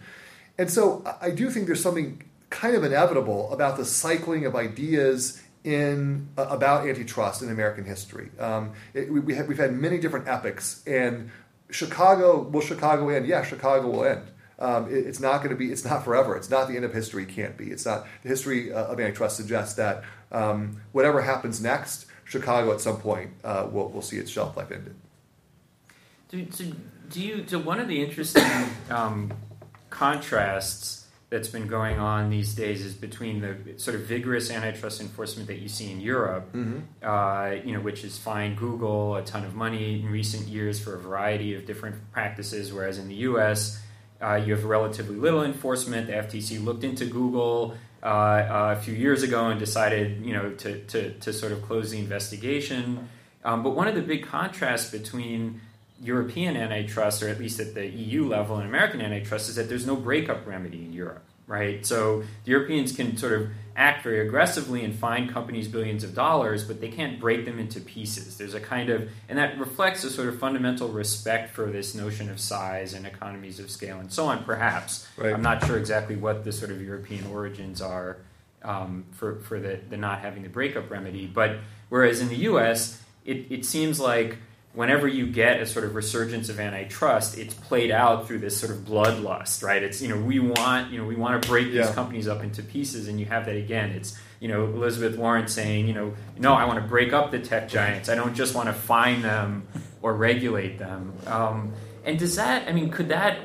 and 0.62 0.70
so 0.70 1.02
I 1.20 1.30
do 1.30 1.50
think 1.50 1.66
there's 1.66 1.82
something 1.82 2.22
kind 2.50 2.76
of 2.76 2.84
inevitable 2.84 3.52
about 3.52 3.76
the 3.76 3.84
cycling 3.84 4.46
of 4.46 4.54
ideas 4.54 5.42
in 5.64 6.28
uh, 6.38 6.46
about 6.50 6.86
antitrust 6.86 7.42
in 7.42 7.50
American 7.50 7.84
history. 7.84 8.30
Um, 8.38 8.72
it, 8.94 9.10
we, 9.10 9.18
we 9.18 9.34
have, 9.34 9.48
we've 9.48 9.58
had 9.58 9.72
many 9.72 9.98
different 9.98 10.28
epics, 10.28 10.80
and 10.86 11.32
Chicago 11.68 12.42
will 12.42 12.60
Chicago 12.60 13.08
end? 13.08 13.26
Yeah, 13.26 13.42
Chicago 13.42 13.90
will 13.90 14.04
end. 14.04 14.22
Um, 14.60 14.86
it, 14.86 15.04
it's 15.04 15.18
not 15.18 15.38
going 15.38 15.50
to 15.50 15.56
be. 15.56 15.72
It's 15.72 15.84
not 15.84 16.04
forever. 16.04 16.36
It's 16.36 16.48
not 16.48 16.68
the 16.68 16.76
end 16.76 16.84
of 16.84 16.94
history. 16.94 17.26
Can't 17.26 17.56
be. 17.56 17.72
It's 17.72 17.84
not. 17.84 18.06
The 18.22 18.28
history 18.28 18.72
uh, 18.72 18.84
of 18.84 19.00
antitrust 19.00 19.36
suggests 19.36 19.74
that 19.74 20.04
um, 20.30 20.80
whatever 20.92 21.22
happens 21.22 21.60
next, 21.60 22.06
Chicago 22.22 22.72
at 22.72 22.80
some 22.80 22.98
point 22.98 23.32
uh, 23.42 23.66
will 23.68 23.88
will 23.88 24.02
see 24.02 24.18
its 24.18 24.30
shelf 24.30 24.56
life 24.56 24.70
ended. 24.70 24.94
Do, 26.28 26.44
do, 26.44 26.72
do 27.10 27.20
you? 27.20 27.44
So 27.48 27.58
one 27.58 27.80
of 27.80 27.88
the 27.88 28.00
interesting 28.00 28.44
um, 28.90 29.32
contrasts 29.92 31.06
that's 31.30 31.48
been 31.48 31.66
going 31.66 31.98
on 31.98 32.28
these 32.28 32.54
days 32.54 32.84
is 32.84 32.94
between 32.94 33.40
the 33.40 33.78
sort 33.78 33.94
of 33.94 34.02
vigorous 34.02 34.50
antitrust 34.50 35.00
enforcement 35.00 35.46
that 35.48 35.60
you 35.60 35.68
see 35.68 35.90
in 35.90 36.00
Europe, 36.00 36.52
mm-hmm. 36.52 36.80
uh, 37.02 37.62
you 37.64 37.72
know, 37.72 37.80
which 37.80 38.02
has 38.02 38.18
fined 38.18 38.58
Google 38.58 39.16
a 39.16 39.22
ton 39.22 39.44
of 39.44 39.54
money 39.54 40.00
in 40.00 40.10
recent 40.10 40.48
years 40.48 40.80
for 40.80 40.94
a 40.94 40.98
variety 40.98 41.54
of 41.54 41.64
different 41.64 41.96
practices, 42.12 42.72
whereas 42.72 42.98
in 42.98 43.08
the 43.08 43.14
U.S 43.30 43.80
uh, 44.22 44.36
you 44.36 44.54
have 44.54 44.64
relatively 44.64 45.16
little 45.16 45.42
enforcement. 45.42 46.06
The 46.06 46.12
FTC 46.12 46.64
looked 46.64 46.84
into 46.84 47.04
Google 47.06 47.74
uh, 48.02 48.06
uh, 48.06 48.74
a 48.78 48.80
few 48.80 48.94
years 48.94 49.22
ago 49.22 49.48
and 49.48 49.58
decided, 49.58 50.24
you 50.24 50.32
know, 50.32 50.50
to, 50.50 50.78
to, 50.86 51.12
to 51.14 51.32
sort 51.32 51.52
of 51.52 51.62
close 51.62 51.90
the 51.90 51.98
investigation. 51.98 53.08
Um, 53.44 53.62
but 53.64 53.70
one 53.70 53.88
of 53.88 53.96
the 53.96 54.02
big 54.02 54.24
contrasts 54.24 54.90
between 54.90 55.60
European 56.02 56.56
antitrust, 56.56 57.22
or 57.22 57.28
at 57.28 57.38
least 57.38 57.60
at 57.60 57.74
the 57.74 57.86
EU 57.86 58.26
level, 58.26 58.56
and 58.56 58.68
American 58.68 59.00
antitrust, 59.00 59.48
is 59.48 59.56
that 59.56 59.68
there's 59.68 59.86
no 59.86 59.96
breakup 59.96 60.46
remedy 60.46 60.84
in 60.84 60.92
Europe 60.92 61.24
right? 61.52 61.84
So 61.84 62.22
the 62.44 62.50
Europeans 62.50 62.92
can 62.92 63.16
sort 63.16 63.34
of 63.34 63.48
act 63.76 64.02
very 64.02 64.26
aggressively 64.26 64.84
and 64.84 64.94
fine 64.94 65.28
companies 65.28 65.68
billions 65.68 66.04
of 66.04 66.14
dollars, 66.14 66.64
but 66.64 66.80
they 66.80 66.88
can't 66.88 67.20
break 67.20 67.44
them 67.44 67.58
into 67.58 67.80
pieces. 67.80 68.38
There's 68.38 68.54
a 68.54 68.60
kind 68.60 68.88
of, 68.88 69.10
and 69.28 69.38
that 69.38 69.58
reflects 69.58 70.02
a 70.04 70.10
sort 70.10 70.28
of 70.28 70.38
fundamental 70.38 70.88
respect 70.88 71.54
for 71.54 71.70
this 71.70 71.94
notion 71.94 72.30
of 72.30 72.40
size 72.40 72.94
and 72.94 73.06
economies 73.06 73.58
of 73.58 73.70
scale 73.70 73.98
and 73.98 74.10
so 74.10 74.26
on, 74.26 74.44
perhaps. 74.44 75.06
Right. 75.16 75.34
I'm 75.34 75.42
not 75.42 75.64
sure 75.66 75.76
exactly 75.76 76.16
what 76.16 76.44
the 76.44 76.52
sort 76.52 76.70
of 76.70 76.80
European 76.80 77.26
origins 77.26 77.82
are 77.82 78.16
um, 78.62 79.04
for, 79.12 79.36
for 79.40 79.60
the, 79.60 79.80
the 79.90 79.98
not 79.98 80.20
having 80.20 80.42
the 80.42 80.48
breakup 80.48 80.90
remedy. 80.90 81.26
But 81.26 81.58
whereas 81.90 82.20
in 82.22 82.28
the 82.28 82.36
US, 82.36 83.02
it, 83.26 83.46
it 83.50 83.64
seems 83.66 84.00
like 84.00 84.38
whenever 84.74 85.06
you 85.06 85.26
get 85.26 85.60
a 85.60 85.66
sort 85.66 85.84
of 85.84 85.94
resurgence 85.94 86.48
of 86.48 86.58
antitrust, 86.58 87.36
it's 87.36 87.54
played 87.54 87.90
out 87.90 88.26
through 88.26 88.38
this 88.38 88.58
sort 88.58 88.72
of 88.72 88.78
bloodlust, 88.78 89.62
right? 89.62 89.82
It's 89.82 90.00
you 90.00 90.08
know 90.08 90.20
we 90.20 90.38
want 90.38 90.90
you 90.90 90.98
know 90.98 91.04
we 91.04 91.16
want 91.16 91.42
to 91.42 91.48
break 91.48 91.66
these 91.66 91.76
yeah. 91.76 91.92
companies 91.92 92.28
up 92.28 92.42
into 92.42 92.62
pieces, 92.62 93.08
and 93.08 93.20
you 93.20 93.26
have 93.26 93.46
that 93.46 93.56
again. 93.56 93.90
It's 93.90 94.18
you 94.40 94.48
know 94.48 94.64
Elizabeth 94.64 95.16
Warren 95.18 95.48
saying 95.48 95.86
you 95.86 95.94
know 95.94 96.14
no, 96.38 96.54
I 96.54 96.64
want 96.64 96.82
to 96.82 96.88
break 96.88 97.12
up 97.12 97.30
the 97.30 97.38
tech 97.38 97.68
giants. 97.68 98.08
I 98.08 98.14
don't 98.14 98.34
just 98.34 98.54
want 98.54 98.68
to 98.68 98.72
fine 98.72 99.22
them 99.22 99.66
or 100.00 100.14
regulate 100.14 100.78
them. 100.78 101.12
Um, 101.26 101.72
and 102.04 102.18
does 102.18 102.36
that? 102.36 102.68
I 102.68 102.72
mean, 102.72 102.90
could 102.90 103.08
that? 103.08 103.38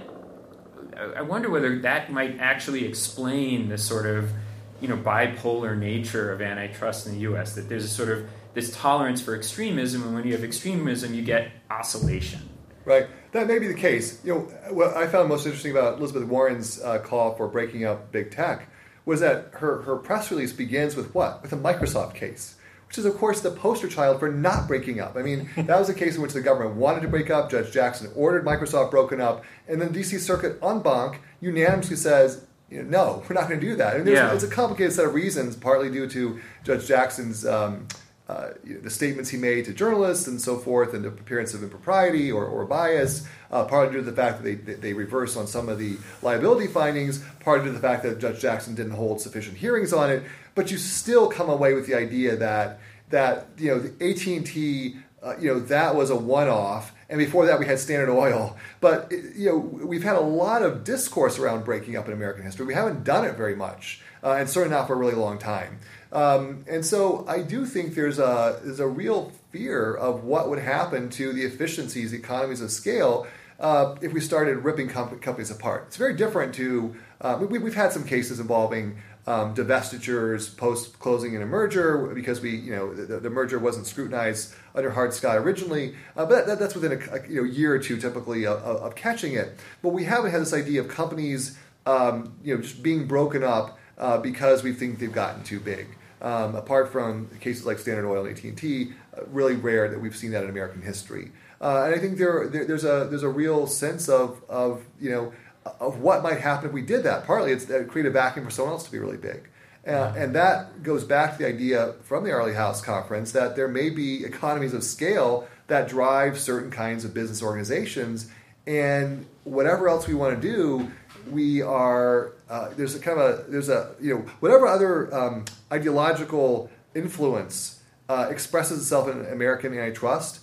I 1.15 1.21
wonder 1.21 1.49
whether 1.49 1.79
that 1.79 2.11
might 2.11 2.39
actually 2.39 2.85
explain 2.85 3.69
the 3.69 3.77
sort 3.77 4.05
of 4.05 4.31
you 4.79 4.87
know 4.87 4.97
bipolar 4.97 5.77
nature 5.77 6.31
of 6.31 6.41
antitrust 6.41 7.05
in 7.05 7.13
the 7.13 7.19
U.S. 7.19 7.55
That 7.55 7.67
there's 7.67 7.83
a 7.83 7.89
sort 7.89 8.09
of 8.09 8.27
this 8.57 8.75
tolerance 8.75 9.21
for 9.21 9.35
extremism, 9.35 10.01
and 10.01 10.15
when 10.15 10.25
you 10.25 10.33
have 10.33 10.43
extremism, 10.43 11.13
you 11.13 11.21
get 11.21 11.51
oscillation. 11.69 12.39
Right. 12.85 13.05
That 13.31 13.45
may 13.45 13.59
be 13.59 13.67
the 13.67 13.75
case. 13.75 14.19
You 14.25 14.33
know, 14.33 14.39
what 14.73 14.97
I 14.97 15.05
found 15.05 15.29
most 15.29 15.45
interesting 15.45 15.69
about 15.69 15.99
Elizabeth 15.99 16.23
Warren's 16.23 16.81
uh, 16.81 16.97
call 16.97 17.35
for 17.35 17.47
breaking 17.47 17.85
up 17.85 18.11
big 18.11 18.31
tech 18.31 18.67
was 19.05 19.19
that 19.19 19.51
her, 19.53 19.83
her 19.83 19.97
press 19.97 20.31
release 20.31 20.53
begins 20.53 20.95
with 20.95 21.13
what? 21.13 21.43
With 21.43 21.53
a 21.53 21.55
Microsoft 21.55 22.15
case, 22.15 22.55
which 22.87 22.97
is, 22.97 23.05
of 23.05 23.15
course, 23.19 23.41
the 23.41 23.51
poster 23.51 23.87
child 23.87 24.19
for 24.19 24.31
not 24.31 24.67
breaking 24.67 24.99
up. 24.99 25.15
I 25.15 25.21
mean, 25.21 25.47
that 25.55 25.77
was 25.77 25.89
a 25.89 25.93
case 25.93 26.15
in 26.15 26.23
which 26.23 26.33
the 26.33 26.41
government 26.41 26.77
wanted 26.77 27.01
to 27.01 27.07
break 27.07 27.29
up. 27.29 27.51
Judge 27.51 27.71
Jackson 27.71 28.11
ordered 28.15 28.43
Microsoft 28.43 28.89
broken 28.89 29.21
up, 29.21 29.45
and 29.67 29.79
then 29.79 29.89
DC 29.89 30.17
Circuit 30.17 30.57
en 30.63 30.81
banc 30.81 31.19
unanimously 31.41 31.95
says, 31.95 32.43
you 32.71 32.81
know, 32.81 32.89
no, 32.89 33.23
we're 33.29 33.35
not 33.35 33.47
going 33.47 33.59
to 33.59 33.65
do 33.67 33.75
that. 33.75 33.97
And 33.97 34.07
yeah. 34.07 34.33
it's 34.33 34.43
a 34.43 34.49
complicated 34.49 34.93
set 34.93 35.05
of 35.05 35.13
reasons, 35.13 35.55
partly 35.55 35.91
due 35.91 36.07
to 36.09 36.39
Judge 36.63 36.87
Jackson's. 36.87 37.45
Um, 37.45 37.87
uh, 38.27 38.49
you 38.63 38.75
know, 38.75 38.81
the 38.81 38.89
statements 38.89 39.29
he 39.29 39.37
made 39.37 39.65
to 39.65 39.73
journalists 39.73 40.27
and 40.27 40.41
so 40.41 40.57
forth, 40.57 40.93
and 40.93 41.05
the 41.05 41.09
appearance 41.09 41.53
of 41.53 41.63
impropriety 41.63 42.31
or, 42.31 42.45
or 42.45 42.65
bias, 42.65 43.25
uh, 43.51 43.63
partly 43.63 43.93
due 43.93 43.99
to 44.03 44.09
the 44.09 44.15
fact 44.15 44.43
that 44.43 44.65
they, 44.65 44.73
they 44.73 44.93
reverse 44.93 45.37
on 45.37 45.47
some 45.47 45.69
of 45.69 45.79
the 45.79 45.97
liability 46.21 46.67
findings, 46.67 47.23
partly 47.39 47.65
due 47.65 47.71
to 47.71 47.79
the 47.79 47.87
fact 47.87 48.03
that 48.03 48.19
Judge 48.19 48.41
Jackson 48.41 48.75
didn't 48.75 48.93
hold 48.93 49.21
sufficient 49.21 49.57
hearings 49.57 49.93
on 49.93 50.09
it. 50.09 50.23
But 50.55 50.71
you 50.71 50.77
still 50.77 51.29
come 51.29 51.49
away 51.49 51.73
with 51.73 51.87
the 51.87 51.95
idea 51.95 52.35
that 52.35 52.79
that 53.09 53.47
you 53.57 53.69
know 53.69 53.79
the 53.79 54.09
AT&T 54.09 54.97
uh, 55.23 55.35
you 55.39 55.51
know, 55.51 55.59
that 55.59 55.95
was 55.95 56.09
a 56.09 56.15
one-off, 56.15 56.93
and 57.09 57.17
before 57.17 57.47
that 57.47 57.59
we 57.59 57.65
had 57.65 57.79
Standard 57.79 58.09
Oil. 58.11 58.55
But 58.79 59.11
you 59.11 59.49
know, 59.49 59.57
we've 59.57 60.03
had 60.03 60.15
a 60.15 60.21
lot 60.21 60.61
of 60.61 60.83
discourse 60.83 61.39
around 61.39 61.65
breaking 61.65 61.95
up 61.95 62.07
in 62.07 62.13
American 62.13 62.43
history. 62.43 62.65
We 62.65 62.75
haven't 62.75 63.03
done 63.03 63.25
it 63.25 63.35
very 63.35 63.55
much, 63.55 64.01
uh, 64.23 64.33
and 64.33 64.49
certainly 64.49 64.77
not 64.77 64.87
for 64.87 64.93
a 64.93 64.97
really 64.97 65.15
long 65.15 65.39
time. 65.39 65.79
Um, 66.11 66.65
and 66.69 66.85
so 66.85 67.25
I 67.27 67.41
do 67.41 67.65
think 67.65 67.95
there's 67.95 68.19
a 68.19 68.59
there's 68.63 68.79
a 68.79 68.87
real 68.87 69.31
fear 69.51 69.93
of 69.93 70.23
what 70.23 70.49
would 70.49 70.59
happen 70.59 71.09
to 71.11 71.33
the 71.33 71.43
efficiencies, 71.43 72.13
economies 72.13 72.61
of 72.61 72.71
scale, 72.71 73.27
uh, 73.59 73.95
if 74.01 74.13
we 74.13 74.21
started 74.21 74.57
ripping 74.57 74.87
com- 74.87 75.19
companies 75.19 75.51
apart. 75.51 75.85
It's 75.87 75.97
very 75.97 76.15
different 76.15 76.53
to 76.55 76.95
uh, 77.19 77.37
we, 77.49 77.59
have 77.59 77.73
had 77.73 77.91
some 77.91 78.03
cases 78.03 78.39
involving 78.39 78.97
um, 79.25 79.53
divestitures 79.53 80.55
post 80.55 80.99
closing 80.99 81.33
in 81.33 81.41
a 81.41 81.45
merger 81.45 82.13
because 82.13 82.39
we, 82.39 82.55
you 82.55 82.73
know, 82.73 82.93
the, 82.93 83.19
the 83.19 83.29
merger 83.29 83.59
wasn't 83.59 83.85
scrutinized 83.85 84.53
under 84.73 84.91
Hart-Scott 84.91 85.37
originally, 85.37 85.95
uh, 86.15 86.25
but 86.25 86.47
that, 86.47 86.59
that's 86.59 86.75
within 86.75 86.93
a, 86.93 87.15
a, 87.15 87.27
you 87.27 87.41
know, 87.41 87.43
year 87.43 87.73
or 87.73 87.79
two 87.79 87.97
typically 87.97 88.45
of, 88.45 88.59
of, 88.59 88.95
catching 88.95 89.33
it. 89.33 89.57
But 89.81 89.89
we 89.89 90.05
haven't 90.05 90.31
had 90.31 90.41
this 90.41 90.53
idea 90.53 90.79
of 90.79 90.87
companies, 90.87 91.57
um, 91.85 92.37
you 92.41 92.55
know, 92.55 92.61
just 92.61 92.81
being 92.81 93.07
broken 93.07 93.43
up 93.43 93.77
uh, 93.97 94.17
because 94.17 94.63
we 94.63 94.73
think 94.73 94.99
they've 94.99 95.11
gotten 95.11 95.43
too 95.43 95.59
big. 95.59 95.87
Um, 96.19 96.55
apart 96.55 96.91
from 96.91 97.29
cases 97.39 97.65
like 97.65 97.77
Standard 97.77 98.09
Oil 98.09 98.25
and 98.25 98.35
AT&T, 98.35 98.91
uh, 99.15 99.21
really 99.27 99.55
rare 99.55 99.87
that 99.87 100.01
we've 100.01 100.15
seen 100.15 100.31
that 100.31 100.43
in 100.43 100.49
American 100.49 100.81
history. 100.81 101.31
Uh, 101.61 101.83
and 101.85 101.95
I 101.95 101.99
think 101.99 102.17
there, 102.17 102.47
there, 102.47 102.65
there's 102.65 102.83
a 102.83 103.07
there's 103.09 103.23
a 103.23 103.29
real 103.29 103.67
sense 103.67 104.09
of 104.09 104.41
of 104.49 104.83
you 104.99 105.09
know 105.09 105.33
of 105.79 105.99
what 105.99 106.23
might 106.23 106.39
happen 106.39 106.67
if 106.67 106.73
we 106.73 106.81
did 106.81 107.03
that. 107.03 107.25
Partly, 107.25 107.51
it's 107.51 107.65
to 107.65 107.83
create 107.85 108.05
a 108.05 108.11
vacuum 108.11 108.45
for 108.45 108.51
someone 108.51 108.73
else 108.73 108.83
to 108.85 108.91
be 108.91 108.99
really 108.99 109.17
big. 109.17 109.49
Uh, 109.85 110.13
and 110.17 110.35
that 110.35 110.83
goes 110.83 111.05
back 111.05 111.33
to 111.33 111.43
the 111.43 111.47
idea 111.47 111.93
from 112.03 112.25
the 112.25 112.29
Airlie 112.29 112.53
House 112.53 112.81
conference 112.81 113.31
that 113.31 113.55
there 113.55 113.69
may 113.69 113.89
be 113.89 114.25
economies 114.25 114.73
of 114.73 114.83
scale 114.83 115.47
that 115.67 115.87
drive 115.87 116.37
certain 116.37 116.69
kinds 116.69 117.05
of 117.05 117.13
business 117.13 117.41
organizations. 117.41 118.29
And 118.65 119.25
whatever 119.45 119.87
else 119.87 120.05
we 120.05 120.13
want 120.13 120.41
to 120.41 120.47
do, 120.47 120.91
we 121.31 121.61
are 121.61 122.33
uh, 122.49 122.69
there's 122.75 122.95
a 122.95 122.99
kind 122.99 123.19
of 123.19 123.39
a 123.39 123.51
there's 123.51 123.69
a 123.69 123.95
you 124.01 124.13
know 124.13 124.21
whatever 124.39 124.67
other 124.67 125.13
um, 125.13 125.45
ideological 125.71 126.69
influence 126.95 127.81
uh, 128.09 128.27
expresses 128.29 128.79
itself 128.79 129.07
in 129.07 129.25
American 129.27 129.77
antitrust 129.77 130.39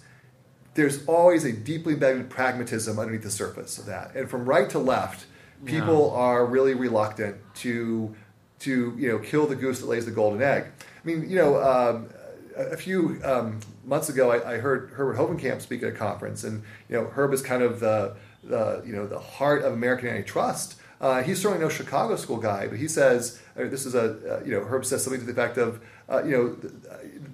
there's 0.74 1.06
always 1.06 1.44
a 1.44 1.52
deeply 1.52 1.94
embedded 1.94 2.28
pragmatism 2.28 2.98
underneath 2.98 3.22
the 3.22 3.30
surface 3.30 3.78
of 3.78 3.86
that. 3.86 4.14
And 4.14 4.28
from 4.28 4.44
right 4.44 4.68
to 4.70 4.78
left, 4.78 5.26
people 5.64 6.10
yeah. 6.12 6.20
are 6.20 6.46
really 6.46 6.74
reluctant 6.74 7.36
to 7.56 8.14
to 8.60 8.94
you 8.98 9.08
know 9.08 9.18
kill 9.18 9.46
the 9.46 9.56
goose 9.56 9.80
that 9.80 9.86
lays 9.86 10.04
the 10.04 10.10
golden 10.10 10.42
egg. 10.42 10.64
I 10.64 11.06
mean, 11.06 11.28
you 11.28 11.36
know, 11.36 11.62
um, 11.62 12.08
a 12.56 12.76
few 12.76 13.20
um, 13.24 13.60
months 13.84 14.08
ago, 14.08 14.30
I, 14.30 14.54
I, 14.54 14.58
heard 14.58 14.90
Herbert 14.90 15.16
Hovenkamp 15.16 15.60
speak 15.60 15.82
at 15.82 15.88
a 15.90 15.92
conference, 15.92 16.44
and 16.44 16.62
you 16.88 16.96
know, 16.96 17.06
Herb 17.06 17.32
is 17.32 17.42
kind 17.42 17.62
of 17.62 17.80
the 17.80 18.16
the 18.46 18.82
you 18.86 18.92
know 18.92 19.06
the 19.06 19.18
heart 19.18 19.62
of 19.62 19.72
American 19.72 20.08
antitrust. 20.08 20.76
Uh, 21.00 21.22
he's 21.22 21.40
certainly 21.40 21.62
no 21.62 21.68
Chicago 21.68 22.16
school 22.16 22.38
guy, 22.38 22.66
but 22.66 22.78
he 22.78 22.88
says 22.88 23.40
uh, 23.58 23.64
this 23.64 23.84
is 23.84 23.94
a 23.94 24.38
uh, 24.38 24.44
you 24.44 24.52
know 24.52 24.64
Herb 24.64 24.84
says 24.84 25.02
something 25.02 25.20
to 25.20 25.26
the 25.26 25.32
effect 25.32 25.58
of 25.58 25.80
uh, 26.08 26.22
you 26.24 26.30
know 26.30 26.54
the, 26.54 26.72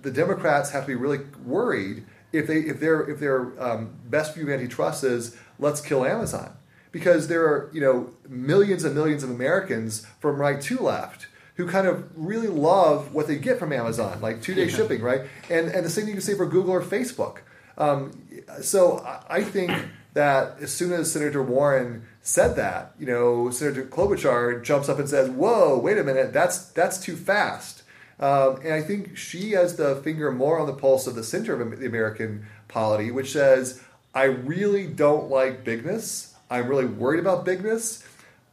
the 0.02 0.10
Democrats 0.10 0.70
have 0.70 0.84
to 0.84 0.88
be 0.88 0.94
really 0.94 1.20
worried 1.44 2.04
if 2.32 2.46
they 2.46 2.58
if 2.58 2.80
their 2.80 3.02
if 3.08 3.20
their 3.20 3.60
um, 3.62 3.90
best 4.06 4.34
view 4.34 4.44
of 4.44 4.50
antitrust 4.50 5.04
is 5.04 5.36
let's 5.58 5.80
kill 5.80 6.04
Amazon 6.04 6.52
because 6.92 7.28
there 7.28 7.44
are 7.44 7.70
you 7.72 7.80
know 7.80 8.10
millions 8.28 8.84
and 8.84 8.94
millions 8.94 9.22
of 9.22 9.30
Americans 9.30 10.06
from 10.20 10.40
right 10.40 10.60
to 10.62 10.78
left 10.78 11.26
who 11.60 11.68
kind 11.68 11.86
of 11.86 12.08
really 12.16 12.48
love 12.48 13.12
what 13.12 13.26
they 13.26 13.36
get 13.36 13.58
from 13.58 13.72
Amazon, 13.72 14.20
like 14.22 14.40
two 14.40 14.54
day 14.54 14.64
yeah. 14.64 14.76
shipping, 14.76 15.02
right? 15.02 15.22
And 15.50 15.68
and 15.68 15.84
the 15.84 15.90
same 15.90 16.06
you 16.06 16.14
can 16.14 16.22
say 16.22 16.34
for 16.34 16.46
Google 16.46 16.72
or 16.72 16.82
Facebook. 16.82 17.38
Um, 17.76 18.12
so 18.60 19.04
I 19.28 19.42
think 19.42 19.70
that 20.14 20.56
as 20.60 20.72
soon 20.72 20.92
as 20.92 21.12
Senator 21.12 21.42
Warren 21.42 22.06
said 22.22 22.56
that, 22.56 22.94
you 22.98 23.06
know, 23.06 23.50
Senator 23.50 23.84
Klobuchar 23.84 24.62
jumps 24.62 24.88
up 24.88 24.98
and 24.98 25.08
says, 25.08 25.30
"Whoa, 25.30 25.78
wait 25.78 25.98
a 25.98 26.04
minute, 26.04 26.32
that's 26.32 26.66
that's 26.66 26.98
too 26.98 27.16
fast." 27.16 27.80
Um, 28.20 28.60
and 28.62 28.74
I 28.74 28.82
think 28.82 29.16
she 29.16 29.52
has 29.52 29.76
the 29.76 29.96
finger 29.96 30.30
more 30.30 30.60
on 30.60 30.66
the 30.66 30.74
pulse 30.74 31.06
of 31.06 31.14
the 31.14 31.24
center 31.24 31.60
of 31.60 31.80
the 31.80 31.86
American 31.86 32.46
polity, 32.68 33.10
which 33.10 33.32
says, 33.32 33.82
I 34.14 34.24
really 34.24 34.86
don't 34.86 35.30
like 35.30 35.64
bigness. 35.64 36.34
I'm 36.50 36.68
really 36.68 36.84
worried 36.84 37.20
about 37.20 37.46
bigness, 37.46 38.04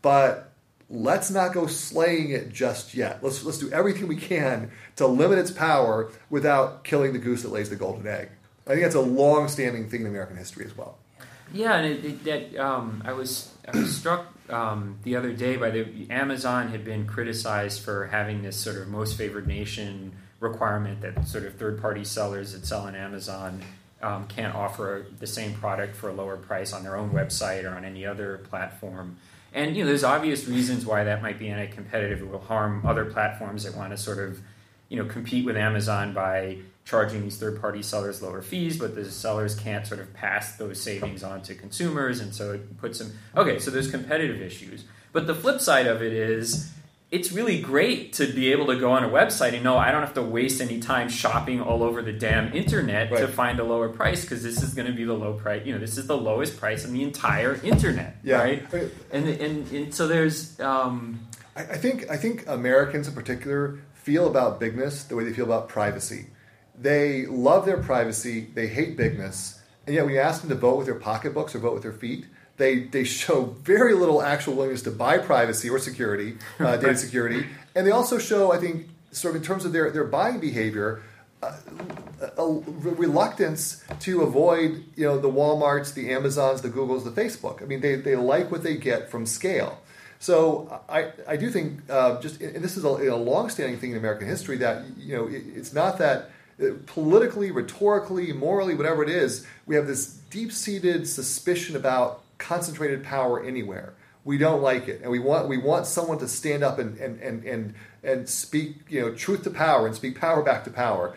but 0.02 0.52
let's 0.90 1.30
not 1.30 1.54
go 1.54 1.68
slaying 1.68 2.30
it 2.30 2.54
just 2.54 2.94
yet. 2.94 3.22
Let's, 3.22 3.44
let's 3.44 3.58
do 3.58 3.70
everything 3.72 4.08
we 4.08 4.16
can 4.16 4.72
to 4.96 5.06
limit 5.06 5.38
its 5.38 5.52
power 5.52 6.12
without 6.30 6.86
killing 6.86 7.12
the 7.12 7.20
goose 7.20 7.42
that 7.42 7.52
lays 7.52 7.70
the 7.70 7.76
golden 7.76 8.08
egg. 8.08 8.30
I 8.66 8.70
think 8.72 8.84
that's 8.84 8.96
a 8.96 9.02
long 9.02 9.50
standing 9.50 9.90
thing 9.90 10.02
in 10.02 10.08
American 10.08 10.38
history 10.38 10.66
as 10.66 10.78
well. 10.78 10.98
Yeah, 11.54 11.78
and 11.78 11.86
it, 11.86 12.06
it, 12.06 12.24
that 12.26 12.58
um, 12.58 13.02
I 13.06 13.14
was 13.14 13.52
I 13.68 13.78
was 13.78 13.96
struck 13.96 14.28
um, 14.50 14.98
the 15.04 15.16
other 15.16 15.34
day 15.34 15.58
by 15.58 15.70
the 15.70 16.08
Amazon 16.10 16.70
had 16.70 16.84
been 16.86 17.06
criticized 17.06 17.82
for 17.82 18.08
having 18.08 18.42
this 18.42 18.58
sort 18.58 18.78
of 18.78 18.88
most 18.88 19.18
favored 19.18 19.48
nation 19.48 20.14
requirement 20.40 21.02
that 21.02 21.28
sort 21.28 21.46
of 21.46 21.56
third 21.56 21.82
party 21.82 22.04
sellers 22.04 22.54
that 22.54 22.66
sell 22.66 22.82
on 22.82 22.96
Amazon 22.96 23.62
um, 24.02 24.28
can't 24.28 24.54
offer 24.54 25.08
the 25.20 25.28
same 25.28 25.54
product 25.56 25.96
for 25.96 26.10
a 26.10 26.14
lower 26.14 26.38
price 26.38 26.74
on 26.74 26.84
their 26.84 26.96
own 26.96 27.12
website 27.12 27.64
or 27.64 27.76
on 27.76 27.84
any 27.84 28.06
other 28.06 28.38
platform. 28.50 29.18
And 29.54 29.76
you 29.76 29.84
know, 29.84 29.88
there's 29.88 30.04
obvious 30.04 30.48
reasons 30.48 30.86
why 30.86 31.06
that 31.06 31.22
might 31.22 31.40
be 31.40 31.50
anti-competitive. 31.50 32.22
It 32.22 32.30
will 32.30 32.40
harm 32.40 32.86
other 32.86 33.06
platforms 33.06 33.64
that 33.64 33.76
want 33.76 33.92
to 33.92 33.98
sort 33.98 34.20
of, 34.20 34.40
you 34.90 35.02
know, 35.02 35.10
compete 35.10 35.46
with 35.46 35.58
Amazon 35.58 36.14
by 36.14 36.60
charging 36.88 37.22
these 37.22 37.38
third 37.38 37.60
party 37.60 37.82
sellers 37.82 38.22
lower 38.22 38.42
fees, 38.42 38.78
but 38.78 38.96
the 38.96 39.04
sellers 39.04 39.56
can't 39.56 39.86
sort 39.86 40.00
of 40.00 40.14
pass 40.14 40.56
those 40.56 40.82
savings 40.82 41.22
on 41.22 41.42
to 41.42 41.54
consumers. 41.54 42.22
And 42.22 42.34
so 42.34 42.54
it 42.54 42.78
puts 42.78 43.00
them, 43.00 43.12
okay, 43.36 43.60
so 43.60 43.70
there's 43.70 43.92
competitive 43.92 44.42
issues. 44.42 44.86
But 45.12 45.28
the 45.28 45.36
flip 45.36 45.60
side 45.60 45.86
of 45.86 46.02
it 46.02 46.14
is, 46.14 46.72
it's 47.12 47.34
really 47.34 47.60
great 47.60 48.14
to 48.14 48.32
be 48.32 48.54
able 48.54 48.68
to 48.68 48.80
go 48.80 48.92
on 48.92 49.04
a 49.04 49.10
website 49.10 49.54
and 49.54 49.66
know 49.66 49.78
I 49.78 49.92
don't 49.92 50.02
have 50.02 50.14
to 50.14 50.22
waste 50.22 50.62
any 50.62 50.80
time 50.80 51.10
shopping 51.10 51.62
all 51.62 51.84
over 51.84 52.02
the 52.02 52.14
damn 52.14 52.54
internet 52.54 53.12
right. 53.12 53.20
to 53.20 53.28
find 53.28 53.60
a 53.60 53.66
lower 53.66 53.90
price 53.90 54.22
because 54.22 54.42
this 54.42 54.64
is 54.64 54.74
going 54.74 54.88
to 54.88 54.94
be 54.94 55.04
the 55.04 55.14
low 55.14 55.34
price. 55.34 55.66
You 55.66 55.74
know, 55.74 55.80
this 55.80 55.98
is 55.98 56.08
the 56.08 56.18
lowest 56.18 56.58
price 56.58 56.86
on 56.86 56.94
the 56.94 57.04
entire 57.04 57.60
internet, 57.64 58.16
yeah. 58.24 58.38
right? 58.38 58.68
And, 59.12 59.28
and 59.28 59.72
and 59.72 59.94
so 59.94 60.08
there's. 60.08 60.58
Um, 60.60 61.28
I, 61.56 61.62
I 61.62 61.78
think 61.78 62.10
I 62.10 62.18
think 62.18 62.46
Americans 62.48 63.08
in 63.08 63.14
particular 63.14 63.80
feel 63.94 64.28
about 64.28 64.60
bigness 64.60 65.04
the 65.04 65.16
way 65.16 65.24
they 65.24 65.34
feel 65.34 65.46
about 65.46 65.70
privacy 65.70 66.28
they 66.78 67.26
love 67.26 67.66
their 67.66 67.78
privacy, 67.78 68.48
they 68.54 68.68
hate 68.68 68.98
bigness, 68.98 69.60
and 69.86 69.96
yet 69.96 70.06
when 70.06 70.14
you 70.14 70.20
ask 70.20 70.42
them 70.42 70.50
to 70.50 70.56
vote 70.56 70.78
with 70.78 70.86
their 70.86 70.96
pocketbooks 70.96 71.56
or 71.56 71.60
vote 71.60 71.74
with 71.74 71.84
their 71.84 71.94
feet, 71.94 72.26
they, 72.58 72.80
they 72.80 73.04
show 73.04 73.46
very 73.62 73.94
little 73.94 74.22
actual 74.22 74.56
willingness 74.56 74.82
to 74.84 74.92
buy 74.92 75.18
privacy 75.18 75.70
or 75.70 75.80
security, 75.80 76.38
uh, 76.60 76.78
data 76.78 76.98
security, 76.98 77.46
and 77.76 77.86
they 77.86 77.92
also 77.92 78.18
show, 78.18 78.52
I 78.52 78.58
think, 78.58 78.90
sort 79.12 79.36
of 79.36 79.42
in 79.42 79.46
terms 79.46 79.66
of 79.66 79.74
their, 79.74 79.92
their 79.92 80.04
buying 80.04 80.40
behavior, 80.40 81.02
uh, 81.42 81.56
a, 82.38 82.42
a 82.42 82.60
reluctance 82.80 83.84
to 84.00 84.24
avoid 84.24 84.84
you 84.96 85.06
know 85.06 85.20
the 85.20 85.30
WalMarts, 85.30 85.94
the 85.94 86.12
Amazons, 86.12 86.62
the 86.62 86.70
Googles, 86.70 87.04
the 87.04 87.12
Facebook. 87.12 87.62
I 87.62 87.66
mean, 87.66 87.82
they, 87.82 87.96
they 87.96 88.16
like 88.16 88.52
what 88.52 88.64
they 88.64 88.76
get 88.76 89.12
from 89.12 89.26
scale. 89.26 89.80
So 90.20 90.82
I, 90.90 91.12
I 91.28 91.38
do 91.38 91.52
think 91.52 91.82
uh, 91.90 92.20
just 92.22 92.42
and 92.42 92.64
this 92.64 92.76
is 92.76 92.84
a, 92.84 92.88
a 92.88 93.16
long-standing 93.16 93.78
thing 93.78 93.92
in 93.92 93.98
American 93.98 94.28
history 94.28 94.58
that 94.58 94.98
you 94.98 95.16
know 95.16 95.28
it, 95.28 95.44
it's 95.56 95.74
not 95.74 96.00
that 96.00 96.32
politically, 96.86 97.52
rhetorically, 97.52 98.34
morally, 98.34 98.74
whatever 98.74 99.04
it 99.04 99.10
is, 99.10 99.46
we 99.66 99.76
have 99.76 99.88
this 99.88 100.08
deep 100.08 100.52
seated 100.52 101.08
suspicion 101.08 101.76
about 101.76 102.24
concentrated 102.38 103.04
power 103.04 103.44
anywhere. 103.44 103.94
We 104.24 104.38
don't 104.38 104.62
like 104.62 104.88
it. 104.88 105.02
And 105.02 105.12
we 105.12 105.20
want, 105.20 105.48
we 105.48 105.58
want 105.58 105.86
someone 105.86 106.18
to 106.20 106.28
stand 106.28 106.64
up 106.64 106.80
and, 106.80 106.98
and, 106.98 107.20
and, 107.22 107.44
and, 107.44 107.76
and 108.04 108.28
speak 108.28 108.78
you 108.90 109.02
know, 109.02 109.14
truth 109.14 109.44
to 109.44 109.52
power 109.52 109.86
and 109.86 109.96
speak 109.96 110.20
power 110.20 110.42
back 110.42 110.64
to 110.66 110.70
power. 110.70 111.16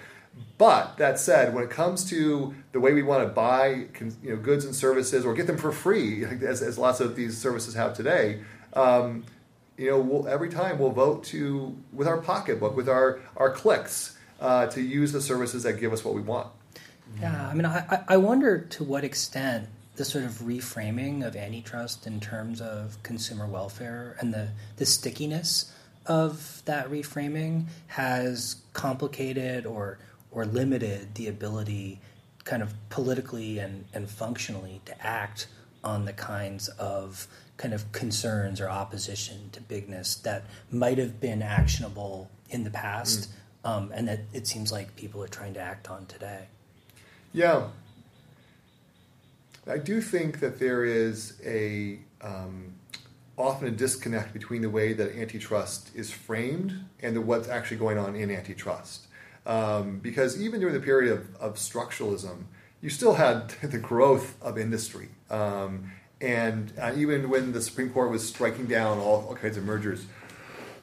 But 0.59 0.99
that 0.99 1.19
said, 1.19 1.55
when 1.55 1.65
it 1.65 1.71
comes 1.71 2.09
to 2.11 2.55
the 2.73 2.81
way 2.81 2.93
we 2.93 3.03
want 3.03 3.27
to 3.27 3.33
buy 3.33 3.87
you 3.99 4.15
know, 4.23 4.37
goods 4.37 4.65
and 4.65 4.75
services 4.75 5.25
or 5.25 5.35
get 5.35 5.47
them 5.47 5.57
for 5.57 5.73
free, 5.73 6.25
as, 6.47 6.63
as 6.63 6.79
lots 6.79 7.01
of 7.01 7.17
these 7.17 7.37
services 7.37 7.75
have 7.75 7.95
today, 7.95 8.43
um, 8.75 9.25
you 9.77 9.91
know, 9.91 9.99
we'll, 9.99 10.29
every 10.29 10.51
time 10.51 10.79
we'll 10.79 10.91
vote 10.91 11.25
to 11.25 11.77
with 11.93 12.07
our 12.07 12.19
pocketbook, 12.19 12.77
with 12.77 12.89
our, 12.89 13.21
our 13.37 13.51
clicks 13.51 14.19
uh, 14.41 14.67
to 14.69 14.81
use 14.81 15.13
the 15.13 15.21
services 15.21 15.63
that 15.65 15.75
give 15.75 15.93
us 15.93 16.05
what 16.05 16.15
we 16.15 16.23
want. 16.23 16.49
Yeah, 17.21 17.49
I 17.49 17.55
mean, 17.55 17.67
I, 17.67 18.05
I 18.09 18.17
wonder 18.17 18.61
to 18.61 18.85
what 18.85 19.05
extent 19.05 19.69
the 19.97 20.05
sort 20.05 20.25
of 20.25 20.33
reframing 20.39 21.27
of 21.27 21.37
antitrust 21.37 22.07
in 22.07 22.21
terms 22.21 22.61
of 22.61 23.03
consumer 23.03 23.47
welfare 23.47 24.17
and 24.21 24.33
the, 24.33 24.49
the 24.77 24.87
stickiness 24.87 25.73
of 26.07 26.63
that 26.65 26.89
reframing 26.89 27.67
has 27.89 28.57
complicated 28.73 29.67
or 29.67 29.99
or 30.33 30.47
limited 30.47 31.15
the 31.17 31.27
ability 31.27 32.01
kind 32.45 32.63
of 32.63 32.73
politically 32.89 33.59
and, 33.59 33.85
and 33.93 34.09
functionally 34.09 34.81
to 34.85 35.07
act 35.07 35.49
on 35.83 36.05
the 36.05 36.13
kinds 36.13 36.69
of 36.69 37.27
kind 37.57 37.75
of 37.75 37.91
concerns 37.93 38.61
or 38.61 38.69
opposition 38.69 39.51
to 39.51 39.61
bigness 39.61 40.15
that 40.15 40.45
might 40.71 40.99
have 40.99 41.21
been 41.21 41.43
actionable 41.43 42.31
in 42.49 42.65
the 42.65 42.71
past. 42.71 43.29
Mm 43.29 43.33
um, 43.65 43.91
and 43.95 44.09
that 44.09 44.21
it 44.33 44.47
seems 44.47 44.73
like 44.73 44.97
people 44.97 45.23
are 45.23 45.29
trying 45.29 45.55
to 45.55 45.61
act 45.61 45.89
on 45.91 46.07
today. 46.07 46.47
Yeah. 47.33 47.69
I 49.67 49.79
do 49.79 50.01
think 50.01 50.41
that 50.41 50.59
there 50.59 50.85
is 50.85 51.41
a 51.45 51.99
um, 52.23 52.75
often 53.41 53.69
a 53.69 53.71
disconnect 53.71 54.33
between 54.33 54.63
the 54.63 54.71
way 54.71 54.93
that 54.93 55.15
antitrust 55.17 55.91
is 55.95 56.11
framed 56.11 56.85
and 57.01 57.17
the, 57.17 57.21
what's 57.21 57.49
actually 57.49 57.79
going 57.79 57.99
on 57.99 58.15
in 58.15 58.31
antitrust. 58.31 59.07
Um, 59.47 59.99
because 59.99 60.41
even 60.41 60.61
during 60.61 60.75
the 60.75 60.81
period 60.81 61.13
of, 61.13 61.37
of, 61.37 61.55
structuralism, 61.55 62.45
you 62.83 62.91
still 62.91 63.15
had 63.15 63.49
the 63.63 63.79
growth 63.79 64.37
of 64.43 64.59
industry. 64.59 65.09
Um, 65.31 65.93
and 66.21 66.73
uh, 66.79 66.93
even 66.97 67.31
when 67.31 67.53
the 67.53 67.63
Supreme 67.63 67.91
Court 67.91 68.11
was 68.11 68.29
striking 68.29 68.67
down 68.67 68.99
all, 68.99 69.27
all 69.29 69.35
kinds 69.35 69.57
of 69.57 69.65
mergers, 69.65 70.05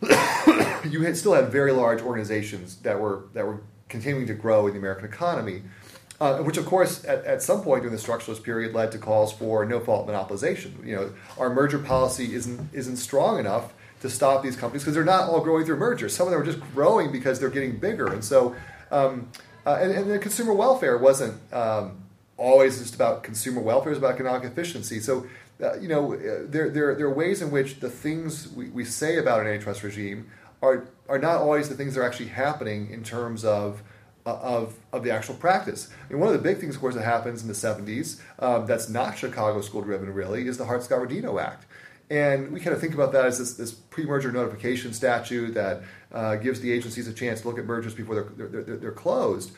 you 0.90 1.02
had, 1.02 1.18
still 1.18 1.34
had 1.34 1.50
very 1.50 1.72
large 1.72 2.02
organizations 2.02 2.78
that 2.78 3.00
were 3.00 3.26
that 3.34 3.46
were 3.46 3.62
continuing 3.90 4.28
to 4.28 4.34
grow 4.34 4.68
in 4.68 4.74
the 4.74 4.80
American 4.80 5.06
economy, 5.06 5.64
uh, 6.20 6.38
which 6.40 6.58
of 6.58 6.66
course 6.66 7.04
at, 7.06 7.24
at 7.26 7.42
some 7.42 7.62
point 7.62 7.82
during 7.82 7.96
the 7.96 8.02
structuralist 8.02 8.44
period 8.44 8.74
led 8.74 8.92
to 8.92 8.98
calls 8.98 9.34
for 9.34 9.66
no 9.66 9.80
fault 9.80 10.08
monopolization. 10.08 10.86
You 10.86 10.96
know, 10.96 11.14
our 11.38 11.50
merger 11.50 11.80
policy 11.80 12.34
isn't 12.36 12.70
isn't 12.74 12.98
strong 12.98 13.40
enough 13.40 13.74
to 14.02 14.10
stop 14.10 14.44
these 14.44 14.56
companies 14.56 14.84
because 14.84 14.94
they're 14.94 15.04
not 15.04 15.30
all 15.30 15.42
growing 15.42 15.66
through 15.66 15.78
mergers. 15.78 16.16
Some 16.16 16.28
of 16.28 16.32
them 16.32 16.42
are 16.42 16.46
just 16.46 16.62
growing 16.74 17.12
because 17.12 17.40
they're 17.40 17.50
getting 17.50 17.78
bigger, 17.78 18.08
and 18.14 18.24
so 18.24 18.56
um, 18.92 19.30
uh, 19.66 19.80
and, 19.82 19.92
and 19.92 20.12
the 20.12 20.20
consumer 20.20 20.54
welfare 20.54 20.98
wasn't. 20.98 21.42
Um, 21.54 22.04
always 22.38 22.80
just 22.80 22.96
about 22.96 23.24
consumer 23.24 23.60
welfare, 23.60 23.92
it's 23.92 24.00
about 24.00 24.14
economic 24.14 24.44
efficiency. 24.44 25.00
So, 25.00 25.26
uh, 25.62 25.76
you 25.80 25.88
know, 25.88 26.14
uh, 26.14 26.18
there, 26.46 26.70
there, 26.70 26.96
there 26.96 27.08
are 27.08 27.14
ways 27.14 27.42
in 27.42 27.52
which 27.52 27.80
the 27.80 27.90
things 27.90 28.52
we, 28.54 28.70
we 28.70 28.86
say 28.86 29.18
about 29.18 29.42
an 29.42 29.48
antitrust 29.48 29.84
regime 29.84 30.30
are, 30.62 30.88
are 31.10 31.20
not 31.20 31.38
always 31.38 31.70
the 31.70 31.76
things 31.76 31.96
that 31.96 32.02
are 32.02 32.04
actually 32.04 32.30
happening 32.30 32.90
in 32.92 33.04
terms 33.04 33.44
of, 33.44 33.82
uh, 34.26 34.36
of, 34.38 34.76
of 34.94 35.04
the 35.04 35.12
actual 35.12 35.36
practice. 35.36 35.90
I 36.08 36.14
mean, 36.14 36.20
one 36.20 36.28
of 36.28 36.34
the 36.34 36.48
big 36.48 36.60
things, 36.60 36.76
of 36.76 36.82
course, 36.82 36.96
that 36.96 37.04
happens 37.04 37.42
in 37.42 37.48
the 37.48 37.54
70s 37.54 38.22
um, 38.40 38.66
that's 38.66 38.90
not 38.90 39.18
Chicago 39.18 39.62
school 39.62 39.82
driven 39.82 40.14
really 40.14 40.48
is 40.48 40.58
the 40.58 40.66
Hart 40.66 40.84
Scott 40.84 41.00
Rodino 41.00 41.42
Act. 41.42 41.66
And 42.10 42.52
we 42.52 42.60
kind 42.60 42.74
of 42.74 42.80
think 42.80 42.94
about 42.94 43.12
that 43.14 43.26
as 43.26 43.38
this, 43.38 43.54
this 43.54 43.72
pre 43.72 44.06
merger 44.06 44.32
notification 44.32 44.94
statute 44.94 45.54
that 45.56 45.82
uh, 46.12 46.36
gives 46.36 46.62
the 46.62 46.72
agencies 46.72 47.08
a 47.08 47.14
chance 47.14 47.42
to 47.42 47.48
look 47.48 47.60
at 47.60 47.66
mergers 47.66 47.94
before 47.94 48.16
they're, 48.16 48.48
they're, 48.48 48.62
they're, 48.64 48.78
they're 48.78 48.92
closed. 48.92 49.52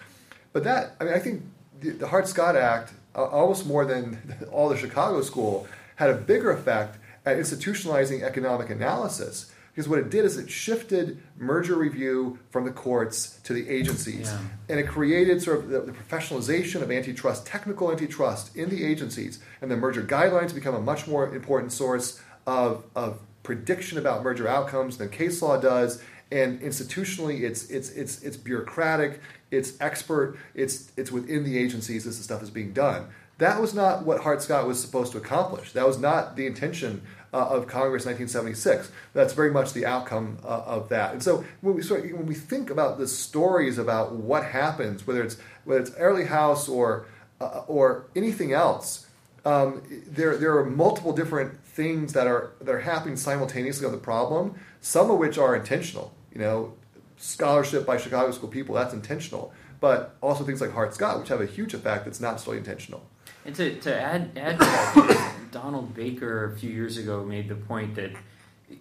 But 0.52 0.64
that, 0.64 0.96
I 1.00 1.04
mean, 1.04 1.14
I 1.14 1.20
think 1.20 1.44
the, 1.80 1.92
the 1.92 2.08
Hart 2.08 2.28
Scott 2.28 2.56
Act, 2.56 2.94
uh, 3.16 3.26
almost 3.26 3.68
more 3.68 3.86
than 3.86 4.48
all 4.52 4.70
the 4.70 4.78
Chicago 4.78 5.22
school, 5.22 5.68
had 6.00 6.10
a 6.10 6.16
bigger 6.16 6.50
effect 6.50 6.98
at 7.26 7.36
institutionalizing 7.36 8.24
economic 8.24 8.70
analysis 8.70 9.52
because 9.74 9.90
what 9.90 10.00
it 10.00 10.10
did 10.10 10.24
is 10.24 10.38
it 10.38 10.50
shifted 10.50 11.22
merger 11.38 11.76
review 11.76 12.40
from 12.52 12.64
the 12.64 12.72
courts 12.72 13.40
to 13.44 13.52
the 13.52 13.70
agencies. 13.70 14.32
Yeah. 14.32 14.40
And 14.70 14.80
it 14.80 14.88
created 14.88 15.42
sort 15.42 15.60
of 15.60 15.70
the, 15.70 15.82
the, 15.82 15.92
professionalization 15.92 16.82
of 16.82 16.90
antitrust, 16.90 17.46
technical 17.46 17.92
antitrust 17.92 18.56
in 18.56 18.70
the 18.70 18.84
agencies. 18.84 19.40
And 19.62 19.70
the 19.70 19.76
merger 19.76 20.02
guidelines 20.02 20.56
become 20.56 20.74
a 20.74 20.82
much 20.82 21.06
more 21.06 21.34
important 21.36 21.74
source 21.74 22.22
of, 22.48 22.84
of 22.96 23.20
prediction 23.44 23.98
about 23.98 24.24
merger 24.24 24.48
outcomes 24.48 24.98
than 24.98 25.10
case 25.10 25.42
law 25.42 25.60
does. 25.60 26.02
And 26.32 26.62
institutionally, 26.62 27.42
it's, 27.42 27.70
it's, 27.70 27.90
it's, 27.92 28.24
it's 28.24 28.38
bureaucratic, 28.38 29.22
it's 29.52 29.74
expert, 29.82 30.38
it's, 30.56 30.92
it's 30.96 31.12
within 31.12 31.44
the 31.44 31.58
agencies 31.58 32.06
this 32.06 32.18
stuff 32.24 32.42
is 32.42 32.50
being 32.50 32.72
done. 32.72 33.08
That 33.40 33.62
was 33.62 33.74
not 33.74 34.06
what 34.06 34.22
Hart 34.22 34.42
Scott 34.42 34.68
was 34.68 34.82
supposed 34.82 35.14
to 35.14 35.18
accomplish. 35.18 35.72
That 35.72 35.88
was 35.88 35.98
not 35.98 36.36
the 36.36 36.46
intention 36.46 37.02
uh, 37.34 37.38
of 37.38 37.68
Congress 37.68 38.06
1976. 38.06 38.92
That's 39.14 39.32
very 39.34 39.50
much 39.50 39.72
the 39.72 39.86
outcome 39.86 40.40
uh, 40.44 40.48
of 40.66 40.90
that. 40.90 41.14
And 41.14 41.24
so 41.24 41.46
when 41.62 41.76
we 41.76 41.82
sort 41.82 42.04
of, 42.04 42.12
when 42.12 42.26
we 42.26 42.36
think 42.36 42.70
about 42.70 42.98
the 42.98 43.08
stories 43.08 43.78
about 43.78 44.14
what 44.14 44.44
happens, 44.44 45.08
whether 45.08 45.24
it's 45.24 45.38
whether 45.64 45.80
it's 45.80 45.94
Airlie 45.96 46.26
House 46.26 46.68
or 46.68 47.06
uh, 47.40 47.64
or 47.68 48.08
anything 48.14 48.52
else, 48.52 49.08
um, 49.46 49.84
there 50.06 50.36
there 50.36 50.58
are 50.58 50.66
multiple 50.66 51.14
different 51.14 51.64
things 51.64 52.12
that 52.12 52.28
are 52.28 52.52
that 52.60 52.76
are 52.76 52.82
happening 52.82 53.16
simultaneously 53.16 53.86
on 53.86 53.94
the 53.94 53.98
problem. 53.98 54.60
Some 54.82 55.10
of 55.10 55.18
which 55.18 55.38
are 55.38 55.56
intentional. 55.56 56.14
You 56.34 56.40
know, 56.40 56.74
scholarship 57.16 57.86
by 57.86 57.96
Chicago 57.96 58.32
School 58.32 58.50
people 58.50 58.76
that's 58.76 58.94
intentional, 58.94 59.54
but 59.80 60.18
also 60.20 60.44
things 60.44 60.60
like 60.60 60.74
Hart 60.74 60.94
Scott, 60.94 61.20
which 61.20 61.30
have 61.30 61.40
a 61.40 61.46
huge 61.46 61.74
effect 61.74 62.04
that's 62.04 62.20
not 62.20 62.42
solely 62.42 62.58
intentional. 62.58 63.04
And 63.50 63.56
to, 63.56 63.80
to 63.80 64.00
add, 64.00 64.30
add 64.38 64.60
to 64.60 64.66
that, 64.66 65.34
Donald 65.52 65.96
Baker 65.96 66.54
a 66.54 66.56
few 66.56 66.70
years 66.70 66.98
ago 66.98 67.26
made 67.26 67.50
the 67.50 67.56
point 67.56 67.96
that 67.96 68.12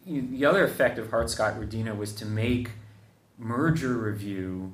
you, 0.04 0.28
the 0.28 0.44
other 0.44 0.62
effect 0.62 0.98
of 0.98 1.08
Hart 1.08 1.30
Scott 1.30 1.58
Rodino 1.58 1.96
was 1.96 2.12
to 2.16 2.26
make 2.26 2.72
merger 3.38 3.96
review 3.96 4.72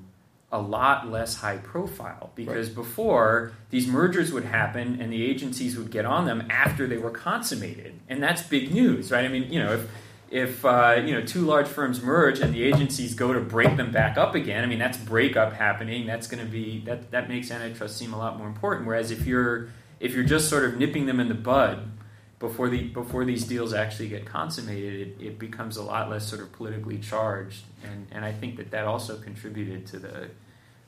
a 0.51 0.61
lot 0.61 1.09
less 1.09 1.37
high 1.37 1.59
profile. 1.59 2.33
Because 2.35 2.71
right. 2.71 2.75
before 2.75 3.53
these 3.71 3.87
mergers 3.87 4.33
would 4.33 4.47
happen 4.47 5.01
and 5.01 5.13
the 5.13 5.25
agencies 5.25 5.79
would 5.79 5.93
get 5.93 6.05
on 6.05 6.27
them 6.27 6.49
after 6.51 6.89
they 6.89 6.99
were 6.99 7.13
consummated. 7.13 7.95
And 8.09 8.21
that's 8.21 8.43
big 8.43 8.75
news 8.75 9.13
right? 9.13 9.25
I 9.25 9.29
mean 9.29 9.53
you 9.53 9.63
know 9.63 9.75
if 9.75 9.89
if 10.29 10.65
uh, 10.65 11.01
you 11.05 11.15
know 11.15 11.25
two 11.25 11.43
large 11.43 11.69
firms 11.69 12.03
merge 12.03 12.41
and 12.41 12.53
the 12.53 12.65
agencies 12.65 13.15
go 13.15 13.33
to 13.33 13.39
break 13.39 13.77
them 13.77 13.93
back 13.93 14.17
up 14.17 14.35
again 14.35 14.65
i 14.65 14.67
mean 14.67 14.81
that's 14.81 14.99
breakup 14.99 15.53
happening. 15.53 16.05
That's 16.05 16.27
going 16.27 16.45
to 16.45 16.51
be 16.51 16.81
that 16.87 17.13
that 17.13 17.29
makes 17.29 17.53
antitrust 17.53 17.97
seem 17.97 18.13
a 18.13 18.19
lot 18.19 18.39
more 18.39 18.49
important. 18.49 18.89
Whereas 18.89 19.13
if 19.13 19.25
you're 19.25 19.69
if 20.01 20.13
you're 20.13 20.25
just 20.25 20.49
sort 20.49 20.65
of 20.65 20.77
nipping 20.77 21.07
them 21.07 21.21
in 21.21 21.29
the 21.29 21.35
bud 21.35 21.91
before 22.39 22.69
the 22.69 22.83
before 22.89 23.25
these 23.25 23.45
deals 23.45 23.73
actually 23.73 24.09
get 24.09 24.27
consummated, 24.27 25.17
it, 25.21 25.25
it 25.25 25.39
becomes 25.39 25.77
a 25.77 25.83
lot 25.83 26.11
less 26.11 26.27
sort 26.27 26.43
of 26.43 26.53
politically 26.53 26.99
charged, 26.99 27.65
and 27.83 28.07
and 28.11 28.25
I 28.25 28.33
think 28.33 28.57
that 28.57 28.71
that 28.73 28.85
also 28.85 29.17
contributed 29.17 29.87
to 29.89 29.99
the 29.99 30.29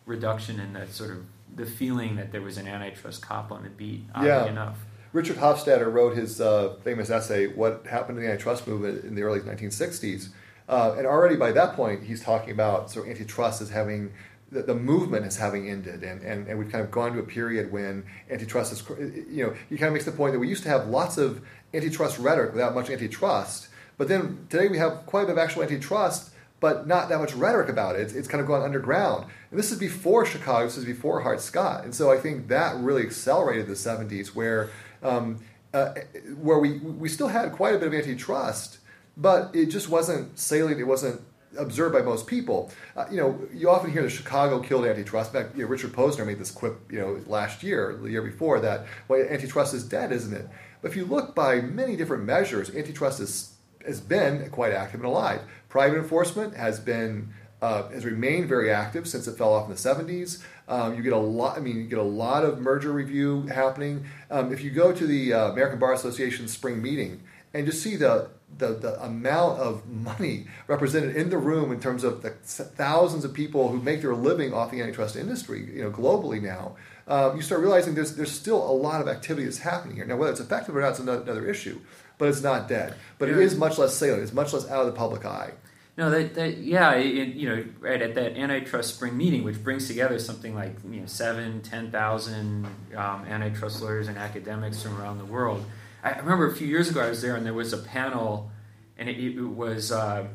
reduction 0.04 0.61
in 0.61 0.74
the 0.74 0.86
sort 0.88 1.11
of 1.11 1.24
the 1.54 1.66
feeling 1.66 2.16
that 2.16 2.32
there 2.32 2.42
was 2.42 2.59
an 2.59 2.66
antitrust 2.66 3.22
cop 3.22 3.50
on 3.50 3.62
the 3.62 3.70
beat. 3.70 4.04
yeah. 4.20 4.46
enough. 4.46 4.84
Richard 5.12 5.36
Hofstadter 5.36 5.90
wrote 5.90 6.14
his 6.16 6.40
uh, 6.40 6.76
famous 6.84 7.09
essay, 7.09 7.46
"What 7.46 7.86
Happened 7.88 8.18
to 8.18 8.22
the 8.22 8.30
Antitrust 8.30 8.66
Movement 8.66 9.04
in 9.04 9.14
the 9.14 9.22
Early 9.22 9.40
1960s," 9.40 10.28
uh, 10.68 10.94
and 10.98 11.07
already 11.07 11.36
by 11.36 11.52
that 11.52 11.74
point, 11.74 12.02
he's 12.02 12.22
talking 12.22 12.50
about 12.50 12.90
sort 12.90 13.07
of 13.07 13.12
antitrust 13.12 13.62
as 13.62 13.70
having 13.70 14.12
the, 14.57 14.62
the 14.62 14.74
movement 14.74 15.26
is 15.26 15.36
having 15.36 15.68
ended, 15.68 16.02
and, 16.02 16.22
and, 16.22 16.48
and 16.48 16.59
we've 16.59 16.70
kind 16.70 16.82
of 16.82 16.90
gone 16.90 17.12
to 17.12 17.18
a 17.18 17.22
period 17.22 17.70
when 17.70 18.04
antitrust 18.30 18.72
is, 18.72 18.82
you 19.28 19.44
know, 19.44 19.54
he 19.68 19.76
kind 19.76 19.88
of 19.88 19.92
makes 19.92 20.07
the 20.07 20.12
point 20.12 20.32
that 20.32 20.38
we 20.38 20.48
used 20.48 20.62
to 20.62 20.68
have 20.68 20.88
lots 20.88 21.18
of 21.18 21.42
antitrust 21.74 22.18
rhetoric 22.18 22.52
without 22.52 22.74
much 22.74 22.88
antitrust, 22.88 23.68
but 23.98 24.09
then 24.09 24.46
today 24.48 24.68
we 24.68 24.78
have 24.78 25.04
quite 25.04 25.24
a 25.24 25.26
bit 25.26 25.32
of 25.32 25.38
actual 25.38 25.62
antitrust, 25.62 26.30
but 26.59 26.86
not 26.86 27.11
that 27.11 27.18
much 27.18 27.34
rhetoric 27.34 27.68
about 27.68 27.96
it. 27.96 28.02
It's, 28.02 28.14
it's 28.14 28.28
kind 28.28 28.40
of 28.40 28.46
gone 28.46 28.62
underground. 28.62 29.26
And 29.50 29.59
this 29.59 29.70
is 29.70 29.78
before 29.78 30.24
Chicago, 30.24 30.64
this 30.64 30.78
is 30.78 30.86
before 30.86 31.20
Hart 31.20 31.40
Scott. 31.40 31.84
And 31.84 31.94
so 31.94 32.11
I 32.11 32.16
think 32.16 32.48
that 32.48 32.76
really 32.76 33.02
accelerated 33.02 33.66
the 33.66 33.74
70s 33.74 34.28
where, 34.28 34.70
um, 35.02 35.38
uh, 35.74 35.94
where 36.40 36.59
we, 36.59 36.78
we 36.78 37.11
still 37.11 37.28
had 37.28 37.52
quite 37.52 37.74
a 37.74 37.78
bit 37.78 37.88
of 37.88 37.94
antitrust, 37.94 38.78
but 39.18 39.54
it 39.54 39.66
just 39.66 39.90
wasn't 39.90 40.38
salient, 40.38 40.80
it 40.80 40.84
wasn't 40.84 41.20
observed 41.59 41.94
by 41.94 42.02
most 42.02 42.26
people. 42.26 42.70
Uh, 42.96 43.07
you 43.11 43.16
know, 43.16 43.38
you 43.52 43.70
often 43.70 43.90
hear 43.90 44.02
the 44.02 44.11
Chicago 44.11 44.61
killed 44.61 44.86
antitrust. 44.86 45.34
In 45.34 45.42
fact, 45.42 45.57
you 45.57 45.62
know, 45.62 45.68
Richard 45.68 45.92
Posner 45.92 46.26
made 46.26 46.38
this 46.38 46.50
quip, 46.50 46.78
you 46.90 46.98
know, 46.98 47.20
last 47.26 47.62
year, 47.62 47.98
the 48.00 48.11
year 48.11 48.22
before, 48.22 48.61
that 48.61 48.86
well, 49.09 49.20
antitrust 49.28 49.74
is 49.74 49.84
dead, 49.84 50.12
isn't 50.12 50.34
it? 50.34 50.48
But 50.82 50.90
if 50.90 50.96
you 50.96 51.04
look 51.04 51.34
by 51.34 51.61
many 51.61 51.96
different 51.96 52.24
measures, 52.24 52.74
antitrust 52.74 53.20
is, 53.20 53.54
has 53.84 54.00
been 54.00 54.48
quite 54.50 54.72
active 54.72 55.00
and 55.00 55.09
alive. 55.09 55.42
Private 55.68 55.98
enforcement 55.98 56.57
has 56.57 56.78
been 56.80 57.32
uh, 57.62 57.88
has 57.88 58.04
remained 58.04 58.48
very 58.48 58.70
active 58.70 59.09
since 59.09 59.26
it 59.26 59.36
fell 59.38 59.52
off 59.52 59.64
in 59.64 59.70
the 59.70 59.76
70s. 59.76 60.42
Um, 60.68 60.94
you 60.94 61.02
get 61.02 61.12
a 61.12 61.18
lot. 61.18 61.57
I 61.57 61.61
mean, 61.61 61.76
you 61.76 61.84
get 61.84 61.98
a 61.98 62.02
lot 62.02 62.44
of 62.44 62.59
merger 62.61 62.92
review 62.92 63.42
happening. 63.46 64.04
Um, 64.30 64.52
if 64.52 64.62
you 64.62 64.70
go 64.70 64.92
to 64.92 65.07
the 65.07 65.32
uh, 65.32 65.50
American 65.52 65.78
Bar 65.78 65.92
Association 65.94 66.48
spring 66.48 66.82
meeting 66.82 67.22
and 67.54 67.66
just 67.66 67.82
see 67.82 67.96
the 67.96 68.28
the, 68.59 68.68
the 68.68 69.03
amount 69.03 69.59
of 69.59 69.86
money 69.86 70.47
represented 70.66 71.16
in 71.16 71.30
the 71.30 71.38
room 71.38 71.72
in 71.72 71.80
terms 71.80 72.05
of 72.05 72.22
the 72.22 72.30
thousands 72.30 73.24
of 73.24 73.34
people 73.34 73.68
who 73.68 73.80
make 73.80 74.01
their 74.01 74.14
living 74.14 74.55
off 74.55 74.70
the 74.70 74.80
antitrust 74.80 75.16
industry, 75.16 75.68
you 75.74 75.82
know, 75.82 75.90
globally 75.90 76.40
now, 76.40 76.76
um, 77.09 77.36
you 77.36 77.42
start 77.42 77.61
realizing 77.61 77.94
there's 77.94 78.16
there's 78.16 78.32
still 78.32 78.59
a 78.59 78.72
lot 78.72 79.01
of 79.01 79.09
activity 79.09 79.44
that's 79.44 79.59
happening 79.59 79.97
here. 79.97 80.07
Now, 80.07 80.16
whether 80.16 80.32
it's 80.32 80.40
effective 80.40 80.76
or 80.76 80.80
not 80.80 80.92
is 80.92 81.01
another 81.01 81.47
issue, 81.47 81.80
but 82.18 82.28
it's 82.28 82.42
not 82.42 82.68
dead. 82.68 82.94
But 83.18 83.28
it 83.28 83.38
is 83.38 83.57
much 83.57 83.78
less 83.78 83.94
salient. 83.94 84.22
It's 84.22 84.32
much 84.32 84.53
less 84.53 84.68
out 84.68 84.80
of 84.80 84.86
the 84.86 84.92
public 84.92 85.24
eye. 85.24 85.53
No, 85.97 86.11
that, 86.11 86.34
that 86.34 86.59
yeah, 86.59 86.92
it, 86.92 87.34
you 87.34 87.49
know, 87.49 87.64
right 87.80 88.03
at 88.03 88.14
that 88.16 88.36
antitrust 88.36 88.94
spring 88.97 89.16
meeting, 89.16 89.44
which 89.44 89.62
brings 89.62 89.86
together 89.86 90.18
something 90.18 90.55
like 90.55 90.76
you 90.90 91.01
know 91.01 91.07
seven, 91.07 91.62
ten 91.62 91.90
thousand 91.90 92.66
um, 92.97 93.24
antitrust 93.26 93.80
lawyers 93.80 94.09
and 94.09 94.18
academics 94.18 94.82
from 94.82 95.01
around 95.01 95.18
the 95.18 95.24
world 95.24 95.64
I 96.07 96.18
remember 96.18 96.46
a 96.46 96.54
few 96.54 96.66
years 96.66 96.88
ago 96.88 97.00
I 97.00 97.09
was 97.09 97.20
there 97.20 97.34
and 97.34 97.44
there 97.44 97.54
was 97.54 97.72
a 97.72 97.78
panel, 97.78 98.50
and 98.96 99.09
it, 99.09 99.18
it 99.18 99.40
was 99.40 99.90
uh, 99.90 100.28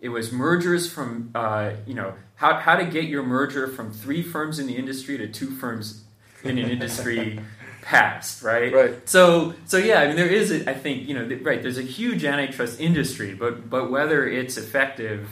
it 0.00 0.08
was 0.08 0.32
mergers 0.32 0.90
from 0.90 1.30
uh, 1.34 1.72
you 1.86 1.94
know 1.94 2.14
how 2.36 2.54
how 2.54 2.76
to 2.76 2.84
get 2.86 3.04
your 3.04 3.22
merger 3.22 3.68
from 3.68 3.92
three 3.92 4.22
firms 4.22 4.58
in 4.58 4.66
the 4.66 4.76
industry 4.76 5.18
to 5.18 5.28
two 5.28 5.50
firms 5.50 6.04
in 6.42 6.58
an 6.58 6.70
industry 6.70 7.38
passed, 7.82 8.42
right? 8.42 8.72
Right. 8.72 9.08
So 9.08 9.54
so 9.66 9.76
yeah, 9.76 10.00
I 10.00 10.06
mean 10.06 10.16
there 10.16 10.26
is 10.26 10.50
a, 10.50 10.68
I 10.70 10.74
think 10.74 11.06
you 11.06 11.14
know 11.14 11.36
right 11.42 11.60
there's 11.60 11.78
a 11.78 11.82
huge 11.82 12.24
antitrust 12.24 12.80
industry, 12.80 13.34
but 13.34 13.68
but 13.68 13.90
whether 13.90 14.26
it's 14.26 14.56
effective, 14.56 15.28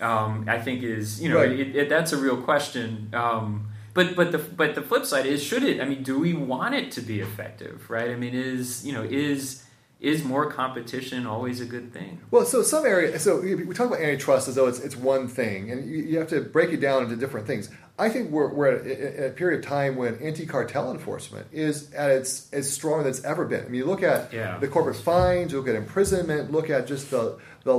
um, 0.00 0.46
I 0.48 0.58
think 0.58 0.82
is 0.82 1.20
you 1.22 1.28
know 1.28 1.36
right. 1.36 1.52
it, 1.52 1.76
it, 1.76 1.88
that's 1.90 2.12
a 2.12 2.16
real 2.16 2.40
question. 2.40 3.10
Um, 3.12 3.68
but 3.96 4.14
but 4.14 4.30
the 4.30 4.38
but 4.38 4.76
the 4.76 4.82
flip 4.82 5.06
side 5.06 5.26
is, 5.26 5.42
should 5.42 5.64
it? 5.64 5.80
I 5.80 5.86
mean, 5.86 6.04
do 6.04 6.20
we 6.20 6.34
want 6.34 6.74
it 6.74 6.92
to 6.92 7.00
be 7.00 7.20
effective? 7.20 7.90
Right? 7.90 8.10
I 8.10 8.14
mean, 8.14 8.34
is 8.34 8.86
you 8.86 8.92
know 8.92 9.02
is 9.02 9.64
is 9.98 10.22
more 10.22 10.50
competition 10.50 11.26
always 11.26 11.60
a 11.60 11.64
good 11.64 11.92
thing? 11.92 12.20
Well, 12.30 12.44
so 12.44 12.62
some 12.62 12.84
area, 12.84 13.18
so 13.18 13.40
we 13.40 13.74
talk 13.74 13.86
about 13.86 14.00
antitrust 14.00 14.46
as 14.46 14.54
though 14.54 14.66
it's, 14.66 14.78
it's 14.78 14.94
one 14.94 15.26
thing, 15.26 15.70
and 15.70 15.90
you, 15.90 15.96
you 16.02 16.18
have 16.18 16.28
to 16.28 16.42
break 16.42 16.70
it 16.70 16.80
down 16.80 17.04
into 17.04 17.16
different 17.16 17.46
things. 17.46 17.70
I 17.98 18.10
think 18.10 18.30
we're, 18.30 18.52
we're 18.52 18.72
at 18.72 18.86
a, 18.86 19.26
a, 19.28 19.30
period 19.30 19.60
of 19.60 19.66
time 19.66 19.96
when 19.96 20.18
anti-cartel 20.18 20.90
enforcement 20.90 21.46
is 21.50 21.90
at 21.94 22.10
its 22.10 22.52
as 22.52 22.70
strong 22.70 23.00
as 23.00 23.06
it's 23.16 23.24
ever 23.24 23.46
been. 23.46 23.64
I 23.64 23.68
mean, 23.68 23.76
you 23.76 23.86
look 23.86 24.02
at 24.02 24.34
yeah. 24.34 24.58
the 24.58 24.68
corporate 24.68 24.96
fines, 24.96 25.52
you 25.52 25.58
look 25.58 25.68
at 25.68 25.74
imprisonment, 25.74 26.52
look 26.52 26.68
at 26.68 26.86
just 26.86 27.10
the, 27.10 27.38
the 27.64 27.72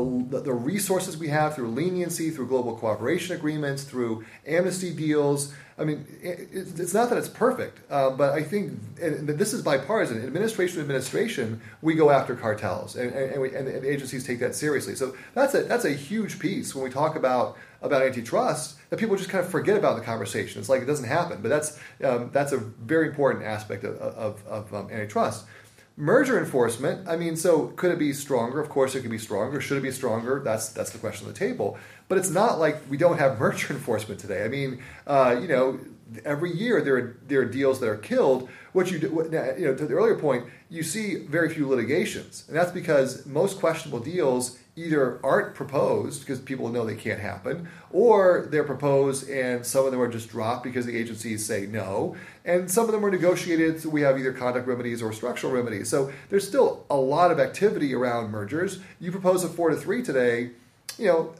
the 0.43 0.53
resources 0.53 1.18
we 1.18 1.28
have 1.28 1.53
through 1.53 1.70
leniency, 1.70 2.32
through 2.32 2.47
global 2.47 2.76
cooperation 2.78 3.36
agreements, 3.36 3.84
through 3.84 4.26
amnesty 4.47 4.91
deals. 4.91 5.53
I 5.80 5.84
mean, 5.84 6.08
it's 6.24 6.94
not 6.96 7.10
that 7.10 7.20
it's 7.20 7.30
perfect, 7.30 7.80
uh, 7.92 8.10
but 8.10 8.34
I 8.34 8.42
think 8.42 8.80
this 8.96 9.54
is 9.54 9.62
bipartisan. 9.62 10.26
Administration 10.26 10.78
to 10.78 10.82
administration, 10.82 11.62
we 11.84 11.94
go 11.94 12.10
after 12.10 12.36
cartels, 12.36 12.96
and, 12.96 13.14
and, 13.14 13.40
we, 13.40 13.54
and, 13.54 13.68
agencies 13.86 14.26
take 14.26 14.40
that 14.40 14.56
seriously. 14.56 14.96
So 14.96 15.16
that's 15.36 15.54
a 15.54 15.64
that's 15.64 15.86
a 15.86 15.92
huge 15.92 16.40
piece 16.40 16.74
when 16.74 16.84
we 16.84 16.90
talk 16.90 17.16
about 17.16 17.58
about 17.84 18.02
antitrust 18.02 18.78
that 18.90 18.98
people 18.98 19.16
just 19.16 19.30
kind 19.30 19.46
of 19.46 19.52
forget 19.52 19.78
about 19.78 19.98
the 19.98 20.02
conversation. 20.04 20.60
It's 20.60 20.70
like 20.70 20.82
it 20.82 20.86
doesn't 20.86 21.08
happen, 21.08 21.44
but 21.44 21.50
that's 21.50 21.80
um, 22.04 22.32
that's 22.34 22.54
a 22.54 22.58
very 22.58 23.08
important 23.08 23.46
aspect 23.46 23.84
of, 23.84 23.98
of, 23.98 24.48
of 24.48 24.74
um, 24.74 24.90
antitrust. 24.90 25.46
Merger 26.00 26.38
enforcement, 26.38 27.08
I 27.08 27.18
mean, 27.18 27.36
so 27.36 27.68
could 27.70 27.92
it 27.92 27.98
be 27.98 28.14
stronger? 28.14 28.60
Of 28.60 28.70
course, 28.70 28.94
it 28.94 29.02
could 29.02 29.10
be 29.10 29.18
stronger. 29.18 29.60
Should 29.60 29.78
it 29.78 29.82
be 29.82 29.92
stronger? 29.92 30.42
That's 30.44 30.70
that's 30.70 30.90
the 30.90 31.00
question 31.00 31.28
on 31.28 31.34
the 31.34 31.40
table. 31.40 31.78
But 32.10 32.18
it's 32.18 32.30
not 32.30 32.60
like 32.60 32.78
we 32.89 32.97
don't 32.97 33.18
have 33.18 33.39
merger 33.39 33.74
enforcement 33.74 34.20
today. 34.20 34.43
I 34.43 34.47
mean, 34.47 34.82
uh, 35.05 35.38
you 35.41 35.47
know, 35.47 35.80
every 36.26 36.51
year 36.51 36.82
there 36.82 36.95
are 36.95 37.18
there 37.28 37.41
are 37.41 37.45
deals 37.45 37.80
that 37.80 37.89
are 37.89 37.97
killed. 37.97 38.49
What 38.74 38.91
you 38.91 38.99
you 38.99 39.66
know, 39.66 39.76
to 39.76 39.86
the 39.86 39.93
earlier 39.93 40.16
point, 40.16 40.45
you 40.70 40.84
see 40.84 41.16
very 41.16 41.49
few 41.53 41.68
litigations, 41.68 42.45
and 42.47 42.55
that's 42.55 42.72
because 42.72 43.26
most 43.26 43.60
questionable 43.60 43.99
deals 43.99 44.60
either 44.76 45.20
aren't 45.26 45.55
proposed 45.55 46.20
because 46.20 46.39
people 46.39 46.70
know 46.70 46.86
they 46.86 46.95
can't 46.95 47.20
happen, 47.20 47.68
or 47.91 48.47
they're 48.51 48.64
proposed 48.64 49.28
and 49.28 49.66
some 49.66 49.86
of 49.86 49.91
them 49.91 49.99
are 49.99 50.08
just 50.08 50.30
dropped 50.30 50.64
because 50.64 50.86
the 50.86 50.95
agencies 50.95 51.43
say 51.43 51.66
no, 51.66 52.16
and 52.45 52.70
some 52.70 52.86
of 52.86 52.91
them 52.91 53.03
are 53.03 53.10
negotiated. 53.10 53.82
So 53.82 53.89
we 53.89 54.01
have 54.01 54.20
either 54.20 54.32
conduct 54.32 54.68
remedies 54.68 55.01
or 55.01 55.12
structural 55.12 55.51
remedies. 55.51 55.89
So 55.89 56.12
there's 56.30 56.47
still 56.47 56.86
a 56.89 56.95
lot 56.95 57.32
of 57.32 57.39
activity 57.39 57.93
around 57.95 58.30
mergers. 58.30 58.80
You 58.99 59.12
propose 59.12 59.43
a 59.43 59.49
four 59.49 59.70
to 59.70 59.76
three 59.76 60.03
today, 60.03 60.51
you 60.97 61.08
know. 61.08 61.34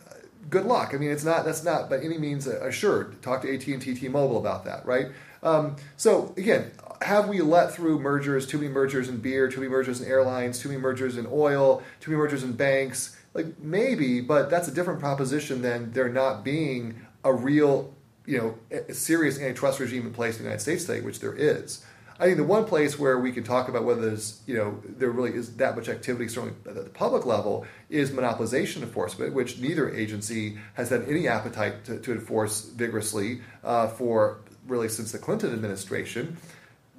Good 0.50 0.66
luck. 0.66 0.94
I 0.94 0.98
mean, 0.98 1.12
it's 1.12 1.26
not. 1.26 1.46
That's 1.46 1.64
not 1.64 1.90
by 1.90 2.00
any 2.00 2.18
means 2.18 2.48
assured. 2.48 3.22
Talk 3.22 3.42
to 3.42 3.54
AT 3.54 3.68
and 3.68 3.82
T, 3.82 3.94
T-Mobile 3.94 4.38
about 4.38 4.66
that, 4.66 4.86
right? 4.86 5.08
Um, 5.44 5.76
so 5.98 6.34
again, 6.38 6.72
have 7.02 7.28
we 7.28 7.42
let 7.42 7.74
through 7.74 8.00
mergers, 8.00 8.48
too 8.48 8.58
many 8.58 8.70
mergers 8.70 9.10
in 9.10 9.18
beer, 9.18 9.50
too 9.50 9.60
many 9.60 9.70
mergers 9.70 10.02
in 10.02 10.08
airlines, 10.08 10.60
too 10.60 10.70
many 10.70 10.82
mergers 10.82 11.18
in 11.18 11.28
oil, 11.30 11.84
too 12.00 12.12
many 12.12 12.22
mergers 12.22 12.44
in 12.44 12.54
banks? 12.54 13.18
Like 13.34 13.60
maybe, 13.60 14.22
but 14.22 14.50
that's 14.50 14.68
a 14.68 14.72
different 14.72 15.00
proposition 15.00 15.62
than 15.62 15.92
there 15.92 16.10
not 16.10 16.44
being 16.44 17.02
a 17.24 17.34
real, 17.34 17.94
you 18.26 18.38
know, 18.72 18.94
serious 18.94 19.40
antitrust 19.40 19.80
regime 19.80 20.08
in 20.08 20.14
place 20.14 20.38
in 20.38 20.44
the 20.44 20.50
United 20.50 20.62
States 20.62 20.86
today, 20.86 21.02
which 21.02 21.20
there 21.20 21.36
is. 21.36 21.86
I 22.20 22.26
think 22.26 22.38
the 22.38 22.44
one 22.44 22.66
place 22.66 22.98
where 22.98 23.20
we 23.20 23.32
can 23.32 23.44
talk 23.44 23.70
about 23.70 23.84
whether 23.84 24.02
there's, 24.02 24.42
you 24.48 24.56
know, 24.56 24.82
there 24.84 25.12
really 25.12 25.34
is 25.34 25.56
that 25.58 25.76
much 25.76 25.88
activity, 25.88 26.28
certainly 26.28 26.56
at 26.66 26.76
the 26.76 26.90
public 26.90 27.26
level, 27.26 27.66
is 27.90 28.10
monopolization 28.12 28.82
enforcement, 28.82 29.34
which 29.34 29.60
neither 29.60 29.90
agency 29.94 30.58
has 30.74 30.90
had 30.90 31.08
any 31.08 31.28
appetite 31.28 31.86
to, 31.86 32.00
to 32.00 32.12
enforce 32.12 32.66
vigorously 32.66 33.42
uh, 33.64 33.88
for 33.88 34.40
really 34.66 34.90
since 34.90 35.12
the 35.12 35.20
Clinton 35.20 35.54
administration. 35.54 36.38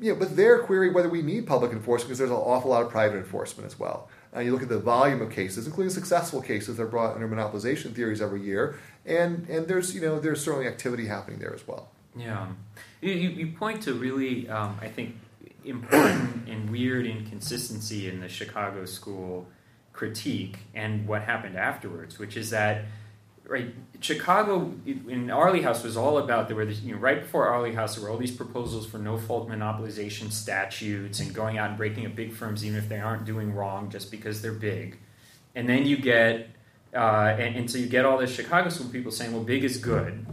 You 0.01 0.13
know, 0.13 0.19
but 0.21 0.37
their 0.37 0.61
query 0.61 0.91
whether 0.91 1.09
we 1.09 1.23
need 1.23 1.49
public 1.49 1.73
enforcement 1.73 2.09
because 2.09 2.19
there's 2.19 2.31
an 2.31 2.37
awful 2.37 2.71
lot 2.71 2.83
of 2.83 2.91
private 2.91 3.17
enforcement 3.17 3.67
as 3.67 3.77
well. 3.77 4.09
And 4.33 4.45
you 4.45 4.53
look 4.53 4.63
at 4.63 4.69
the 4.69 4.79
volume 4.79 5.21
of 5.23 5.33
cases, 5.33 5.67
including 5.67 5.91
successful 5.91 6.41
cases 6.41 6.77
that 6.77 6.85
are 6.85 6.87
brought 6.87 7.15
under 7.15 7.27
monopolization 7.27 7.93
theories 7.95 8.23
every 8.23 8.43
year, 8.43 8.79
and 9.05 9.49
and 9.49 9.67
there's 9.67 9.95
you 9.95 10.01
know 10.01 10.21
there's 10.21 10.45
certainly 10.45 10.69
activity 10.69 11.07
happening 11.07 11.41
there 11.41 11.53
as 11.53 11.67
well. 11.67 11.91
Yeah, 12.17 12.47
you, 13.01 13.13
you 13.13 13.47
point 13.53 13.83
to 13.83 13.95
really 13.95 14.49
um, 14.49 14.79
I 14.81 14.89
think 14.89 15.17
important 15.65 16.49
and 16.49 16.71
weird 16.71 17.07
inconsistency 17.07 18.09
in 18.09 18.21
the 18.21 18.29
Chicago 18.29 18.85
school 18.85 19.47
critique 19.93 20.59
and 20.75 21.07
what 21.07 21.23
happened 21.23 21.57
afterwards, 21.57 22.19
which 22.19 22.37
is 22.37 22.51
that 22.51 22.85
right 23.49 23.75
Chicago 24.01 24.73
in 24.87 25.31
Airlie 25.31 25.63
House 25.63 25.83
was 25.83 25.97
all 25.97 26.19
about 26.19 26.49
there 26.49 26.57
were 26.57 26.67
this, 26.67 26.81
you 26.83 26.95
know 26.95 27.01
right 27.01 27.23
before 27.23 27.53
Airlie 27.53 27.75
House 27.75 27.97
there 27.97 28.05
were 28.05 28.11
all 28.11 28.19
these 28.19 28.37
proposals 28.37 28.87
for 28.87 28.99
no 28.99 29.17
fault 29.17 29.49
monopolization 29.49 30.31
statutes 30.31 31.19
and 31.19 31.35
going 31.35 31.59
out 31.59 31.71
and 31.71 31.79
breaking 31.79 32.07
up 32.07 32.15
big 32.15 32.33
firms 32.33 32.65
even 32.65 32.79
if 32.79 32.89
they 32.89 33.01
aren't 33.01 33.25
doing 33.25 33.55
wrong 33.55 33.91
just 33.91 34.11
because 34.11 34.43
they're 34.43 34.53
big, 34.53 34.99
and 35.55 35.69
then 35.69 35.87
you 35.87 35.97
get 35.97 36.49
uh, 36.95 37.35
and, 37.39 37.57
and, 37.57 37.71
so 37.71 37.77
you 37.77 37.87
get 37.87 38.07
all 38.07 38.17
this 38.17 38.31
Chicago 38.31 38.71
school 38.71 38.89
people 38.89 39.13
saying 39.13 39.33
well 39.33 39.43
big 39.43 39.65
is 39.65 39.77
good, 39.77 40.25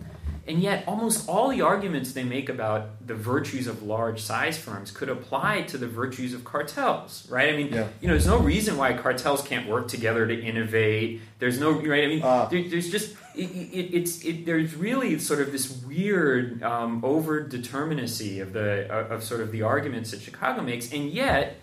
and 0.48 0.62
yet, 0.62 0.84
almost 0.88 1.28
all 1.28 1.50
the 1.50 1.62
arguments 1.62 2.14
they 2.14 2.24
make 2.24 2.50
about 2.50 3.06
the 3.06 3.16
virtues 3.16 3.66
of 3.66 3.82
large 3.82 4.22
size 4.22 4.58
firms 4.58 4.92
could 4.92 5.10
apply 5.10 5.64
to 5.64 5.78
the 5.78 5.88
virtues 5.88 6.36
of 6.36 6.44
cartels, 6.44 7.28
right? 7.32 7.52
I 7.52 7.58
mean, 7.58 7.74
yeah. 7.74 7.88
you 8.00 8.08
know, 8.08 8.14
there's 8.14 8.28
no 8.28 8.38
reason 8.38 8.78
why 8.78 8.94
cartels 8.94 9.42
can't 9.42 9.68
work 9.68 9.88
together 9.88 10.28
to 10.28 10.40
innovate. 10.40 11.22
There's 11.40 11.60
no, 11.60 11.72
right? 11.72 12.04
I 12.04 12.08
mean, 12.08 12.22
uh, 12.22 12.46
there, 12.46 12.62
there's 12.70 12.92
just, 12.92 13.16
it, 13.36 13.50
it, 13.50 13.96
it's, 13.96 14.24
it, 14.24 14.46
there's 14.46 14.76
really 14.76 15.18
sort 15.18 15.42
of 15.42 15.52
this 15.52 15.82
weird 15.84 16.62
um, 16.62 17.04
over 17.04 17.44
determinacy 17.44 18.40
of 18.40 18.54
the, 18.54 18.88
of 18.92 19.24
sort 19.24 19.42
of 19.42 19.52
the 19.52 19.64
arguments 19.64 20.12
that 20.12 20.22
Chicago 20.22 20.62
makes, 20.62 20.94
and 20.94 21.10
yet, 21.10 21.58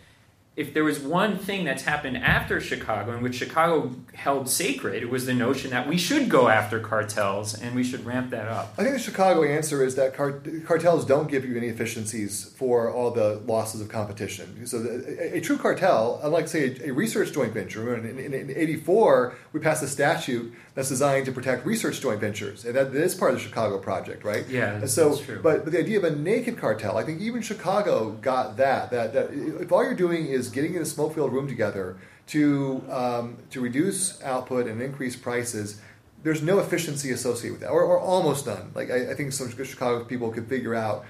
if 0.54 0.74
there 0.74 0.84
was 0.84 1.00
one 1.00 1.38
thing 1.38 1.64
that's 1.64 1.82
happened 1.82 2.18
after 2.18 2.60
Chicago, 2.60 3.16
in 3.16 3.22
which 3.22 3.36
Chicago 3.36 3.90
held 4.12 4.50
sacred, 4.50 5.02
it 5.02 5.08
was 5.08 5.24
the 5.24 5.32
notion 5.32 5.70
that 5.70 5.88
we 5.88 5.96
should 5.96 6.28
go 6.28 6.48
after 6.48 6.78
cartels 6.78 7.54
and 7.54 7.74
we 7.74 7.82
should 7.82 8.04
ramp 8.04 8.30
that 8.30 8.48
up. 8.48 8.74
I 8.76 8.82
think 8.82 8.94
the 8.94 9.00
Chicago 9.00 9.44
answer 9.44 9.82
is 9.82 9.94
that 9.94 10.14
cartels 10.14 11.06
don't 11.06 11.30
give 11.30 11.46
you 11.46 11.56
any 11.56 11.68
efficiencies 11.68 12.52
for 12.56 12.90
all 12.90 13.10
the 13.10 13.40
losses 13.46 13.80
of 13.80 13.88
competition. 13.88 14.66
So, 14.66 14.82
the, 14.82 15.34
a, 15.34 15.38
a, 15.38 15.40
true 15.40 15.56
cartel, 15.56 16.20
unlike, 16.22 16.48
say, 16.48 16.76
a, 16.82 16.88
a 16.88 16.90
research 16.90 17.32
joint 17.32 17.54
venture, 17.54 17.96
in, 17.96 18.18
in, 18.18 18.34
in 18.34 18.50
84, 18.50 19.34
we 19.54 19.60
passed 19.60 19.82
a 19.82 19.88
statute 19.88 20.52
that's 20.74 20.88
designed 20.90 21.26
to 21.26 21.32
protect 21.32 21.64
research 21.64 22.00
joint 22.00 22.20
ventures, 22.20 22.64
and 22.64 22.74
that, 22.74 22.92
that 22.92 23.02
is 23.02 23.14
part 23.14 23.32
of 23.32 23.38
the 23.38 23.42
Chicago 23.42 23.78
project, 23.78 24.24
right? 24.24 24.46
Yeah, 24.48 24.78
that's, 24.78 24.92
so, 24.92 25.10
that's 25.10 25.22
true. 25.22 25.40
But, 25.42 25.64
but 25.64 25.72
the 25.72 25.78
idea 25.78 25.98
of 25.98 26.04
a 26.04 26.14
naked 26.14 26.58
cartel, 26.58 26.98
I 26.98 27.04
think 27.04 27.20
even 27.22 27.40
Chicago 27.40 28.10
got 28.10 28.58
that. 28.58 28.90
That 28.90 29.12
that 29.14 29.30
if 29.32 29.72
all 29.72 29.82
you're 29.82 29.94
doing 29.94 30.26
is 30.26 30.41
getting 30.48 30.74
in 30.74 30.82
a 30.82 30.86
smoke-filled 30.86 31.32
room 31.32 31.48
together 31.48 31.98
to 32.28 32.84
um, 32.90 33.38
to 33.50 33.60
reduce 33.60 34.22
output 34.22 34.66
and 34.66 34.80
increase 34.80 35.16
prices, 35.16 35.80
there's 36.22 36.42
no 36.42 36.58
efficiency 36.58 37.10
associated 37.10 37.52
with 37.52 37.60
that, 37.62 37.70
or, 37.70 37.82
or 37.82 37.98
almost 37.98 38.46
none. 38.46 38.70
Like 38.74 38.90
I, 38.90 39.10
I 39.10 39.14
think 39.14 39.32
some 39.32 39.50
Chicago 39.50 40.04
people 40.04 40.30
could 40.30 40.46
figure 40.48 40.74
out 40.74 41.04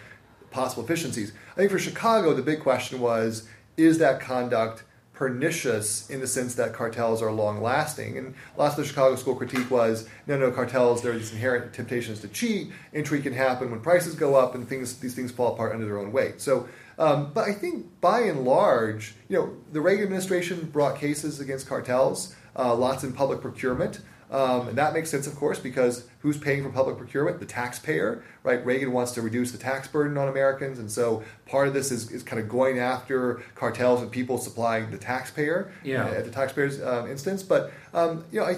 possible 0.50 0.82
efficiencies. 0.84 1.32
I 1.52 1.56
think 1.56 1.70
for 1.70 1.78
Chicago, 1.78 2.34
the 2.34 2.42
big 2.42 2.60
question 2.60 3.00
was: 3.00 3.48
Is 3.76 3.98
that 3.98 4.20
conduct 4.20 4.84
pernicious 5.22 6.10
in 6.10 6.18
the 6.18 6.26
sense 6.26 6.56
that 6.56 6.72
cartels 6.72 7.22
are 7.22 7.30
long 7.30 7.62
lasting. 7.62 8.18
And 8.18 8.34
last 8.56 8.76
of 8.76 8.84
the 8.84 8.88
Chicago 8.88 9.14
School 9.14 9.36
critique 9.36 9.70
was 9.70 10.08
no, 10.26 10.36
no, 10.36 10.50
cartels, 10.50 11.00
there 11.00 11.12
are 11.12 11.16
these 11.16 11.30
inherent 11.30 11.72
temptations 11.72 12.18
to 12.22 12.28
cheat, 12.28 12.72
intrigue 12.92 13.22
can 13.22 13.32
happen 13.32 13.70
when 13.70 13.78
prices 13.78 14.16
go 14.16 14.34
up, 14.34 14.56
and 14.56 14.68
things 14.68 14.98
these 14.98 15.14
things 15.14 15.30
fall 15.30 15.54
apart 15.54 15.74
under 15.74 15.84
their 15.84 15.98
own 15.98 16.10
weight. 16.10 16.40
So, 16.40 16.66
um, 16.98 17.32
but 17.32 17.48
I 17.48 17.52
think 17.52 18.00
by 18.00 18.20
and 18.20 18.44
large, 18.44 19.14
you 19.28 19.38
know, 19.38 19.56
the 19.72 19.80
Reagan 19.80 20.04
administration 20.04 20.68
brought 20.70 20.98
cases 20.98 21.40
against 21.40 21.66
cartels, 21.66 22.34
uh, 22.56 22.74
lots 22.74 23.04
in 23.04 23.12
public 23.12 23.40
procurement. 23.40 24.00
Um, 24.30 24.68
and 24.68 24.78
that 24.78 24.94
makes 24.94 25.10
sense, 25.10 25.26
of 25.26 25.36
course, 25.36 25.58
because 25.58 26.06
who's 26.20 26.38
paying 26.38 26.62
for 26.62 26.70
public 26.70 26.96
procurement? 26.96 27.38
The 27.38 27.44
taxpayer, 27.44 28.24
right? 28.42 28.64
Reagan 28.64 28.90
wants 28.92 29.12
to 29.12 29.20
reduce 29.20 29.52
the 29.52 29.58
tax 29.58 29.88
burden 29.88 30.16
on 30.16 30.26
Americans, 30.26 30.78
and 30.78 30.90
so 30.90 31.22
part 31.44 31.68
of 31.68 31.74
this 31.74 31.92
is, 31.92 32.10
is 32.10 32.22
kind 32.22 32.40
of 32.40 32.48
going 32.48 32.78
after 32.78 33.42
cartels 33.54 34.00
and 34.00 34.10
people 34.10 34.38
supplying 34.38 34.90
the 34.90 34.96
taxpayer 34.96 35.70
yeah. 35.84 36.06
uh, 36.06 36.12
at 36.12 36.24
the 36.24 36.30
taxpayer's 36.30 36.82
um, 36.82 37.10
instance. 37.10 37.42
But 37.42 37.72
um, 37.92 38.24
you 38.32 38.40
know, 38.40 38.46
I 38.46 38.56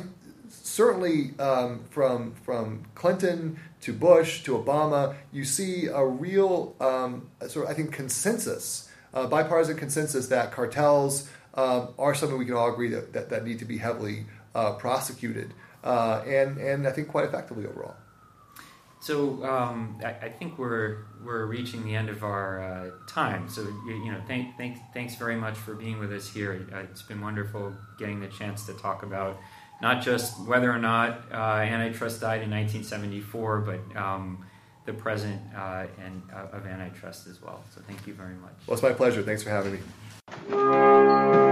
certainly 0.48 1.32
um, 1.40 1.82
from 1.90 2.34
from 2.44 2.84
Clinton 2.94 3.58
to 3.84 3.92
Bush 3.92 4.42
to 4.44 4.58
Obama, 4.58 5.14
you 5.32 5.44
see 5.44 5.86
a 5.86 6.04
real 6.04 6.76
um, 6.80 7.30
sort 7.46 7.66
of 7.66 7.70
I 7.70 7.74
think 7.74 7.92
consensus, 7.92 8.90
uh, 9.12 9.26
bipartisan 9.26 9.76
consensus 9.76 10.28
that 10.28 10.52
cartels. 10.52 11.28
Uh, 11.54 11.86
are 12.00 12.16
something 12.16 12.36
we 12.36 12.44
can 12.44 12.56
all 12.56 12.72
agree 12.72 12.88
that, 12.88 13.12
that, 13.12 13.30
that 13.30 13.44
need 13.44 13.60
to 13.60 13.64
be 13.64 13.78
heavily 13.78 14.26
uh, 14.56 14.72
prosecuted 14.72 15.54
uh, 15.84 16.22
and 16.26 16.58
and 16.58 16.88
I 16.88 16.90
think 16.90 17.08
quite 17.08 17.26
effectively 17.26 17.66
overall. 17.66 17.94
So 19.00 19.44
um, 19.44 20.00
I, 20.02 20.12
I, 20.12 20.28
think 20.30 20.58
we're 20.58 21.04
we're 21.22 21.44
reaching 21.44 21.84
the 21.84 21.94
end 21.94 22.08
of 22.08 22.24
our 22.24 22.62
uh, 22.62 22.90
time. 23.06 23.50
So 23.50 23.60
you, 23.86 24.02
you 24.02 24.10
know, 24.10 24.20
thank, 24.26 24.56
thank, 24.56 24.78
thanks 24.94 25.14
very 25.16 25.36
much 25.36 25.58
for 25.58 25.74
being 25.74 25.98
with 25.98 26.10
us 26.10 26.26
here. 26.26 26.66
It's 26.90 27.02
been 27.02 27.20
wonderful 27.20 27.74
getting 27.98 28.20
the 28.20 28.28
chance 28.28 28.64
to 28.64 28.72
talk 28.72 29.02
about 29.02 29.38
not 29.84 30.00
just 30.00 30.40
whether 30.40 30.72
or 30.72 30.78
not 30.78 31.24
uh, 31.30 31.36
antitrust 31.36 32.22
died 32.22 32.40
in 32.40 32.50
1974, 32.50 33.60
but 33.60 33.96
um, 34.00 34.42
the 34.86 34.94
present 34.94 35.38
uh, 35.54 35.84
and 36.02 36.22
uh, 36.34 36.56
of 36.56 36.66
antitrust 36.66 37.26
as 37.26 37.42
well. 37.42 37.62
So 37.74 37.82
thank 37.86 38.06
you 38.06 38.14
very 38.14 38.34
much. 38.34 38.54
Well, 38.66 38.74
it's 38.74 38.82
my 38.82 38.94
pleasure. 38.94 39.22
Thanks 39.22 39.42
for 39.42 39.50
having 39.50 39.74
me. 39.74 41.43